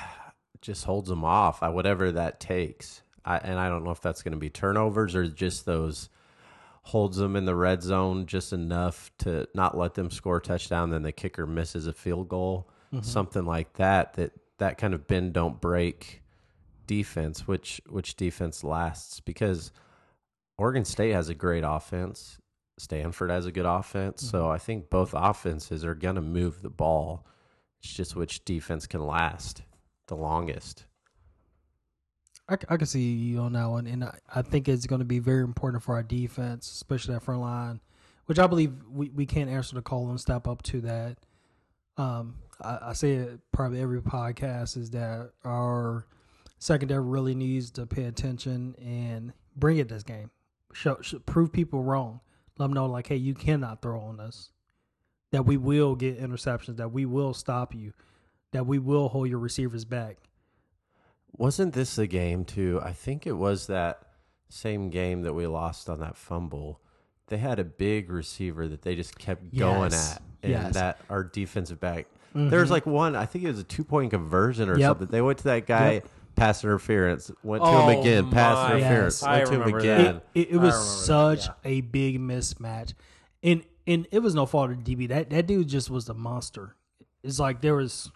just 0.61 0.85
holds 0.85 1.09
them 1.09 1.23
off, 1.23 1.61
I, 1.61 1.69
whatever 1.69 2.11
that 2.11 2.39
takes. 2.39 3.03
I, 3.23 3.37
and 3.37 3.59
I 3.59 3.69
don't 3.69 3.83
know 3.83 3.91
if 3.91 4.01
that's 4.01 4.21
going 4.21 4.33
to 4.33 4.39
be 4.39 4.49
turnovers 4.49 5.15
or 5.15 5.27
just 5.27 5.65
those 5.65 6.09
holds 6.83 7.17
them 7.17 7.35
in 7.35 7.45
the 7.45 7.55
red 7.55 7.81
zone 7.81 8.27
just 8.27 8.53
enough 8.53 9.11
to 9.17 9.47
not 9.55 9.75
let 9.75 9.95
them 9.95 10.11
score 10.11 10.37
a 10.37 10.41
touchdown. 10.41 10.91
Then 10.91 11.01
the 11.01 11.11
kicker 11.11 11.47
misses 11.47 11.87
a 11.87 11.93
field 11.93 12.29
goal, 12.29 12.69
mm-hmm. 12.93 13.03
something 13.03 13.45
like 13.45 13.73
that. 13.73 14.13
That 14.13 14.31
that 14.57 14.77
kind 14.77 14.93
of 14.93 15.07
bend 15.07 15.33
don't 15.33 15.59
break 15.59 16.21
defense, 16.87 17.47
which 17.47 17.81
which 17.87 18.15
defense 18.15 18.63
lasts 18.63 19.19
because 19.19 19.71
Oregon 20.57 20.85
State 20.85 21.11
has 21.11 21.29
a 21.29 21.35
great 21.35 21.63
offense. 21.65 22.37
Stanford 22.77 23.29
has 23.29 23.45
a 23.45 23.51
good 23.51 23.65
offense. 23.65 24.21
So 24.21 24.49
I 24.49 24.57
think 24.57 24.89
both 24.89 25.13
offenses 25.15 25.85
are 25.85 25.95
going 25.95 26.15
to 26.15 26.21
move 26.21 26.61
the 26.61 26.69
ball. 26.69 27.25
It's 27.79 27.93
just 27.93 28.15
which 28.15 28.43
defense 28.43 28.87
can 28.87 29.05
last 29.05 29.61
the 30.07 30.15
longest. 30.15 30.85
I 32.47 32.57
can 32.57 32.85
see 32.85 33.13
you 33.13 33.39
on 33.39 33.53
that 33.53 33.65
one, 33.65 33.87
and 33.87 34.03
I, 34.03 34.19
I 34.35 34.43
think 34.43 34.69
it's 34.69 34.85
going 34.85 34.99
to 34.99 35.05
be 35.05 35.17
very 35.17 35.43
important 35.43 35.81
for 35.81 35.95
our 35.95 36.03
defense, 36.03 36.71
especially 36.71 37.15
that 37.15 37.23
front 37.23 37.41
line, 37.41 37.79
which 38.27 38.37
I 38.37 38.45
believe 38.45 38.73
we, 38.87 39.09
we 39.09 39.25
can't 39.25 39.49
answer 39.49 39.73
the 39.73 39.81
call 39.81 40.09
and 40.11 40.21
step 40.21 40.47
up 40.47 40.61
to 40.63 40.81
that. 40.81 41.17
Um, 41.97 42.35
I, 42.61 42.77
I 42.89 42.93
say 42.93 43.13
it 43.13 43.39
probably 43.51 43.81
every 43.81 43.99
podcast 43.99 44.77
is 44.77 44.91
that 44.91 45.31
our 45.43 46.05
secondary 46.65 47.03
really 47.03 47.35
needs 47.35 47.69
to 47.71 47.85
pay 47.85 48.05
attention 48.05 48.75
and 48.83 49.31
bring 49.55 49.77
it 49.77 49.87
this 49.87 50.01
game. 50.03 50.31
Show, 50.73 50.97
show 51.01 51.19
prove 51.19 51.51
people 51.53 51.83
wrong. 51.83 52.21
Let 52.57 52.65
them 52.65 52.73
know 52.73 52.87
like, 52.87 53.07
hey, 53.07 53.15
you 53.17 53.35
cannot 53.35 53.81
throw 53.81 53.99
on 54.01 54.19
us. 54.19 54.49
That 55.31 55.45
we 55.45 55.57
will 55.57 55.95
get 55.95 56.19
interceptions. 56.19 56.77
That 56.77 56.91
we 56.91 57.05
will 57.05 57.33
stop 57.33 57.75
you. 57.75 57.93
That 58.51 58.65
we 58.65 58.79
will 58.79 59.09
hold 59.09 59.29
your 59.29 59.37
receivers 59.39 59.85
back. 59.85 60.17
Wasn't 61.37 61.73
this 61.73 61.95
the 61.95 62.07
game 62.07 62.45
too? 62.45 62.79
I 62.83 62.93
think 62.93 63.27
it 63.27 63.33
was 63.33 63.67
that 63.67 63.99
same 64.49 64.89
game 64.89 65.21
that 65.23 65.33
we 65.33 65.45
lost 65.47 65.89
on 65.89 65.99
that 65.99 66.15
fumble. 66.17 66.81
They 67.27 67.37
had 67.37 67.59
a 67.59 67.63
big 67.65 68.09
receiver 68.09 68.67
that 68.67 68.81
they 68.83 68.95
just 68.95 69.17
kept 69.19 69.55
going 69.55 69.91
Yes. 69.91 70.15
at, 70.15 70.21
and 70.43 70.51
Yes. 70.51 70.63
Mm-hmm. 70.63 70.71
that 70.73 70.99
our 71.09 71.23
defensive 71.23 71.79
back. 71.79 72.07
There 72.33 72.59
was 72.59 72.69
like 72.71 72.85
one. 72.85 73.15
I 73.15 73.25
think 73.25 73.45
it 73.45 73.47
was 73.47 73.59
a 73.59 73.63
two 73.63 73.83
point 73.85 74.11
conversion 74.11 74.67
or 74.69 74.77
Yep. 74.77 74.89
something. 74.89 75.07
They 75.07 75.21
went 75.21 75.37
to 75.39 75.43
that 75.45 75.65
guy. 75.65 75.91
Yep. 75.93 76.07
Pass 76.35 76.63
interference. 76.63 77.31
Went 77.43 77.63
to 77.63 77.69
Oh 77.69 77.87
him 77.89 77.99
again. 77.99 78.29
Pass 78.31 78.69
my- 78.69 78.75
interference. 78.77 79.21
Yes. 79.21 79.27
Went 79.27 79.33
I 79.35 79.45
to 79.45 79.51
him 79.51 79.59
remember 79.59 79.77
again. 79.79 80.03
that. 80.03 80.25
it, 80.33 80.49
it 80.49 80.53
I 80.53 80.57
was 80.57 80.73
remember 80.73 80.77
that, 81.35 81.41
such 81.41 81.47
yeah. 81.47 81.53
a 81.71 81.81
big 81.81 82.19
mismatch, 82.19 82.93
and 83.43 83.63
and 83.87 84.07
it 84.11 84.19
was 84.19 84.35
no 84.35 84.45
fault 84.45 84.71
of 84.71 84.77
DB. 84.79 85.07
That 85.07 85.29
that 85.29 85.47
dude 85.47 85.67
just 85.67 85.89
was 85.89 86.09
a 86.09 86.13
monster. 86.13 86.75
It's 87.23 87.39
like 87.39 87.61
there 87.61 87.75
was 87.75 88.11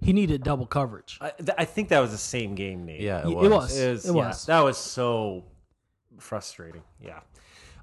he 0.00 0.12
needed 0.12 0.42
double 0.44 0.66
coverage. 0.66 1.18
I, 1.20 1.30
th- 1.30 1.50
I 1.58 1.64
think 1.64 1.88
that 1.90 1.98
was 2.00 2.12
the 2.12 2.18
same 2.18 2.54
game, 2.54 2.84
Nate. 2.86 3.00
Yeah, 3.00 3.20
it 3.26 3.30
It 3.30 3.34
was. 3.36 3.50
was. 3.50 3.78
It 3.78 3.90
was. 3.90 4.04
It 4.04 4.08
yeah, 4.08 4.14
was. 4.28 4.46
that 4.46 4.60
was 4.60 4.78
so 4.78 5.44
frustrating. 6.18 6.82
Yeah. 7.00 7.20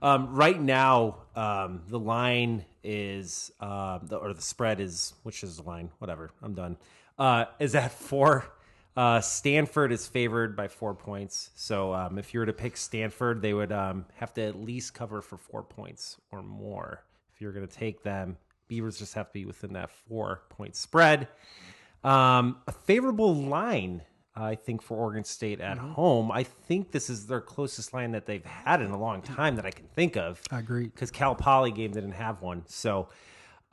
Um, 0.02 0.34
right 0.36 0.62
now, 0.62 1.18
um, 1.36 1.82
the 1.88 2.00
line 2.00 2.66
is, 2.84 3.52
uh, 3.60 4.00
the, 4.04 4.18
or 4.18 4.34
the 4.34 4.42
spread 4.42 4.80
is, 4.80 5.14
which 5.24 5.44
is 5.44 5.58
the 5.58 5.64
line? 5.64 5.90
Whatever. 6.00 6.32
I'm 6.42 6.54
done. 6.54 6.78
Uh, 7.18 7.46
is 7.60 7.76
at 7.76 7.92
four. 7.92 8.46
Uh, 8.96 9.20
Stanford 9.20 9.92
is 9.92 10.08
favored 10.08 10.56
by 10.56 10.68
four 10.68 10.94
points. 10.94 11.50
So 11.56 11.94
um, 11.94 12.18
if 12.18 12.34
you 12.34 12.40
were 12.40 12.46
to 12.46 12.54
pick 12.54 12.78
Stanford, 12.78 13.42
they 13.42 13.54
would 13.54 13.72
um, 13.72 14.06
have 14.16 14.34
to 14.36 14.42
at 14.42 14.56
least 14.56 14.94
cover 14.94 15.22
for 15.22 15.38
four 15.38 15.64
points 15.64 16.18
or 16.32 16.42
more. 16.42 17.04
If 17.34 17.42
you're 17.42 17.52
going 17.52 17.68
to 17.68 17.74
take 17.74 18.04
them, 18.04 18.38
Beavers 18.68 18.98
just 18.98 19.14
have 19.16 19.28
to 19.28 19.34
be 19.34 19.46
within 19.46 19.74
that 19.74 19.92
four 19.92 20.44
point 20.50 20.76
spread. 20.76 21.28
Um, 22.04 22.58
a 22.68 22.72
favorable 22.72 23.36
line, 23.36 24.02
I 24.36 24.56
think, 24.56 24.82
for 24.82 24.98
Oregon 24.98 25.24
State 25.24 25.60
at 25.60 25.78
home. 25.78 26.32
I 26.32 26.44
think 26.44 26.92
this 26.92 27.10
is 27.10 27.28
their 27.28 27.42
closest 27.42 27.94
line 27.94 28.12
that 28.12 28.26
they've 28.26 28.46
had 28.46 28.82
in 28.82 28.92
a 28.92 29.00
long 29.00 29.22
time 29.22 29.58
that 29.58 29.66
I 29.66 29.72
can 29.72 29.88
think 29.88 30.16
of. 30.16 30.42
I 30.52 30.60
agree. 30.60 30.86
Because 30.86 31.12
Cal 31.12 31.36
Poly 31.36 31.72
game 31.72 31.92
didn't 31.92 32.14
have 32.14 32.42
one. 32.42 32.64
So 32.68 33.10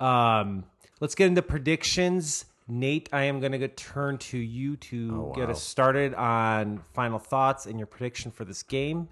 um, 0.00 0.64
let's 1.00 1.14
get 1.14 1.28
into 1.28 1.42
predictions. 1.42 2.46
Nate, 2.72 3.10
I 3.12 3.24
am 3.24 3.38
going 3.40 3.52
to 3.52 3.68
turn 3.68 4.16
to 4.16 4.38
you 4.38 4.76
to 4.76 5.30
oh, 5.30 5.32
get 5.36 5.50
us 5.50 5.62
started 5.62 6.14
on 6.14 6.78
final 6.94 7.18
thoughts 7.18 7.66
and 7.66 7.78
your 7.78 7.86
prediction 7.86 8.30
for 8.30 8.46
this 8.46 8.62
game. 8.62 9.08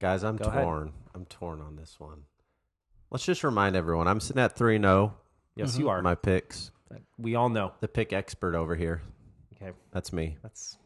Guys, 0.00 0.22
I'm 0.22 0.36
Go 0.36 0.44
ahead. 0.44 0.64
torn. 0.64 0.92
I'm 1.14 1.24
torn 1.24 1.62
on 1.62 1.76
this 1.76 1.98
one. 1.98 2.24
Let's 3.10 3.24
just 3.24 3.42
remind 3.42 3.74
everyone 3.74 4.06
I'm 4.06 4.20
sitting 4.20 4.42
at 4.42 4.54
3 4.54 4.78
0. 4.78 5.14
Yes, 5.56 5.78
you 5.78 5.84
mm-hmm. 5.84 5.88
are. 5.88 6.02
My 6.02 6.14
picks. 6.14 6.72
we 7.16 7.36
all 7.36 7.48
know. 7.48 7.72
The 7.80 7.88
pick 7.88 8.12
expert 8.12 8.54
over 8.54 8.74
here. 8.74 9.00
Okay, 9.56 9.72
That's 9.92 10.12
me. 10.12 10.36
that's 10.42 10.76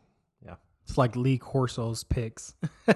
yeah. 0.44 0.54
It's 0.84 0.96
like 0.96 1.16
Lee 1.16 1.38
Corso's 1.38 2.04
picks. 2.04 2.54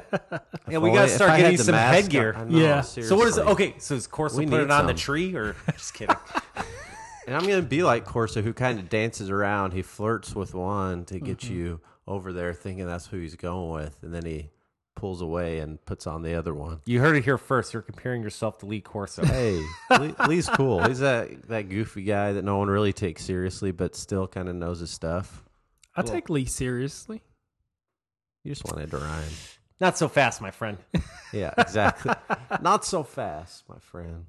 Yeah, 0.71 0.79
we 0.79 0.93
gotta 0.93 1.09
start 1.09 1.39
getting 1.39 1.59
some 1.59 1.75
headgear. 1.75 2.35
I 2.37 2.45
know, 2.45 2.57
Yeah. 2.57 2.81
So 2.83 3.17
what 3.17 3.27
is 3.27 3.37
it? 3.37 3.47
Okay, 3.47 3.75
so 3.79 3.95
is 3.97 4.07
Corso 4.07 4.39
We 4.39 4.47
put 4.47 4.61
it 4.61 4.71
on 4.71 4.87
the 4.87 4.95
tree 4.95 5.35
or 5.35 5.57
just 5.73 5.93
kidding? 5.93 6.17
And 7.27 7.37
I'm 7.37 7.43
gonna 7.47 7.63
be 7.63 7.83
like 7.83 8.05
Corso, 8.05 8.43
who 8.43 8.53
kind 8.53 8.79
of 8.79 8.89
dances 8.89 9.31
around. 9.31 9.73
He 9.73 9.83
flirts 9.83 10.35
with 10.35 10.55
one 10.55 11.05
to 11.07 11.21
get 11.21 11.39
Mm-hmm. 11.39 11.55
you 11.55 11.81
over 12.07 12.33
there, 12.33 12.53
thinking 12.53 12.87
that's 12.87 13.07
who 13.07 13.19
he's 13.19 13.37
going 13.37 13.71
with, 13.71 13.97
and 14.03 14.13
then 14.13 14.25
he 14.25 14.51
pulls 14.95 15.23
away 15.23 15.59
and 15.61 15.83
puts 15.87 16.07
on 16.07 16.23
the 16.23 16.35
other 16.35 16.53
one. 16.53 16.81
you 16.85 17.01
heard 17.01 17.17
it 17.17 17.25
here 17.25 17.39
first. 17.39 17.73
You're 17.73 17.83
comparing 17.83 18.23
yourself 18.23 18.59
to 18.59 18.67
Lee 18.67 18.81
Corso. 18.81 19.25
Hey, 19.25 19.61
Lee, 20.01 20.15
Lee's 20.29 20.49
cool. 20.51 20.83
He's 20.85 20.99
that 20.99 21.49
that 21.49 21.69
goofy 21.69 22.03
guy 22.03 22.33
that 22.33 22.45
no 22.45 22.59
one 22.59 22.69
really 22.69 22.93
takes 22.93 23.25
seriously, 23.25 23.73
but 23.73 23.95
still 23.97 24.27
kind 24.27 24.49
of 24.49 24.55
knows 24.57 24.81
his 24.81 24.91
stuff. 24.91 25.45
I 25.97 26.03
take 26.03 26.29
Lee 26.31 26.45
seriously. 26.47 27.23
You 28.45 28.51
just 28.53 28.65
wanted 28.65 28.91
to 28.91 28.99
rhyme. 28.99 29.29
Not 29.81 29.97
so 29.99 30.09
fast, 30.09 30.41
my 30.41 30.51
friend. 30.51 30.79
Yeah, 31.33 31.53
exactly. 31.59 32.13
Not 32.61 32.85
so 32.85 33.03
fast, 33.03 33.69
my 33.69 33.79
friend. 33.79 34.27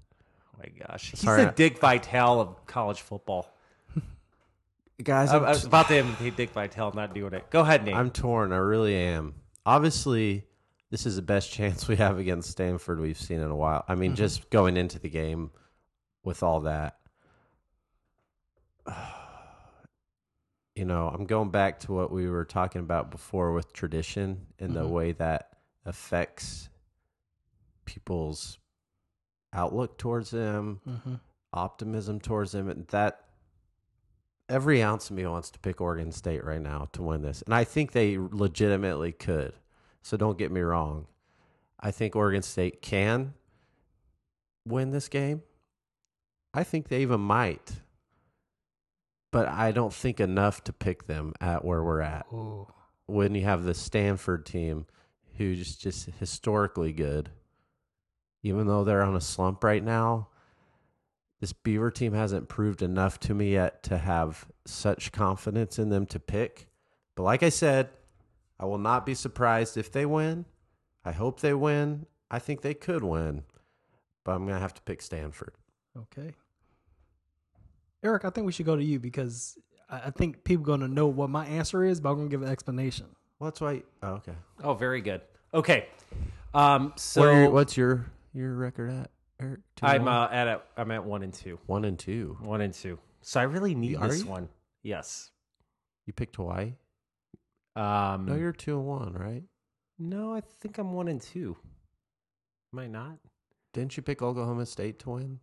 Oh 0.55 0.59
my 0.59 0.69
gosh, 0.87 1.11
he's 1.11 1.19
Sorry, 1.19 1.43
the 1.43 1.49
I- 1.49 1.53
Dick 1.53 1.79
Vitale 1.79 2.39
of 2.41 2.65
college 2.65 3.01
football. 3.01 3.47
Guys, 5.03 5.31
I, 5.31 5.37
I'm, 5.37 5.45
I 5.45 5.49
was 5.49 5.65
about 5.65 5.87
to 5.89 5.97
imitate 5.97 6.35
Dick 6.37 6.51
Vitale, 6.51 6.91
not 6.93 7.13
doing 7.13 7.33
it. 7.33 7.49
Go 7.49 7.61
ahead, 7.61 7.83
Nate. 7.85 7.95
I'm 7.95 8.11
torn. 8.11 8.51
I 8.53 8.57
really 8.57 8.95
am. 8.95 9.33
Obviously, 9.65 10.45
this 10.91 11.05
is 11.05 11.15
the 11.15 11.21
best 11.21 11.51
chance 11.57 11.87
we 11.87 11.95
have 11.97 12.19
against 12.19 12.51
Stanford 12.51 12.99
we've 12.99 13.19
seen 13.19 13.39
in 13.39 13.49
a 13.49 13.55
while. 13.55 13.83
I 13.87 13.95
mean, 13.95 14.15
just 14.15 14.49
going 14.49 14.77
into 14.77 14.99
the 14.99 15.09
game 15.09 15.51
with 16.23 16.43
all 16.43 16.61
that. 16.61 16.97
You 20.75 20.85
know, 20.85 21.07
I'm 21.07 21.25
going 21.27 21.51
back 21.51 21.81
to 21.81 21.93
what 21.93 22.11
we 22.11 22.27
were 22.27 22.45
talking 22.45 22.81
about 22.81 23.11
before 23.11 23.53
with 23.53 23.73
tradition 23.73 24.47
and 24.57 24.73
the 24.73 24.81
Mhm. 24.83 24.89
way 24.89 25.11
that 25.11 25.51
affects 25.85 26.67
people's 27.85 28.57
outlook 29.53 29.97
towards 29.97 30.31
them, 30.31 30.81
Mm-hmm. 30.87 31.15
optimism 31.53 32.19
towards 32.19 32.51
them. 32.53 32.69
And 32.69 32.87
that 32.87 33.21
every 34.49 34.81
ounce 34.83 35.09
of 35.09 35.15
me 35.15 35.25
wants 35.25 35.49
to 35.51 35.59
pick 35.59 35.79
Oregon 35.81 36.11
State 36.11 36.43
right 36.43 36.61
now 36.61 36.89
to 36.93 37.01
win 37.03 37.21
this. 37.21 37.41
And 37.43 37.53
I 37.53 37.63
think 37.63 37.91
they 37.91 38.17
legitimately 38.17 39.11
could. 39.11 39.53
So 40.01 40.17
don't 40.17 40.37
get 40.37 40.51
me 40.51 40.61
wrong. 40.61 41.07
I 41.79 41.91
think 41.91 42.15
Oregon 42.15 42.41
State 42.41 42.81
can 42.81 43.33
win 44.67 44.91
this 44.91 45.07
game. 45.07 45.41
I 46.53 46.63
think 46.63 46.87
they 46.87 47.01
even 47.01 47.21
might. 47.21 47.71
But 49.31 49.47
I 49.47 49.71
don't 49.71 49.93
think 49.93 50.19
enough 50.19 50.63
to 50.65 50.73
pick 50.73 51.07
them 51.07 51.33
at 51.41 51.65
where 51.65 51.83
we're 51.83 52.01
at. 52.01 52.25
Oh, 52.31 52.67
When 53.07 53.33
you 53.35 53.43
have 53.43 53.63
the 53.63 53.73
Stanford 53.73 54.45
team 54.45 54.85
who's 55.37 55.75
just 55.75 56.05
historically 56.19 56.93
good, 56.93 57.29
even 58.43 58.67
though 58.67 58.83
they're 58.83 59.01
on 59.03 59.15
a 59.15 59.21
slump 59.21 59.63
right 59.63 59.83
now, 59.83 60.27
this 61.39 61.53
Beaver 61.53 61.91
team 61.91 62.13
hasn't 62.13 62.47
proved 62.49 62.81
enough 62.81 63.19
to 63.21 63.33
me 63.33 63.53
yet 63.53 63.83
to 63.83 63.97
have 63.97 64.45
such 64.65 65.11
confidence 65.11 65.79
in 65.79 65.89
them 65.89 66.05
to 66.07 66.19
pick. 66.19 66.67
But 67.15 67.23
like 67.23 67.43
I 67.43 67.49
said, 67.49 67.89
I 68.59 68.65
will 68.65 68.77
not 68.77 69.05
be 69.05 69.13
surprised 69.13 69.75
if 69.77 69.91
they 69.91 70.05
win. 70.05 70.45
I 71.03 71.11
hope 71.11 71.39
they 71.41 71.53
win. 71.53 72.05
I 72.31 72.39
think 72.39 72.61
they 72.61 72.73
could 72.73 73.03
win, 73.03 73.43
but 74.23 74.31
I'm 74.33 74.43
going 74.45 74.55
to 74.55 74.61
have 74.61 74.73
to 74.75 74.81
pick 74.83 75.01
Stanford. 75.01 75.53
okay. 75.97 76.33
Eric, 78.03 78.25
I 78.25 78.29
think 78.31 78.45
we 78.45 78.51
should 78.51 78.65
go 78.65 78.75
to 78.75 78.83
you 78.83 78.99
because 78.99 79.57
I 79.89 80.01
I 80.07 80.09
think 80.09 80.43
people 80.43 80.63
are 80.63 80.65
going 80.65 80.81
to 80.81 80.87
know 80.87 81.07
what 81.07 81.29
my 81.29 81.45
answer 81.45 81.83
is, 81.85 82.01
but 82.01 82.09
I'm 82.09 82.15
going 82.17 82.27
to 82.29 82.31
give 82.33 82.41
an 82.41 82.49
explanation. 82.49 83.05
Well, 83.39 83.49
that's 83.49 83.61
why. 83.61 83.83
Oh, 84.01 84.13
okay. 84.15 84.33
oh, 84.63 84.73
very 84.73 84.99
good. 85.01 85.21
Okay, 85.53 85.87
um, 86.53 86.93
so 86.97 87.21
What 87.21 87.29
are 87.29 87.41
your- 87.41 87.49
what's 87.51 87.77
your 87.77 88.05
your 88.33 88.53
record 88.55 88.91
at, 88.91 89.11
Eric? 89.39 89.59
Two 89.75 89.85
and 89.85 89.95
I'm 89.95 90.05
one? 90.05 90.13
uh, 90.13 90.29
at 90.31 90.47
a, 90.47 90.61
I'm 90.77 90.91
at 90.91 91.03
one 91.05 91.23
and 91.23 91.33
two, 91.33 91.59
one 91.65 91.85
and 91.85 91.97
two. 91.97 92.37
one 92.41 92.61
and 92.61 92.73
two. 92.73 92.99
So 93.21 93.39
I 93.39 93.43
really 93.43 93.75
need 93.75 93.97
Are 93.97 94.07
this 94.07 94.23
you? 94.23 94.29
one. 94.29 94.49
Yes. 94.81 95.31
You 96.05 96.13
picked 96.13 96.35
Hawaii. 96.35 96.73
Um, 97.75 98.25
No, 98.25 98.35
you're 98.35 98.51
two 98.51 98.77
and 98.77 98.85
one, 98.87 99.13
right? 99.13 99.43
no, 99.99 100.33
I 100.33 100.41
think 100.41 100.77
I'm 100.77 100.91
one 100.93 101.07
and 101.07 101.21
two. 101.21 101.55
Am 102.73 102.79
I 102.79 102.87
not? 102.87 103.17
Didn't 103.73 103.95
you 103.97 104.03
pick 104.03 104.21
Oklahoma 104.21 104.65
State 104.65 104.99
to 104.99 105.11
win? 105.11 105.39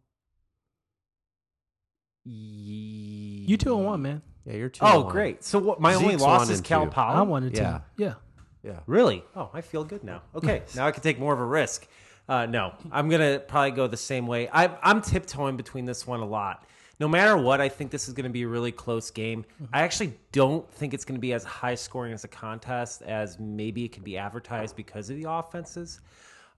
You 2.25 3.57
two 3.57 3.75
and 3.77 3.87
one, 3.87 4.03
man. 4.03 4.23
Yeah, 4.45 4.55
you're 4.55 4.69
two. 4.69 4.85
and 4.85 4.95
Oh, 4.95 5.01
one. 5.03 5.13
great. 5.13 5.43
So 5.45 5.59
what? 5.59 5.81
My 5.81 5.95
only 5.95 6.11
Zeke's 6.11 6.23
loss 6.23 6.41
one 6.41 6.51
is 6.51 6.59
and 6.59 6.67
Cal 6.67 6.85
two. 6.85 6.91
Poly. 6.91 7.17
I 7.17 7.23
wanted 7.23 7.55
to. 7.55 7.61
yeah. 7.63 7.81
Yeah. 7.97 8.15
Yeah. 8.63 8.81
Really? 8.87 9.25
Oh, 9.35 9.51
I 9.55 9.63
feel 9.63 9.85
good 9.85 10.05
now. 10.05 10.23
Okay, 10.35 10.63
now 10.77 10.87
I 10.87 10.93
can 10.93 11.03
take 11.03 11.19
more 11.19 11.33
of 11.33 11.41
a 11.41 11.45
risk. 11.45 11.87
Uh, 12.31 12.47
no, 12.47 12.73
I'm 12.93 13.09
gonna 13.09 13.41
probably 13.41 13.73
go 13.73 13.89
the 13.89 13.97
same 13.97 14.29
way. 14.29 14.49
I, 14.53 14.71
I'm 14.85 15.03
tiptoeing 15.03 15.57
between 15.57 15.85
this 15.85 16.07
one 16.07 16.21
a 16.21 16.25
lot. 16.25 16.65
No 17.01 17.09
matter 17.09 17.37
what, 17.37 17.61
I 17.61 17.69
think 17.69 17.91
this 17.91 18.09
is 18.09 18.15
going 18.15 18.25
to 18.25 18.31
be 18.31 18.43
a 18.43 18.47
really 18.47 18.73
close 18.73 19.11
game. 19.11 19.47
I 19.73 19.81
actually 19.81 20.13
don't 20.33 20.71
think 20.71 20.93
it's 20.93 21.07
going 21.07 21.17
to 21.17 21.21
be 21.21 21.33
as 21.33 21.45
high 21.45 21.75
scoring 21.75 22.13
as 22.13 22.25
a 22.25 22.29
contest 22.29 23.01
as 23.01 23.39
maybe 23.41 23.87
it 23.87 23.93
can 23.93 24.03
be 24.03 24.19
advertised 24.19 24.77
because 24.77 25.09
of 25.09 25.17
the 25.17 25.31
offenses. 25.31 26.01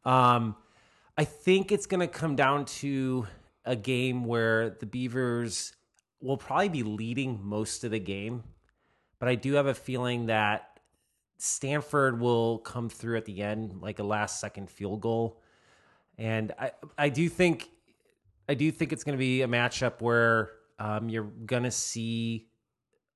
Um, 0.05 0.57
I 1.17 1.23
think 1.23 1.71
it's 1.71 1.87
going 1.87 2.01
to 2.01 2.09
come 2.09 2.35
down 2.35 2.65
to 2.65 3.29
a 3.65 3.77
game 3.77 4.25
where 4.25 4.71
the 4.71 4.87
Beavers 4.87 5.75
will 6.21 6.37
probably 6.37 6.71
be 6.71 6.83
leading 6.83 7.39
most 7.41 7.85
of 7.85 7.93
the 7.93 8.01
game, 8.01 8.43
but 9.21 9.29
I 9.29 9.37
do 9.37 9.53
have 9.53 9.67
a 9.67 9.75
feeling 9.75 10.27
that 10.27 10.81
Stanford 11.39 12.19
will 12.21 12.59
come 12.59 12.89
through 12.89 13.17
at 13.17 13.27
the 13.27 13.43
end, 13.43 13.81
like 13.81 14.01
a 14.01 14.05
last 14.05 14.41
second 14.41 14.69
field 14.69 15.01
goal. 15.01 15.41
And 16.23 16.53
I, 16.57 16.71
I 16.97 17.09
do 17.09 17.29
think, 17.29 17.69
I 18.49 18.55
do 18.55 18.71
think 18.71 18.93
it's 18.93 19.03
going 19.03 19.19
to 19.19 19.19
be 19.19 19.43
a 19.43 19.49
matchup 19.49 20.01
where 20.01 20.53
um, 20.79 21.09
you're 21.09 21.25
going 21.25 21.65
to 21.65 21.71
see 21.73 22.47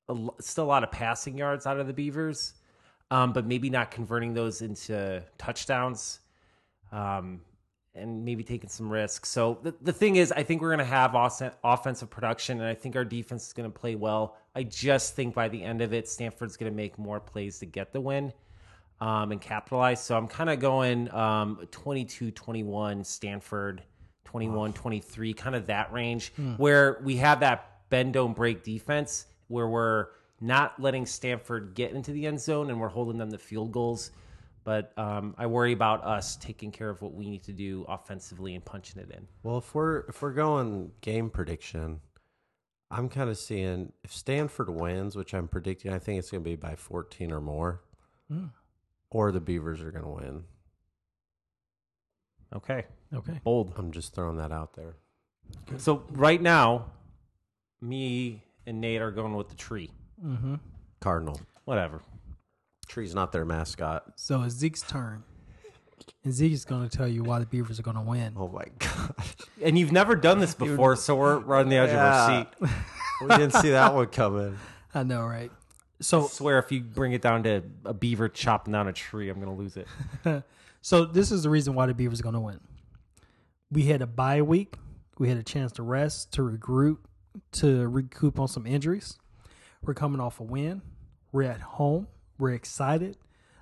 a, 0.08 0.16
still 0.40 0.64
a 0.64 0.66
lot 0.66 0.82
of 0.82 0.90
passing 0.90 1.38
yards 1.38 1.66
out 1.66 1.78
of 1.78 1.86
the 1.86 1.92
Beavers, 1.92 2.54
um, 3.12 3.32
but 3.32 3.46
maybe 3.46 3.70
not 3.70 3.92
converting 3.92 4.34
those 4.34 4.60
into 4.60 5.22
touchdowns. 5.38 6.18
Um, 6.90 7.42
and 7.94 8.24
maybe 8.24 8.44
taking 8.44 8.68
some 8.68 8.90
risks. 8.90 9.30
So 9.30 9.58
the, 9.62 9.74
the 9.80 9.92
thing 9.92 10.16
is, 10.16 10.30
I 10.30 10.42
think 10.42 10.60
we're 10.60 10.68
going 10.68 10.80
to 10.80 10.84
have 10.84 11.14
offen- 11.14 11.52
offensive 11.64 12.10
production, 12.10 12.60
and 12.60 12.68
I 12.68 12.74
think 12.74 12.94
our 12.94 13.06
defense 13.06 13.46
is 13.46 13.52
going 13.52 13.70
to 13.70 13.78
play 13.78 13.94
well. 13.94 14.36
I 14.54 14.64
just 14.64 15.14
think 15.14 15.34
by 15.34 15.48
the 15.48 15.62
end 15.62 15.80
of 15.80 15.94
it, 15.94 16.08
Stanford's 16.08 16.58
going 16.58 16.70
to 16.70 16.76
make 16.76 16.98
more 16.98 17.20
plays 17.20 17.58
to 17.60 17.66
get 17.66 17.94
the 17.94 18.00
win 18.00 18.34
um, 19.00 19.32
and 19.32 19.40
capitalize. 19.40 20.02
So 20.02 20.16
I'm 20.16 20.28
kind 20.28 20.50
of 20.50 20.58
going 20.60 21.12
um, 21.12 21.66
22 21.70 22.30
21, 22.30 23.04
Stanford 23.04 23.82
21 24.24 24.72
23, 24.72 25.34
kind 25.34 25.54
of 25.56 25.66
that 25.66 25.92
range 25.92 26.32
where 26.56 27.00
we 27.04 27.16
have 27.16 27.40
that 27.40 27.88
bend, 27.90 28.12
don't 28.14 28.34
break 28.34 28.62
defense 28.64 29.26
where 29.48 29.68
we're 29.68 30.08
not 30.40 30.78
letting 30.80 31.06
Stanford 31.06 31.74
get 31.74 31.92
into 31.92 32.10
the 32.12 32.26
end 32.26 32.40
zone 32.40 32.68
and 32.70 32.80
we're 32.80 32.88
holding 32.88 33.16
them 33.18 33.30
to 33.30 33.38
field 33.38 33.72
goals. 33.72 34.10
But 34.64 34.92
um, 34.98 35.34
I 35.38 35.46
worry 35.46 35.72
about 35.72 36.04
us 36.04 36.34
taking 36.36 36.72
care 36.72 36.90
of 36.90 37.00
what 37.00 37.14
we 37.14 37.30
need 37.30 37.44
to 37.44 37.52
do 37.52 37.84
offensively 37.88 38.56
and 38.56 38.64
punching 38.64 39.00
it 39.00 39.10
in. 39.12 39.28
Well, 39.44 39.58
if 39.58 39.72
we're 39.74 40.00
if 40.08 40.20
we're 40.20 40.32
going 40.32 40.90
game 41.02 41.30
prediction, 41.30 42.00
I'm 42.90 43.08
kind 43.08 43.30
of 43.30 43.38
seeing 43.38 43.92
if 44.02 44.12
Stanford 44.12 44.68
wins, 44.68 45.14
which 45.14 45.34
I'm 45.34 45.46
predicting, 45.46 45.92
I 45.92 46.00
think 46.00 46.18
it's 46.18 46.32
going 46.32 46.42
to 46.42 46.50
be 46.50 46.56
by 46.56 46.74
14 46.74 47.30
or 47.30 47.40
more, 47.40 47.82
Mm. 48.32 48.50
Or 49.10 49.32
the 49.32 49.40
Beavers 49.40 49.80
are 49.82 49.90
going 49.90 50.04
to 50.04 50.10
win. 50.10 50.44
Okay, 52.54 52.84
Okay. 53.14 53.40
bold. 53.44 53.72
I'm 53.76 53.90
just 53.92 54.14
throwing 54.14 54.36
that 54.38 54.52
out 54.52 54.74
there. 54.74 54.96
So 55.78 56.04
right 56.10 56.40
now, 56.40 56.86
me 57.80 58.44
and 58.66 58.80
Nate 58.80 59.02
are 59.02 59.10
going 59.10 59.34
with 59.34 59.48
the 59.48 59.56
tree. 59.56 59.90
Mm-hmm. 60.24 60.54
Cardinal. 61.00 61.40
Whatever. 61.64 62.00
Tree's 62.88 63.14
not 63.14 63.32
their 63.32 63.44
mascot. 63.44 64.04
So 64.16 64.42
it's 64.42 64.54
Zeke's 64.54 64.82
turn. 64.82 65.24
And 66.24 66.32
Zeke's 66.32 66.64
going 66.64 66.88
to 66.88 66.96
tell 66.96 67.08
you 67.08 67.24
why 67.24 67.40
the 67.40 67.46
Beavers 67.46 67.78
are 67.78 67.82
going 67.82 67.96
to 67.96 68.02
win. 68.02 68.34
Oh 68.36 68.48
my 68.48 68.64
gosh. 68.78 69.34
And 69.62 69.78
you've 69.78 69.92
never 69.92 70.14
done 70.14 70.38
this 70.38 70.54
before, 70.54 70.94
so 70.96 71.16
we're, 71.16 71.40
we're 71.40 71.56
on 71.56 71.68
the 71.68 71.76
edge 71.76 71.90
of 71.90 71.96
our 71.98 72.46
seat. 72.60 72.70
we 73.22 73.28
didn't 73.28 73.52
see 73.54 73.70
that 73.70 73.92
one 73.94 74.06
coming. 74.06 74.56
I 74.94 75.02
know, 75.02 75.24
right? 75.24 75.50
I 76.00 76.02
So, 76.02 76.26
swear, 76.26 76.58
if 76.58 76.70
you 76.72 76.80
bring 76.80 77.12
it 77.12 77.22
down 77.22 77.42
to 77.44 77.62
a 77.84 77.94
beaver 77.94 78.28
chopping 78.28 78.72
down 78.72 78.88
a 78.88 78.92
tree, 78.92 79.28
I'm 79.28 79.40
going 79.40 79.54
to 79.54 79.62
lose 79.62 79.76
it. 79.76 80.42
so 80.82 81.04
this 81.04 81.30
is 81.30 81.42
the 81.42 81.50
reason 81.50 81.74
why 81.74 81.86
the 81.86 81.94
Beavers 81.94 82.20
are 82.20 82.22
going 82.22 82.34
to 82.34 82.40
win. 82.40 82.60
We 83.70 83.84
had 83.84 84.02
a 84.02 84.06
bye 84.06 84.42
week. 84.42 84.74
We 85.18 85.28
had 85.28 85.38
a 85.38 85.42
chance 85.42 85.72
to 85.72 85.82
rest, 85.82 86.32
to 86.34 86.42
regroup, 86.42 86.98
to 87.52 87.88
recoup 87.88 88.38
on 88.38 88.48
some 88.48 88.66
injuries. 88.66 89.18
We're 89.82 89.94
coming 89.94 90.20
off 90.20 90.40
a 90.40 90.42
win. 90.42 90.82
We're 91.32 91.44
at 91.44 91.60
home. 91.60 92.08
We're 92.38 92.52
excited. 92.52 93.16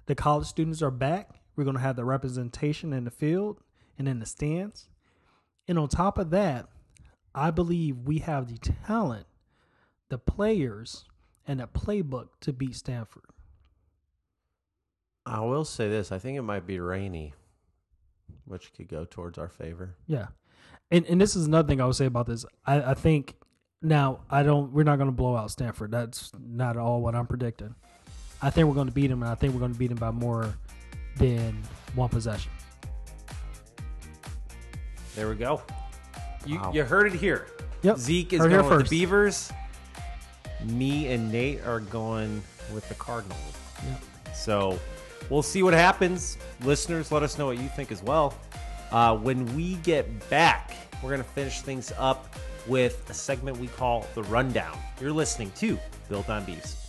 The 0.06 0.14
college 0.14 0.46
students 0.46 0.82
are 0.82 0.90
back. 0.90 1.40
We're 1.56 1.64
going 1.64 1.76
to 1.76 1.82
have 1.82 1.96
the 1.96 2.04
representation 2.04 2.92
in 2.92 3.04
the 3.04 3.10
field 3.10 3.60
and 3.98 4.08
in 4.08 4.18
the 4.18 4.26
stands. 4.26 4.88
And 5.68 5.78
on 5.78 5.88
top 5.88 6.18
of 6.18 6.30
that, 6.30 6.68
I 7.34 7.50
believe 7.50 7.98
we 7.98 8.18
have 8.18 8.48
the 8.48 8.58
talent, 8.58 9.26
the 10.08 10.18
players, 10.18 11.04
and 11.46 11.60
a 11.60 11.66
playbook 11.66 12.28
to 12.40 12.52
beat 12.52 12.74
Stanford. 12.76 13.24
I 15.26 15.40
will 15.40 15.64
say 15.64 15.88
this: 15.88 16.12
I 16.12 16.18
think 16.18 16.36
it 16.38 16.42
might 16.42 16.66
be 16.66 16.78
rainy, 16.80 17.34
which 18.44 18.72
could 18.74 18.88
go 18.88 19.04
towards 19.04 19.38
our 19.38 19.48
favor. 19.48 19.96
Yeah, 20.06 20.26
and 20.90 21.06
and 21.06 21.20
this 21.20 21.34
is 21.36 21.46
another 21.46 21.66
thing 21.68 21.80
I 21.80 21.86
would 21.86 21.96
say 21.96 22.06
about 22.06 22.26
this. 22.26 22.44
I, 22.66 22.82
I 22.90 22.94
think 22.94 23.36
now 23.80 24.20
I 24.30 24.42
don't. 24.42 24.72
We're 24.72 24.82
not 24.84 24.96
going 24.96 25.08
to 25.08 25.16
blow 25.16 25.36
out 25.36 25.50
Stanford. 25.50 25.90
That's 25.90 26.30
not 26.38 26.76
at 26.76 26.82
all 26.82 27.00
what 27.00 27.14
I'm 27.14 27.26
predicting. 27.26 27.74
I 28.42 28.50
think 28.50 28.68
we're 28.68 28.74
going 28.74 28.88
to 28.88 28.92
beat 28.92 29.06
them, 29.06 29.22
and 29.22 29.30
I 29.30 29.34
think 29.34 29.54
we're 29.54 29.60
going 29.60 29.72
to 29.72 29.78
beat 29.78 29.86
them 29.88 29.96
by 29.98 30.10
more 30.10 30.54
than 31.16 31.62
one 31.94 32.10
possession. 32.10 32.50
There 35.14 35.28
we 35.28 35.36
go. 35.36 35.62
You 36.44 36.58
Wow. 36.58 36.72
you 36.74 36.84
heard 36.84 37.06
it 37.06 37.14
here. 37.18 37.46
Yep. 37.82 37.98
Zeke 37.98 38.32
is 38.34 38.40
Heard 38.40 38.50
here 38.50 38.60
going 38.60 38.70
with 38.70 38.80
first. 38.80 38.90
the 38.90 38.98
Beavers. 38.98 39.52
Me 40.66 41.08
and 41.08 41.30
Nate 41.30 41.64
are 41.64 41.80
going 41.80 42.42
with 42.72 42.88
the 42.88 42.94
Cardinals. 42.94 43.38
Yep. 43.86 44.02
So 44.34 44.78
we'll 45.30 45.42
see 45.42 45.62
what 45.62 45.74
happens. 45.74 46.38
Listeners, 46.62 47.12
let 47.12 47.22
us 47.22 47.38
know 47.38 47.46
what 47.46 47.58
you 47.58 47.68
think 47.68 47.92
as 47.92 48.02
well. 48.02 48.34
Uh, 48.90 49.16
when 49.16 49.44
we 49.56 49.74
get 49.76 50.28
back, 50.30 50.72
we're 51.02 51.10
going 51.10 51.22
to 51.22 51.28
finish 51.30 51.60
things 51.60 51.92
up 51.98 52.34
with 52.66 53.08
a 53.10 53.14
segment 53.14 53.58
we 53.58 53.68
call 53.68 54.06
The 54.14 54.22
Rundown. 54.24 54.78
You're 55.00 55.12
listening 55.12 55.50
to 55.56 55.78
Built 56.08 56.28
on 56.28 56.44
Beefs. 56.44 56.80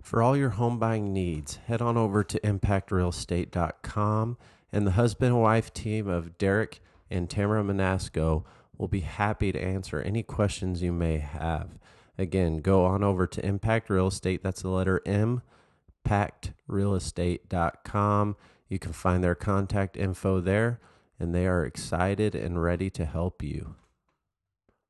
For 0.00 0.22
all 0.22 0.36
your 0.36 0.50
home 0.50 0.78
buying 0.78 1.12
needs, 1.12 1.56
head 1.66 1.80
on 1.80 1.96
over 1.96 2.24
to 2.24 2.40
impactrealestate.com 2.40 4.36
and 4.72 4.86
the 4.86 4.92
husband 4.92 5.32
and 5.32 5.42
wife 5.42 5.72
team 5.72 6.08
of 6.08 6.36
Derek 6.38 6.80
and 7.10 7.30
Tamara 7.30 7.62
Manasco 7.62 8.44
will 8.76 8.88
be 8.88 9.00
happy 9.00 9.52
to 9.52 9.62
answer 9.62 10.00
any 10.00 10.22
questions 10.22 10.82
you 10.82 10.92
may 10.92 11.18
have. 11.18 11.78
Again, 12.18 12.58
go 12.58 12.84
on 12.84 13.02
over 13.02 13.26
to 13.26 13.44
Impact 13.44 13.88
Real 13.88 14.08
Estate, 14.08 14.42
that's 14.42 14.60
the 14.62 14.68
letter 14.68 15.00
M, 15.06 15.42
pactrealestate.com. 16.06 18.36
You 18.68 18.78
can 18.78 18.92
find 18.92 19.24
their 19.24 19.34
contact 19.34 19.96
info 19.96 20.40
there, 20.40 20.80
and 21.18 21.34
they 21.34 21.46
are 21.46 21.64
excited 21.64 22.34
and 22.34 22.62
ready 22.62 22.90
to 22.90 23.04
help 23.04 23.42
you. 23.42 23.74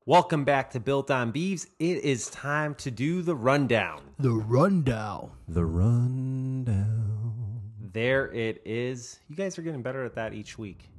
Welcome 0.05 0.43
back 0.43 0.71
to 0.71 0.81
Built 0.81 1.09
on 1.09 1.31
Beefs. 1.31 1.65
It 1.79 2.03
is 2.03 2.29
time 2.29 2.75
to 2.75 2.91
do 2.91 3.21
the 3.21 3.35
rundown. 3.35 4.01
The 4.19 4.31
rundown. 4.31 5.31
The 5.47 5.63
rundown. 5.63 7.61
There 7.79 8.29
it 8.33 8.61
is. 8.65 9.19
You 9.29 9.37
guys 9.37 9.57
are 9.57 9.61
getting 9.61 9.81
better 9.81 10.03
at 10.03 10.15
that 10.15 10.33
each 10.33 10.57
week. 10.57 10.89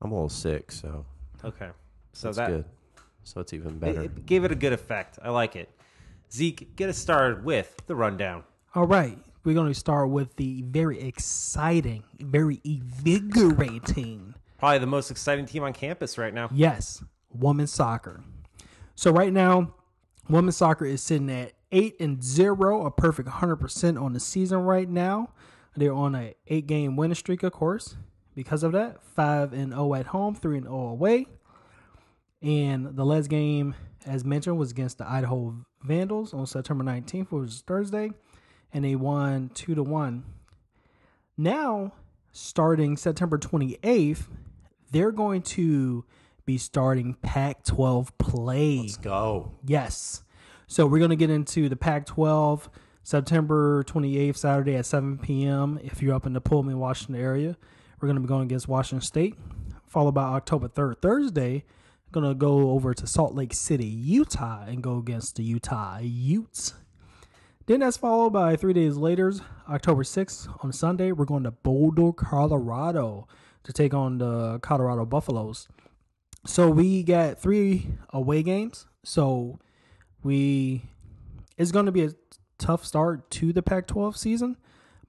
I'm 0.00 0.12
a 0.12 0.14
little 0.14 0.30
sick, 0.30 0.72
so 0.72 1.04
Okay. 1.44 1.68
So 2.12 2.28
that's 2.28 2.38
that 2.38 2.48
good. 2.48 2.64
So 3.24 3.40
it's 3.40 3.52
even 3.52 3.72
it, 3.72 3.80
better. 3.80 4.02
it 4.02 4.26
gave 4.26 4.44
it 4.44 4.52
a 4.52 4.56
good 4.56 4.72
effect. 4.72 5.18
I 5.22 5.30
like 5.30 5.56
it. 5.56 5.70
Zeke, 6.32 6.76
get 6.76 6.88
us 6.88 6.98
started 6.98 7.44
with 7.44 7.82
the 7.86 7.94
rundown. 7.94 8.44
All 8.74 8.86
right, 8.86 9.18
we're 9.44 9.54
going 9.54 9.68
to 9.68 9.78
start 9.78 10.10
with 10.10 10.36
the 10.36 10.62
very 10.62 11.00
exciting, 11.00 12.04
very 12.20 12.60
invigorating 12.62 14.34
Probably 14.60 14.78
the 14.78 14.86
most 14.86 15.10
exciting 15.10 15.46
team 15.46 15.62
on 15.62 15.72
campus 15.72 16.18
right 16.18 16.34
now. 16.34 16.50
Yes, 16.52 17.02
women's 17.30 17.72
soccer. 17.72 18.22
So 18.94 19.10
right 19.10 19.32
now, 19.32 19.72
women's 20.28 20.58
soccer 20.58 20.84
is 20.84 21.02
sitting 21.02 21.30
at 21.30 21.52
eight 21.72 21.98
and 21.98 22.22
zero, 22.22 22.84
a 22.84 22.90
perfect 22.90 23.30
hundred 23.30 23.56
percent 23.56 23.96
on 23.96 24.12
the 24.12 24.20
season 24.20 24.58
right 24.58 24.86
now. 24.86 25.30
They're 25.74 25.94
on 25.94 26.14
a 26.14 26.34
eight 26.48 26.66
game 26.66 26.94
winning 26.96 27.14
streak, 27.14 27.42
of 27.42 27.52
course. 27.52 27.96
Because 28.34 28.62
of 28.62 28.72
that, 28.72 29.02
five 29.02 29.54
and 29.54 29.72
zero 29.72 29.94
at 29.94 30.08
home, 30.08 30.34
three 30.34 30.58
and 30.58 30.66
zero 30.66 30.88
away. 30.88 31.26
And 32.42 32.96
the 32.96 33.04
last 33.04 33.28
game, 33.28 33.74
as 34.06 34.24
mentioned, 34.24 34.58
was 34.58 34.70
against 34.70 34.98
the 34.98 35.08
Idaho 35.08 35.54
Vandals 35.82 36.32
on 36.32 36.46
September 36.46 36.84
nineteenth, 36.84 37.30
which 37.32 37.42
was 37.42 37.60
Thursday, 37.66 38.10
and 38.72 38.84
they 38.84 38.96
won 38.96 39.50
two 39.54 39.74
to 39.74 39.82
one. 39.82 40.24
Now, 41.36 41.92
starting 42.32 42.96
September 42.96 43.38
twenty 43.38 43.78
eighth, 43.82 44.28
they're 44.90 45.12
going 45.12 45.42
to 45.42 46.04
be 46.46 46.58
starting 46.58 47.14
Pac 47.22 47.64
12 47.64 48.16
play. 48.18 48.78
Let's 48.80 48.96
go. 48.96 49.52
Yes. 49.64 50.24
So 50.66 50.86
we're 50.86 50.98
going 50.98 51.10
to 51.10 51.16
get 51.16 51.30
into 51.30 51.68
the 51.68 51.76
Pac 51.76 52.06
12 52.06 52.68
September 53.02 53.84
28th, 53.84 54.36
Saturday 54.36 54.76
at 54.76 54.86
7 54.86 55.18
p.m. 55.18 55.78
If 55.82 56.02
you're 56.02 56.14
up 56.14 56.26
in 56.26 56.32
the 56.32 56.40
Pullman, 56.40 56.78
Washington 56.78 57.16
area, 57.16 57.56
we're 58.00 58.06
going 58.06 58.16
to 58.16 58.20
be 58.20 58.26
going 58.26 58.42
against 58.42 58.68
Washington 58.68 59.04
State. 59.04 59.36
Followed 59.86 60.12
by 60.12 60.22
October 60.22 60.68
3rd, 60.68 61.02
Thursday, 61.02 61.64
to 62.12 62.34
go 62.34 62.70
over 62.70 62.94
to 62.94 63.06
Salt 63.06 63.34
Lake 63.34 63.54
City, 63.54 63.86
Utah, 63.86 64.64
and 64.66 64.82
go 64.82 64.98
against 64.98 65.36
the 65.36 65.42
Utah 65.42 65.98
Utes. 66.00 66.74
Then 67.66 67.80
that's 67.80 67.96
followed 67.96 68.30
by 68.30 68.56
three 68.56 68.72
days 68.72 68.96
later, 68.96 69.32
October 69.68 70.02
6th 70.02 70.64
on 70.64 70.72
Sunday, 70.72 71.12
we're 71.12 71.24
going 71.24 71.44
to 71.44 71.52
Boulder, 71.52 72.12
Colorado 72.12 73.28
to 73.62 73.72
take 73.72 73.94
on 73.94 74.18
the 74.18 74.58
Colorado 74.60 75.04
Buffaloes. 75.04 75.68
So 76.46 76.70
we 76.70 77.02
got 77.02 77.38
three 77.38 77.88
away 78.10 78.42
games. 78.42 78.86
So 79.04 79.58
we 80.22 80.82
it's 81.56 81.72
going 81.72 81.86
to 81.86 81.92
be 81.92 82.04
a 82.04 82.10
tough 82.58 82.84
start 82.84 83.30
to 83.30 83.52
the 83.52 83.62
Pac-12 83.62 84.16
season, 84.16 84.56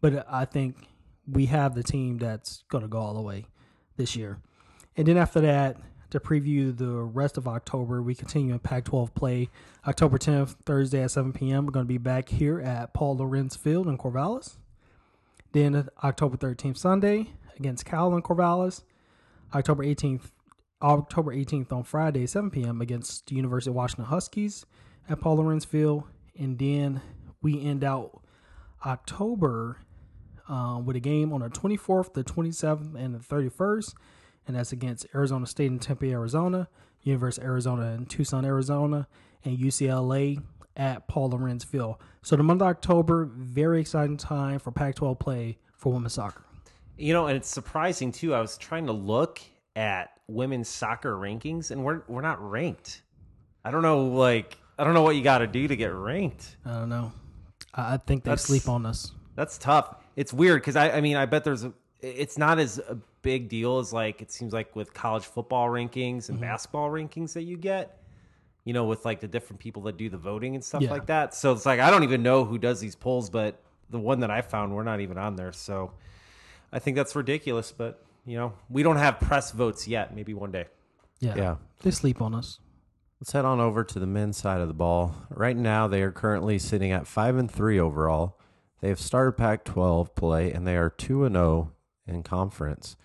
but 0.02 0.26
I 0.30 0.46
think 0.46 0.76
we 1.26 1.46
have 1.48 1.76
the 1.76 1.84
team 1.84 2.18
that's 2.18 2.64
going 2.70 2.82
to 2.82 2.88
go 2.88 3.00
all 3.00 3.14
the 3.14 3.22
way 3.22 3.46
this 3.98 4.16
year. 4.16 4.40
And 4.98 5.08
then 5.08 5.18
after 5.18 5.40
that, 5.42 5.78
to 6.12 6.20
preview 6.20 6.78
the 6.78 6.92
rest 6.92 7.38
of 7.38 7.48
October, 7.48 8.02
we 8.02 8.14
continue 8.14 8.54
in 8.54 8.60
Pac-12 8.60 9.14
play. 9.16 9.50
October 9.88 10.18
10th, 10.18 10.56
Thursday 10.66 11.02
at 11.04 11.12
7 11.12 11.34
p.m. 11.34 11.66
We're 11.66 11.72
going 11.72 11.86
to 11.86 11.92
be 11.92 11.98
back 11.98 12.30
here 12.30 12.60
at 12.60 12.94
Paul 12.94 13.18
Lorenz 13.18 13.56
Field 13.56 13.88
in 13.88 13.98
Corvallis. 13.98 14.58
Then 15.54 15.88
October 16.04 16.38
13th, 16.38 16.78
Sunday 16.78 17.32
against 17.58 17.86
Cal 17.86 18.14
in 18.16 18.22
Corvallis. 18.22 18.84
October 19.54 19.84
18th, 19.84 20.32
October 20.82 21.34
18th 21.34 21.72
on 21.72 21.84
Friday, 21.84 22.26
7 22.26 22.52
p.m. 22.52 22.82
against 22.82 23.28
the 23.28 23.36
University 23.36 23.72
of 23.72 23.76
Washington 23.76 24.06
Huskies 24.06 24.66
at 25.10 25.20
Paul 25.20 25.38
Lorenz 25.38 25.66
Field. 25.66 26.04
And 26.38 26.60
then 26.60 27.02
we 27.42 27.62
end 27.62 27.84
out 27.84 28.22
October 28.86 29.78
uh, 30.50 30.82
with 30.84 30.96
a 30.96 31.02
game 31.02 31.32
on 31.32 31.40
the 31.42 31.50
24th, 31.50 32.14
the 32.14 32.24
27th, 32.24 32.96
and 32.96 33.16
the 33.16 33.20
31st. 33.20 33.94
And 34.48 34.56
that's 34.56 34.72
against 34.72 35.06
Arizona 35.14 35.46
State 35.46 35.68
in 35.68 35.80
Tempe, 35.80 36.12
Arizona, 36.12 36.68
University 37.04 37.44
of 37.44 37.50
Arizona 37.50 37.92
in 37.94 38.06
Tucson, 38.06 38.46
Arizona, 38.46 39.08
and 39.44 39.58
UCLA 39.58 40.42
at 40.76 41.08
Paul 41.08 41.30
Lorenz 41.30 41.64
Field. 41.64 41.96
So 42.22 42.36
the 42.36 42.44
month 42.44 42.62
of 42.62 42.68
October, 42.68 43.26
very 43.26 43.82
exciting 43.82 44.18
time 44.18 44.60
for 44.60 44.72
Pac-12 44.72 45.20
play 45.20 45.58
for 45.76 45.94
women's 45.94 46.14
soccer. 46.14 46.44
You 46.98 47.14
know, 47.14 47.28
and 47.28 47.36
it's 47.36 47.50
surprising 47.50 48.12
too. 48.12 48.34
I 48.34 48.42
was 48.42 48.58
trying 48.58 48.86
to 48.88 48.92
look 48.92 49.42
at 49.76 50.12
women's 50.28 50.70
soccer 50.70 51.16
rankings, 51.16 51.72
and 51.72 51.84
we're 51.84 52.04
we're 52.08 52.22
not 52.22 52.42
ranked. 52.48 53.02
I 53.66 53.72
don't 53.72 53.82
know, 53.82 54.06
like 54.06 54.58
I 54.78 54.84
don't 54.84 54.94
know 54.94 55.02
what 55.02 55.16
you 55.16 55.24
got 55.24 55.40
to 55.40 55.48
do 55.48 55.68
to 55.68 55.76
get 55.76 55.94
ranked. 55.94 56.58
I 56.66 56.74
don't 56.74 56.90
know. 56.90 57.12
I 57.74 57.98
think 57.98 58.24
they 58.24 58.32
That's- 58.32 58.46
sleep 58.46 58.68
on 58.68 58.86
us. 58.86 59.12
That's 59.36 59.58
tough. 59.58 59.96
It's 60.16 60.34
weird 60.34 60.62
because 60.62 60.76
I, 60.76 60.92
I 60.92 61.02
mean, 61.02 61.16
I 61.16 61.26
bet 61.26 61.44
there's 61.44 61.64
a. 61.64 61.74
It's 62.02 62.38
not 62.38 62.60
as 62.60 62.80
a 62.80 62.98
big 63.22 63.50
deal 63.50 63.80
as 63.80 63.94
like 63.94 64.22
it 64.22 64.32
seems 64.32 64.54
like 64.54 64.76
with 64.76 64.94
college 64.94 65.26
football 65.26 65.68
rankings 65.68 66.30
and 66.30 66.38
mm-hmm. 66.38 66.42
basketball 66.42 66.90
rankings 66.90 67.34
that 67.34 67.44
you 67.44 67.58
get. 67.58 67.98
You 68.64 68.74
know, 68.74 68.86
with 68.86 69.06
like 69.06 69.20
the 69.20 69.28
different 69.28 69.60
people 69.60 69.82
that 69.84 69.98
do 69.98 70.08
the 70.08 70.20
voting 70.20 70.54
and 70.54 70.64
stuff 70.64 70.84
Yeah. 70.84 70.92
like 70.92 71.08
that. 71.08 71.34
So 71.34 71.52
it's 71.52 71.66
like 71.66 71.80
I 71.80 71.90
don't 71.90 72.04
even 72.04 72.22
know 72.22 72.46
who 72.46 72.60
does 72.60 72.80
these 72.80 72.96
polls, 72.96 73.30
but 73.30 73.60
the 73.90 74.00
one 74.00 74.20
that 74.20 74.30
I 74.30 74.42
found, 74.42 74.76
we're 74.76 74.84
not 74.84 75.00
even 75.02 75.18
on 75.18 75.36
there. 75.36 75.52
So 75.52 75.92
I 76.72 76.78
think 76.78 76.96
that's 76.96 77.16
ridiculous. 77.16 77.72
But 77.72 78.04
you 78.26 78.38
know, 78.38 78.54
we 78.70 78.84
don't 78.84 78.98
have 78.98 79.20
press 79.20 79.52
votes 79.52 79.88
yet. 79.88 80.16
Maybe 80.16 80.34
one 80.34 80.52
day. 80.52 80.66
Yeah. 81.20 81.36
Yeah. 81.36 81.56
They 81.82 81.92
sleep 81.92 82.22
on 82.22 82.36
us. 82.36 82.60
Let's 83.20 83.34
head 83.34 83.46
on 83.46 83.60
over 83.60 83.84
to 83.84 84.00
the 84.00 84.08
men's 84.08 84.38
side 84.38 84.62
of 84.62 84.68
the 84.68 84.74
ball. 84.74 85.16
Right 85.30 85.56
now, 85.56 85.88
they 85.88 86.02
are 86.02 86.12
currently 86.12 86.58
sitting 86.58 86.92
at 86.92 87.06
five 87.06 87.38
and 87.38 87.50
three 87.50 87.80
overall. 87.80 88.40
They 88.80 88.90
have 88.90 89.00
started 89.00 89.34
Pac-12 89.34 90.16
play, 90.16 90.52
and 90.52 90.66
they 90.66 90.76
are 90.76 90.90
two 90.90 91.24
and 91.24 91.36
zero 91.36 91.72
in 92.08 92.24
conference. 92.24 92.96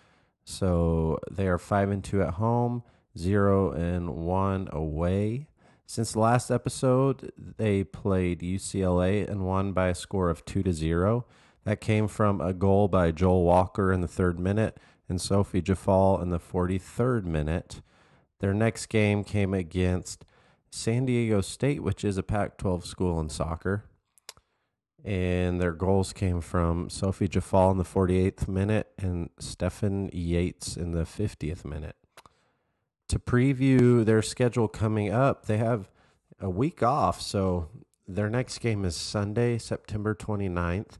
So 0.45 1.19
they 1.31 1.49
are 1.49 1.59
five 1.59 1.91
and 1.91 2.03
two 2.03 2.23
at 2.23 2.35
home, 2.35 2.83
zero 3.19 3.73
and 3.73 4.11
one 4.11 4.69
away. 4.73 5.49
Since 5.87 6.13
the 6.13 6.21
last 6.21 6.51
episode, 6.51 7.33
they 7.37 7.85
played 7.85 8.41
UCLA 8.41 9.29
and 9.29 9.47
won 9.47 9.73
by 9.73 9.89
a 9.89 9.95
score 9.95 10.31
of 10.31 10.45
two 10.45 10.63
to 10.63 10.73
zero. 10.73 11.27
That 11.65 11.81
came 11.81 12.07
from 12.07 12.41
a 12.41 12.53
goal 12.53 12.89
by 12.89 13.11
Joel 13.11 13.45
Walker 13.45 13.93
in 13.93 14.01
the 14.01 14.09
third 14.09 14.39
minute 14.39 14.79
and 15.09 15.19
Sofiane 15.19 15.63
Djeffal 15.63 16.23
in 16.23 16.31
the 16.31 16.39
43rd 16.39 17.25
minute. 17.25 17.83
Their 18.41 18.55
next 18.55 18.87
game 18.87 19.25
came 19.25 19.55
against 19.55 20.25
San 20.71 21.07
Diego 21.07 21.41
State, 21.41 21.83
which 21.83 22.05
is 22.05 22.19
a 22.19 22.23
Pac 22.23 22.59
12 22.59 22.85
school 22.85 23.19
in 23.21 23.29
soccer. 23.29 23.85
And 25.05 25.61
their 25.61 25.73
goals 25.73 26.13
came 26.13 26.41
from 26.41 26.89
Sofiane 26.89 27.29
Djeffal 27.29 27.71
in 27.71 27.79
the 27.79 27.85
48th 27.85 28.49
minute 28.49 28.89
and 28.99 29.31
Stefan 29.39 30.11
Yates 30.13 30.77
in 30.77 30.93
the 30.93 31.05
50th 31.05 31.65
minute. 31.65 31.97
to 33.09 33.19
preview 33.19 34.05
their 34.05 34.23
schedule 34.23 34.69
coming 34.69 35.13
up, 35.13 35.47
they 35.47 35.59
have 35.59 35.89
a 36.41 36.51
week 36.51 36.83
off. 36.83 37.21
So 37.21 37.69
their 38.07 38.29
next 38.29 38.59
game 38.59 38.85
is 38.85 38.97
Sunday, 38.97 39.59
September 39.59 40.15
29th, 40.15 40.99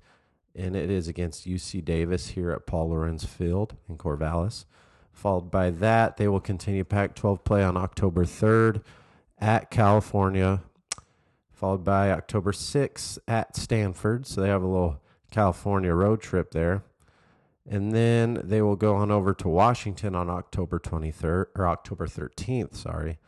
and 0.55 0.77
it 0.77 0.91
is 0.91 1.09
against 1.09 1.47
UC 1.47 1.85
Davis 1.85 2.29
here 2.29 2.51
at 2.51 2.67
Paul 2.67 2.91
Lorenz 2.91 3.25
Field 3.25 3.77
in 3.89 3.99
Corvallis. 3.99 4.65
Followed 5.13 5.51
by 5.51 5.71
that, 5.71 6.17
they 6.17 6.29
will 6.29 6.41
continue 6.41 6.85
Pac 6.85 7.15
12 7.15 7.43
play 7.45 7.63
on 7.65 7.77
October 7.77 8.25
3rd 8.25 8.83
at 9.39 9.71
California, 9.71 10.63
followed 11.57 11.83
by 11.83 12.11
October 12.11 12.53
6th 12.53 13.19
at 13.27 13.57
Stanford. 13.57 14.27
So 14.27 14.43
they 14.43 14.49
have 14.49 14.63
a 14.63 14.67
little 14.67 15.01
California 15.31 15.95
road 15.95 16.21
trip 16.21 16.51
there. 16.51 16.85
And 17.69 17.93
then 17.93 18.41
they 18.45 18.61
will 18.61 18.77
go 18.77 18.95
on 18.95 19.11
over 19.11 19.33
to 19.35 19.49
Washington 19.49 20.15
on 20.15 20.29
October 20.29 20.79
23rd 20.79 21.47
or 21.57 21.67
October 21.67 22.07
13th, 22.07 22.77
sorry. 22.77 23.19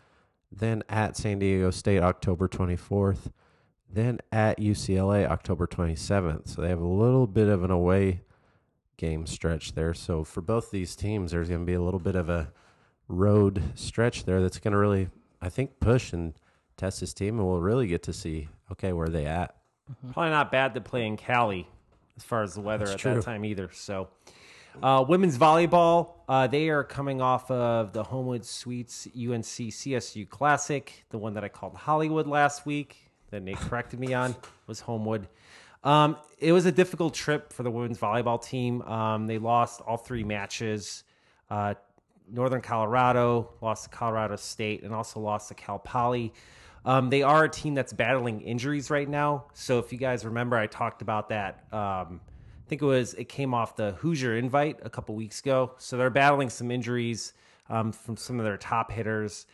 Then 0.53 0.85
at 0.89 1.17
San 1.17 1.39
Diego 1.39 1.71
State 1.71 2.03
October 2.03 2.49
24th. 2.49 3.33
Then 3.91 4.19
at 4.31 4.61
UCLA 4.61 5.27
October 5.27 5.67
27th. 5.67 6.49
So 6.49 6.61
they 6.61 6.69
have 6.69 6.81
a 6.81 6.87
little 6.87 7.27
bit 7.27 7.49
of 7.49 7.65
an 7.65 7.71
away 7.71 8.21
game 8.99 9.27
stretch 9.27 9.73
there. 9.73 9.95
So 9.95 10.23
for 10.23 10.43
both 10.43 10.71
these 10.71 10.95
teams, 10.95 11.33
there's 11.33 11.49
going 11.49 11.63
to 11.63 11.67
be 11.67 11.75
a 11.75 11.83
little 11.83 12.01
bit 12.01 12.15
of 12.15 12.29
a 12.29 12.53
road 13.09 13.63
stretch 13.75 14.27
there 14.27 14.43
that's 14.43 14.59
going 14.59 14.73
to 14.73 14.79
really, 14.79 15.09
I 15.41 15.49
think, 15.49 15.81
push 15.81 16.13
and 16.13 16.35
test 16.79 17.01
this 17.01 17.13
team, 17.13 17.39
and 17.39 17.47
we'll 17.47 17.61
really 17.61 17.87
get 17.87 18.03
to 18.05 18.13
see 18.13 18.49
okay 18.73 18.93
where 18.93 19.09
they 19.09 19.27
at. 19.27 19.55
Probably 20.13 20.31
not 20.31 20.51
bad 20.51 20.75
to 20.75 20.81
play 20.81 21.07
in 21.07 21.17
Cali 21.17 21.67
as 22.17 22.25
far 22.25 22.43
as 22.43 22.55
the 22.55 22.61
weather 22.61 22.87
That's 22.87 22.95
at 22.95 23.01
true. 23.01 23.15
that 23.15 23.23
time 23.23 23.45
either. 23.45 23.71
So, 23.73 24.09
uh, 24.83 25.05
women's 25.09 25.39
volleyball, 25.39 26.11
uh, 26.29 26.47
they 26.47 26.69
are 26.69 26.85
coming 26.85 27.21
off 27.21 27.51
of 27.51 27.93
the 27.93 28.03
Homewood 28.03 28.45
Suites 28.45 29.07
UNC 29.07 29.45
CSU 29.45 30.29
Classic, 30.29 31.05
the 31.11 31.19
one 31.19 31.35
that 31.35 31.45
I 31.45 31.49
called 31.49 31.75
Hollywood 31.75 32.27
last 32.27 32.67
week 32.67 32.97
that 33.31 33.43
Nate 33.43 33.57
corrected 33.57 34.01
me 34.01 34.15
on 34.15 34.35
was 34.67 34.81
Homewood. 34.81 35.29
Um, 35.85 36.17
it 36.39 36.53
was 36.53 36.67
a 36.67 36.73
difficult 36.73 37.15
trip 37.15 37.53
for 37.53 37.63
the 37.63 37.71
women's 37.71 37.99
volleyball 37.99 38.43
team. 38.43 38.83
Um, 38.83 39.27
they 39.27 39.39
lost 39.39 39.81
all 39.81 39.97
three 39.97 40.25
matches. 40.25 41.05
Uh, 41.51 41.75
Northern 42.31 42.61
Colorado 42.61 43.55
lost 43.61 43.85
to 43.85 43.91
Colorado 43.91 44.37
State 44.37 44.83
and 44.83 44.93
also 44.93 45.21
lost 45.21 45.49
to 45.49 45.55
Cal 45.55 45.79
Poly. 45.79 46.33
Um, 46.89 47.11
they 47.11 47.23
are 47.23 47.45
a 47.45 47.51
team 47.51 47.75
that's 47.75 47.93
battling 47.93 48.41
injuries 48.41 48.89
right 48.89 49.07
now. 49.07 49.45
So 49.53 49.79
if 49.79 49.93
you 49.93 49.99
guys 49.99 50.25
remember, 50.25 50.57
I 50.57 50.67
talked 50.67 51.03
about 51.03 51.29
that. 51.29 51.67
Um, 51.71 52.23
I 52.23 52.67
think 52.67 52.81
it 52.81 52.87
was 52.87 53.13
it 53.13 53.29
came 53.29 53.53
off 53.53 53.77
the 53.77 53.93
Hoosier 53.93 54.39
invite 54.39 54.79
a 54.83 54.89
couple 54.89 55.15
weeks 55.15 55.41
ago. 55.41 55.73
So 55.77 55.99
they're 55.99 56.09
battling 56.09 56.49
some 56.49 56.71
injuries 56.71 57.35
um, 57.69 57.93
from 57.93 58.17
some 58.17 58.39
of 58.39 58.47
their 58.47 58.57
top 58.57 58.91
hitters. 58.91 59.45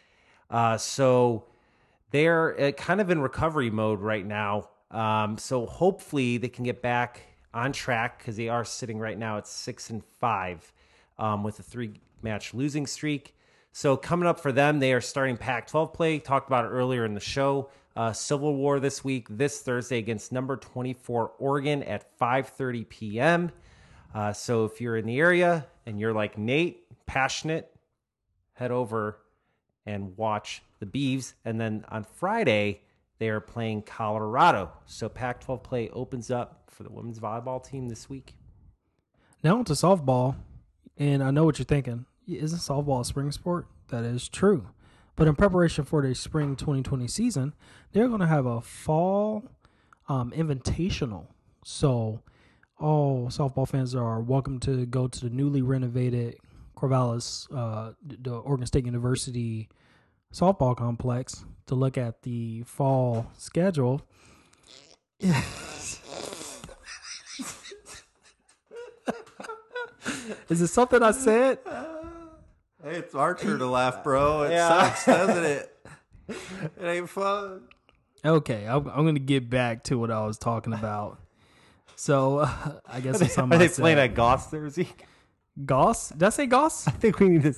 Uh, 0.49 0.79
so 0.79 1.47
they're 2.13 2.61
uh, 2.61 2.71
kind 2.71 3.01
of 3.01 3.11
in 3.11 3.21
recovery 3.21 3.69
mode 3.69 3.99
right 3.99 4.25
now. 4.25 4.69
Um, 4.93 5.37
so 5.37 5.67
hopefully 5.67 6.37
they 6.39 6.49
can 6.49 6.63
get 6.63 6.83
back 6.83 7.21
on 7.53 7.73
track 7.73 8.19
because 8.19 8.37
they 8.37 8.49
are 8.49 8.65
sitting 8.65 9.01
right 9.01 9.19
now 9.19 9.39
at 9.39 9.49
six 9.49 9.91
and 9.91 10.05
five 10.21 10.73
um, 11.19 11.43
with 11.43 11.59
a 11.59 11.65
three 11.65 11.95
match 12.23 12.55
losing 12.55 12.87
streak. 12.87 13.35
So 13.77 13.97
coming 13.97 14.29
up 14.29 14.39
for 14.39 14.53
them, 14.53 14.79
they 14.79 14.93
are 14.93 15.01
starting 15.01 15.37
Pac-12 15.37 15.93
play. 15.93 16.21
Talked 16.21 16.49
about 16.49 16.65
it 16.65 16.69
earlier 16.69 17.05
in 17.05 17.13
the 17.13 17.19
show. 17.19 17.71
Uh, 17.97 18.13
Civil 18.13 18.55
War 18.55 18.79
this 18.79 19.03
week, 19.03 19.27
this 19.29 19.63
Thursday 19.63 19.99
against 19.99 20.31
number 20.31 20.57
24 20.57 21.33
Oregon 21.41 21.83
at 21.83 22.17
5:30 22.17 22.89
p.m. 22.89 23.51
Uh, 24.15 24.33
so 24.33 24.65
if 24.65 24.81
you're 24.81 24.97
in 24.97 25.07
the 25.07 25.19
area 25.19 25.67
and 25.87 25.99
you're 25.99 26.13
like 26.13 26.39
Nate, 26.39 26.87
passionate, 27.07 27.75
head 28.53 28.71
over 28.71 29.19
and 29.85 30.17
watch 30.17 30.63
the 30.79 30.87
Beavs. 30.87 31.33
And 31.45 31.61
then 31.61 31.85
on 31.89 32.05
Friday, 32.05 32.81
they 33.19 33.29
are 33.29 33.41
playing 33.41 33.83
Colorado. 33.83 34.71
So 34.87 35.09
Pac 35.09 35.41
12 35.41 35.65
play 35.65 35.91
opens 35.91 36.31
up 36.31 36.71
for 36.71 36.85
the 36.85 36.93
women's 36.93 37.19
volleyball 37.19 37.63
team 37.63 37.89
this 37.89 38.09
week. 38.09 38.37
Now 39.43 39.65
to 39.65 39.73
softball, 39.73 40.37
and 40.97 41.25
I 41.25 41.33
know 41.33 41.45
what 41.45 41.59
you're 41.59 41.67
thinking. 41.67 42.07
Isn't 42.27 42.59
softball 42.59 43.03
a 43.03 43.05
spring 43.05 43.31
sport? 43.33 43.67
That 43.89 44.05
is 44.05 44.29
true. 44.29 44.69
But 45.17 45.29
in 45.29 45.37
preparation 45.37 45.85
for 45.85 46.03
the 46.03 46.15
spring 46.15 46.57
2020 46.57 47.07
season, 47.07 47.55
they're 47.93 48.09
going 48.09 48.21
to 48.21 48.27
have 48.27 48.47
a 48.47 48.61
fall 48.61 49.45
um, 50.09 50.33
invitational. 50.33 51.27
So 51.65 52.23
all 52.79 53.29
softball 53.29 53.69
fans 53.69 53.95
are 53.95 54.21
welcome 54.21 54.59
to 54.61 54.87
go 54.87 55.07
to 55.07 55.21
the 55.21 55.31
newly 55.31 55.63
renovated 55.63 56.37
Corvallis, 56.77 57.47
uh, 57.55 57.93
the 58.05 58.35
Oregon 58.35 58.67
State 58.67 58.87
University 58.87 59.69
softball 60.33 60.77
complex 60.77 61.45
to 61.67 61.75
look 61.75 61.97
at 61.97 62.23
the 62.23 62.63
fall 62.63 63.31
schedule. 63.37 64.03
Is 70.49 70.61
it 70.61 70.69
something 70.69 71.03
I 71.03 71.13
said? 71.13 71.59
Hey, 72.85 72.97
it's 72.97 73.15
our 73.15 73.35
turn 73.35 73.61
to 73.61 73.67
laugh, 73.67 74.05
bro. 74.05 74.43
It 74.43 74.53
Yeah. 74.53 74.69
sucks, 74.93 75.07
doesn't 75.07 75.45
it? 75.45 75.71
It 76.81 76.85
ain't 76.87 77.09
fun. 77.09 77.63
Okay, 78.25 78.67
I'm, 78.67 78.87
I'm 78.89 79.05
going 79.05 79.15
to 79.15 79.21
get 79.21 79.51
back 79.51 79.85
to 79.85 79.99
what 79.99 80.11
I 80.11 80.25
was 80.27 80.39
talking 80.39 80.73
about. 80.73 81.19
So 81.97 82.39
uh, 82.39 82.49
I 82.87 83.01
guess 83.01 83.21
it's 83.21 83.33
Are 83.33 83.35
something 83.35 83.59
they 83.59 83.69
playing 83.69 83.99
at 83.99 84.15
Goss 84.15 84.47
there, 84.49 84.69
Zeke? 84.69 85.05
Goss? 85.65 86.11
Did 86.11 86.23
I 86.23 86.31
say 86.31 86.47
Goss? 86.47 86.89
I 86.89 86.91
think 86.93 87.21
we 87.21 87.29
need 87.29 87.43
to. 87.43 87.55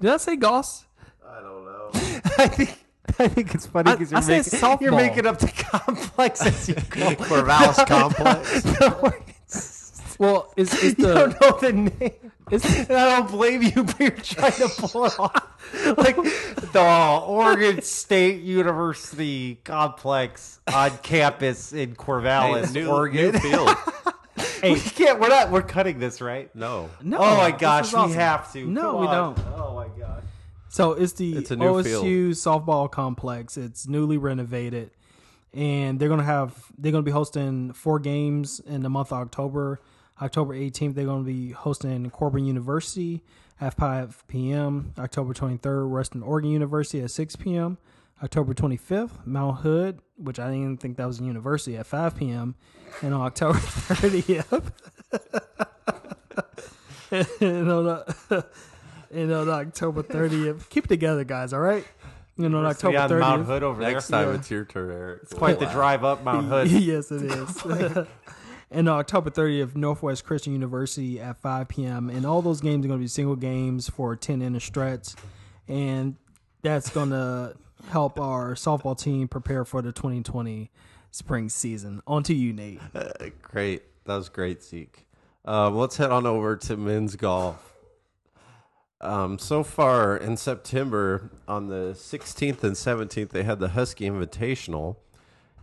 Did 0.00 0.10
I 0.10 0.16
say 0.18 0.36
Goss? 0.36 0.84
I 1.26 1.40
don't 1.40 1.64
know. 1.64 1.90
I 2.38 2.48
think. 2.48 2.78
I 3.18 3.28
think 3.28 3.54
it's 3.54 3.66
funny 3.66 3.90
because 3.94 4.10
you're, 4.10 4.22
making, 4.22 4.78
you're 4.80 4.92
making 4.92 5.26
up 5.26 5.38
the 5.38 5.48
complex 5.48 6.44
as 6.46 6.68
you 6.68 6.74
go. 6.74 7.10
Corvallis 7.10 7.86
complex. 7.86 8.62
Well, 10.22 10.52
is 10.56 10.72
is 10.84 10.96
you 10.98 11.06
don't 11.06 11.40
know 11.40 11.58
the 11.58 11.72
name. 11.72 12.32
is, 12.52 12.64
And 12.88 12.92
I 12.96 13.16
don't 13.18 13.28
blame 13.28 13.60
you, 13.60 13.82
but 13.82 13.98
you're 13.98 14.10
trying 14.12 14.52
to 14.52 14.68
pull 14.68 15.06
it 15.06 15.18
off. 15.18 15.48
Like 15.96 16.16
the 16.16 17.22
Oregon 17.26 17.82
State 17.82 18.42
University 18.42 19.58
complex 19.64 20.60
on 20.72 20.90
campus 20.98 21.72
in 21.72 21.96
Corvallis, 21.96 22.74
new, 22.74 22.88
Oregon. 22.88 23.32
new 23.32 23.38
field. 23.38 23.70
we 24.62 24.78
can't. 24.78 25.18
We're 25.18 25.28
not. 25.28 25.50
We're 25.50 25.62
cutting 25.62 25.98
this, 25.98 26.20
right? 26.20 26.54
No. 26.54 26.90
no? 27.02 27.18
oh 27.18 27.36
my 27.36 27.50
gosh, 27.52 27.88
is 27.88 27.94
we 27.94 28.12
have 28.12 28.52
to. 28.52 28.66
No, 28.66 28.92
Come 28.92 29.00
we 29.00 29.06
on. 29.08 29.34
don't. 29.34 29.46
Oh 29.56 29.74
my 29.74 29.88
gosh. 29.98 30.22
So 30.68 30.92
it's 30.92 31.14
the 31.14 31.36
It's 31.36 31.50
a 31.50 31.56
new 31.56 31.64
OSU 31.64 32.30
softball 32.30 32.90
complex. 32.90 33.56
It's 33.56 33.88
newly 33.88 34.18
renovated, 34.18 34.90
and 35.54 35.98
they're 35.98 36.08
gonna 36.10 36.22
have 36.22 36.54
they're 36.76 36.92
gonna 36.92 37.02
be 37.02 37.10
hosting 37.12 37.72
four 37.72 37.98
games 37.98 38.60
in 38.60 38.82
the 38.82 38.90
month 38.90 39.10
of 39.10 39.18
October. 39.18 39.80
October 40.22 40.54
18th, 40.54 40.94
they're 40.94 41.04
gonna 41.06 41.24
be 41.24 41.50
hosting 41.50 42.08
Corban 42.10 42.44
University 42.44 43.22
at 43.60 43.74
5 43.74 44.24
p.m. 44.28 44.92
October 44.98 45.34
23rd, 45.34 45.90
Western 45.90 46.22
Oregon 46.22 46.50
University 46.50 47.00
at 47.02 47.10
6 47.10 47.36
p.m. 47.36 47.76
October 48.22 48.54
25th, 48.54 49.26
Mount 49.26 49.58
Hood, 49.60 49.98
which 50.16 50.38
I 50.38 50.48
didn't 50.50 50.78
think 50.80 50.96
that 50.96 51.06
was 51.06 51.18
a 51.20 51.24
university, 51.24 51.76
at 51.76 51.86
5 51.86 52.16
p.m. 52.16 52.54
And 53.02 53.12
on 53.14 53.20
October 53.22 53.58
30th, 53.58 54.70
and 57.40 57.70
on, 57.70 57.86
uh, 57.88 58.12
and 59.10 59.32
on 59.32 59.48
October 59.48 60.02
30th, 60.02 60.68
keep 60.68 60.84
it 60.84 60.88
together, 60.88 61.24
guys, 61.24 61.52
all 61.52 61.60
right? 61.60 61.84
And 62.38 62.46
on 62.46 62.52
University 62.52 62.96
October 62.96 62.98
on 62.98 63.08
30th. 63.10 63.20
Mount 63.38 63.46
Hood 63.46 63.62
over 63.62 63.82
Next 63.82 64.06
there. 64.08 64.20
time 64.24 64.32
Yeah. 64.34 64.38
it's 64.40 64.50
your 64.50 64.64
turn, 64.64 64.90
Eric. 64.90 65.20
It's 65.24 65.34
quite 65.34 65.58
the 65.58 65.66
drive 65.66 66.04
up 66.04 66.22
Mount 66.24 66.46
Hood. 66.48 66.68
yes, 66.70 67.10
it 67.10 67.22
is. 67.22 67.62
And 68.72 68.88
October 68.88 69.30
30th, 69.30 69.76
Northwest 69.76 70.24
Christian 70.24 70.52
University 70.52 71.20
at 71.20 71.40
5 71.40 71.68
p.m. 71.68 72.10
And 72.10 72.24
all 72.26 72.42
those 72.42 72.60
games 72.60 72.84
are 72.84 72.88
going 72.88 73.00
to 73.00 73.04
be 73.04 73.08
single 73.08 73.36
games 73.36 73.88
for 73.88 74.16
10 74.16 74.42
inning 74.42 74.60
stretch. 74.60 75.14
And 75.68 76.16
that's 76.62 76.90
going 76.90 77.10
to 77.10 77.54
help 77.88 78.18
our 78.18 78.54
softball 78.54 78.98
team 78.98 79.28
prepare 79.28 79.64
for 79.64 79.82
the 79.82 79.92
2020 79.92 80.70
spring 81.10 81.48
season. 81.48 82.02
On 82.06 82.22
to 82.22 82.34
you, 82.34 82.52
Nate. 82.52 82.80
Uh, 82.94 83.10
great. 83.42 83.82
That 84.04 84.16
was 84.16 84.28
great, 84.28 84.62
Zeke. 84.62 85.06
Um, 85.44 85.76
let's 85.76 85.96
head 85.96 86.10
on 86.10 86.26
over 86.26 86.56
to 86.56 86.76
men's 86.76 87.16
golf. 87.16 87.72
Um, 89.00 89.38
so 89.38 89.64
far 89.64 90.16
in 90.16 90.36
September, 90.36 91.30
on 91.48 91.66
the 91.66 91.92
16th 91.94 92.62
and 92.62 92.76
17th, 92.76 93.30
they 93.30 93.42
had 93.42 93.58
the 93.58 93.70
Husky 93.70 94.08
Invitational. 94.08 94.96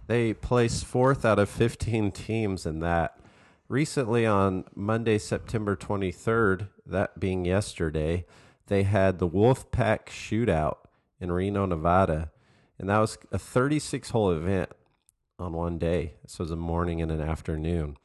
They 0.10 0.34
placed 0.34 0.86
fourth 0.86 1.24
out 1.24 1.38
of 1.38 1.50
15 1.50 2.12
teams 2.12 2.66
in 2.66 2.80
that. 2.80 3.20
Recently, 3.68 4.26
on 4.26 4.64
Monday, 4.74 5.20
September 5.20 5.76
23rd, 5.76 6.70
that 6.84 7.20
being 7.20 7.46
yesterday, 7.46 8.26
they 8.66 8.82
had 8.82 9.20
the 9.20 9.30
Wolfpack 9.30 10.08
Shootout 10.08 10.78
in 11.22 11.32
Reno, 11.32 11.68
Nevada. 11.68 12.32
And 12.80 12.90
that 12.90 12.98
was 12.98 13.20
a 13.32 13.38
36 13.38 14.10
hole 14.10 14.32
event 14.32 14.72
on 15.38 15.54
one 15.54 15.78
day. 15.78 16.16
This 16.24 16.40
was 16.40 16.50
a 16.50 16.56
morning 16.56 17.04
and 17.04 17.12
an 17.12 17.22
afternoon. 17.22 17.96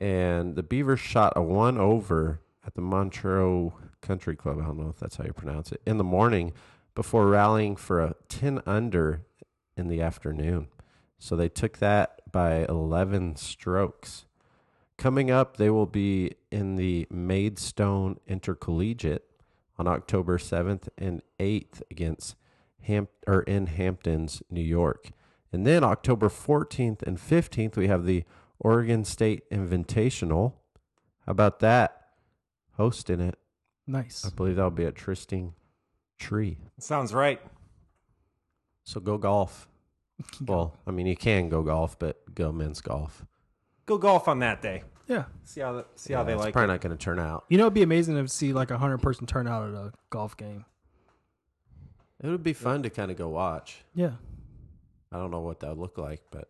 And 0.00 0.56
the 0.56 0.64
Beavers 0.64 0.98
shot 0.98 1.34
a 1.36 1.42
one 1.42 1.78
over 1.78 2.40
at 2.66 2.74
the 2.74 2.80
Montreux 2.80 3.72
Country 4.00 4.34
Club. 4.34 4.58
I 4.58 4.64
don't 4.64 4.80
know 4.80 4.88
if 4.88 4.98
that's 4.98 5.14
how 5.14 5.24
you 5.24 5.32
pronounce 5.32 5.70
it. 5.70 5.82
In 5.86 5.98
the 5.98 6.04
morning, 6.04 6.52
before 6.96 7.28
rallying 7.28 7.76
for 7.76 8.00
a 8.00 8.16
ten 8.28 8.60
under 8.66 9.22
in 9.76 9.86
the 9.86 10.02
afternoon. 10.02 10.66
So 11.18 11.36
they 11.36 11.48
took 11.48 11.78
that 11.78 12.20
by 12.30 12.64
eleven 12.68 13.36
strokes. 13.36 14.26
Coming 14.96 15.30
up, 15.30 15.56
they 15.56 15.70
will 15.70 15.86
be 15.86 16.32
in 16.50 16.76
the 16.76 17.06
Maidstone 17.10 18.18
Intercollegiate 18.26 19.24
on 19.78 19.86
October 19.86 20.38
7th 20.38 20.88
and 20.98 21.22
8th 21.38 21.82
against 21.88 22.34
Hamp 22.82 23.08
or 23.26 23.42
in 23.42 23.66
Hamptons, 23.68 24.42
New 24.50 24.60
York. 24.60 25.10
And 25.52 25.64
then 25.64 25.84
October 25.84 26.28
14th 26.28 27.02
and 27.02 27.16
15th, 27.16 27.76
we 27.76 27.86
have 27.86 28.04
the 28.04 28.24
Oregon 28.58 29.04
State 29.04 29.48
Invitational. 29.50 30.54
How 31.26 31.32
about 31.32 31.60
that? 31.60 32.08
Hosting 32.72 33.20
it. 33.20 33.38
Nice. 33.86 34.24
I 34.24 34.30
believe 34.30 34.56
that'll 34.56 34.70
be 34.70 34.84
at 34.84 34.96
Trysting 34.96 35.54
Tree. 36.18 36.58
Sounds 36.80 37.14
right. 37.14 37.40
So 38.82 39.00
go 39.00 39.16
golf. 39.16 39.68
Well, 40.44 40.74
I 40.86 40.90
mean, 40.90 41.06
you 41.06 41.16
can 41.16 41.48
go 41.48 41.62
golf, 41.62 41.98
but 41.98 42.34
go 42.34 42.52
men's 42.52 42.80
golf. 42.80 43.24
Go 43.86 43.98
golf 43.98 44.28
on 44.28 44.40
that 44.40 44.60
day. 44.62 44.82
Yeah. 45.06 45.24
See 45.44 45.60
how 45.60 45.84
see 45.96 46.12
how 46.12 46.22
they 46.22 46.34
it's 46.34 46.42
like 46.42 46.52
probably 46.52 46.66
it. 46.66 46.74
not 46.74 46.80
going 46.82 46.96
to 46.96 47.02
turn 47.02 47.18
out. 47.18 47.44
You 47.48 47.56
know, 47.56 47.64
it'd 47.64 47.74
be 47.74 47.82
amazing 47.82 48.14
to 48.16 48.28
see 48.28 48.52
like 48.52 48.70
a 48.70 48.78
hundred 48.78 48.98
person 48.98 49.26
turnout 49.26 49.68
at 49.68 49.74
a 49.74 49.92
golf 50.10 50.36
game. 50.36 50.64
It 52.22 52.28
would 52.28 52.42
be 52.42 52.52
fun 52.52 52.82
to 52.82 52.90
kind 52.90 53.10
of 53.10 53.16
go 53.16 53.28
watch. 53.28 53.84
Yeah. 53.94 54.12
I 55.12 55.16
don't 55.16 55.30
know 55.30 55.40
what 55.40 55.60
that 55.60 55.68
would 55.70 55.78
look 55.78 55.96
like, 55.96 56.20
but 56.30 56.48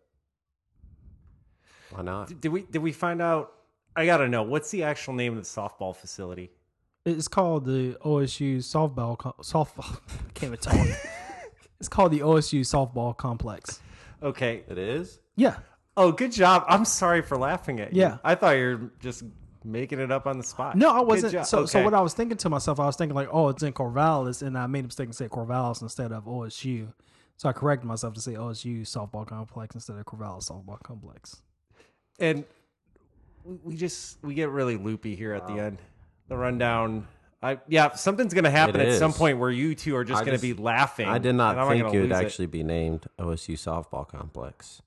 why 1.91 2.01
not? 2.01 2.41
Did 2.41 2.49
we 2.49 2.63
did 2.63 2.79
we 2.79 2.91
find 2.91 3.21
out? 3.21 3.53
I 3.95 4.05
gotta 4.05 4.27
know 4.27 4.43
what's 4.43 4.71
the 4.71 4.83
actual 4.83 5.13
name 5.13 5.37
of 5.37 5.43
the 5.43 5.49
softball 5.49 5.95
facility. 5.95 6.51
It's 7.05 7.27
called 7.27 7.65
the 7.65 7.97
OSU 8.05 8.57
softball 8.57 9.17
co- 9.17 9.35
softball. 9.41 9.99
can't 10.33 10.53
even 10.53 10.57
talk. 10.57 10.87
it's 11.79 11.89
called 11.89 12.11
the 12.11 12.19
OSU 12.19 12.61
softball 12.61 13.15
complex. 13.15 13.79
Okay. 14.21 14.63
It 14.67 14.77
is. 14.77 15.19
Yeah. 15.35 15.57
Oh, 15.97 16.11
good 16.11 16.31
job. 16.31 16.63
I'm 16.67 16.85
sorry 16.85 17.21
for 17.21 17.37
laughing 17.37 17.79
at 17.79 17.93
you. 17.93 18.01
Yeah. 18.01 18.17
I 18.23 18.35
thought 18.35 18.51
you 18.51 18.63
were 18.65 18.91
just 18.99 19.23
making 19.63 19.99
it 19.99 20.11
up 20.11 20.27
on 20.27 20.37
the 20.37 20.43
spot. 20.43 20.75
No, 20.75 20.89
I 20.91 21.01
wasn't. 21.01 21.33
job. 21.33 21.45
So, 21.45 21.65
so 21.65 21.83
what 21.83 21.93
I 21.93 22.01
was 22.01 22.13
thinking 22.13 22.37
to 22.37 22.49
myself, 22.49 22.79
I 22.79 22.85
was 22.85 22.95
thinking 22.95 23.15
like, 23.15 23.27
oh, 23.31 23.49
it's 23.49 23.63
in 23.63 23.73
Corvallis, 23.73 24.41
and 24.41 24.57
I 24.57 24.67
made 24.67 24.85
a 24.85 24.87
mistake 24.87 25.07
and 25.07 25.15
said 25.15 25.29
Corvallis 25.29 25.81
instead 25.81 26.11
of 26.11 26.25
OSU. 26.25 26.93
So 27.37 27.47
I 27.49 27.53
corrected 27.53 27.87
myself 27.87 28.13
to 28.15 28.21
say 28.21 28.33
OSU 28.33 28.81
softball 28.81 29.25
complex 29.27 29.75
instead 29.75 29.97
of 29.97 30.05
Corvallis 30.05 30.49
softball 30.49 30.81
complex. 30.83 31.41
and 32.19 32.43
we- 33.45 33.59
we 33.63 33.75
just 33.77 34.21
we 34.21 34.33
get 34.33 34.49
really 34.49 34.75
loopy 34.77 35.15
here 35.15 35.33
at 35.33 35.47
the 35.47 35.53
end. 35.53 35.81
The 36.27 36.35
rundown. 36.37 37.07
I 37.41 37.59
yeah, 37.67 37.93
something's 37.95 38.33
gonna 38.33 38.49
happen 38.49 38.81
It 38.81 38.89
at 38.89 38.99
some 38.99 39.11
is. 39.11 39.17
point 39.17 39.37
where 39.37 39.49
you 39.51 39.73
two 39.75 39.95
are 39.95 40.03
just 40.03 40.21
I 40.21 40.25
gonna 40.25 40.33
just- 40.37 40.41
be 40.43 40.53
laughing. 40.53 41.07
I 41.07 41.17
did 41.19 41.29
and 41.29 41.37
not 41.37 41.57
I'm 41.57 41.67
think 41.69 41.83
gonna 41.83 41.95
it 41.97 42.01
would 42.01 42.09
lose 42.09 42.17
actually 42.19 42.47
be 42.47 42.63
named 42.63 43.05
OSU 43.17 43.53
Softball 43.55 44.07
Complex. 44.07 44.81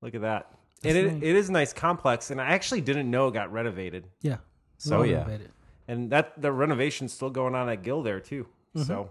Look 0.00 0.14
at 0.14 0.20
that. 0.22 0.50
And 0.84 0.96
it, 0.96 1.06
it 1.22 1.36
is 1.36 1.48
a 1.48 1.52
nice 1.52 1.72
complex, 1.72 2.30
and 2.30 2.40
I 2.40 2.46
actually 2.46 2.80
didn't 2.80 3.08
know 3.10 3.28
it 3.28 3.34
got 3.34 3.52
renovated. 3.52 4.04
Yeah. 4.20 4.38
So, 4.78 4.98
Well 4.98 5.06
yeah. 5.06 5.16
renovated. 5.18 5.50
and 5.86 6.10
that 6.10 6.40
the 6.40 6.50
renovation's 6.50 7.12
still 7.12 7.30
going 7.30 7.54
on 7.54 7.68
at 7.68 7.82
Gill 7.82 8.02
there 8.02 8.18
too. 8.20 8.46
Mm-hmm. 8.76 8.82
So, 8.86 9.10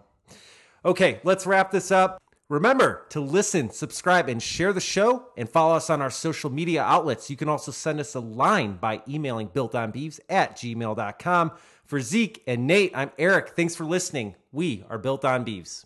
okay, 0.84 1.20
let's 1.24 1.46
wrap 1.46 1.72
this 1.72 1.92
up. 1.92 2.22
Remember 2.50 3.06
to 3.12 3.22
listen, 3.22 3.70
subscribe, 3.70 4.28
and 4.28 4.44
share 4.44 4.74
the 4.74 4.82
show, 4.82 5.28
and 5.38 5.48
follow 5.50 5.74
us 5.76 5.90
on 5.90 6.02
our 6.02 6.10
social 6.10 6.50
media 6.50 6.84
outlets. 6.84 7.30
You 7.30 7.38
can 7.38 7.48
also 7.48 7.72
send 7.72 8.02
us 8.02 8.16
a 8.16 8.20
line 8.20 8.74
by 8.74 9.02
emailing 9.08 9.48
builtonbeeves 9.48 10.20
at 10.30 10.58
gmail.com. 10.58 11.52
For 11.92 12.00
Zeke 12.00 12.42
and 12.48 12.68
Nate, 12.68 12.94
I'm 12.96 13.12
Eric. 13.20 13.50
Thanks 13.50 13.76
for 13.76 13.84
listening. 13.84 14.36
We 14.54 14.86
are 14.90 14.98
Built 14.98 15.26
on 15.26 15.44
Beeves. 15.44 15.86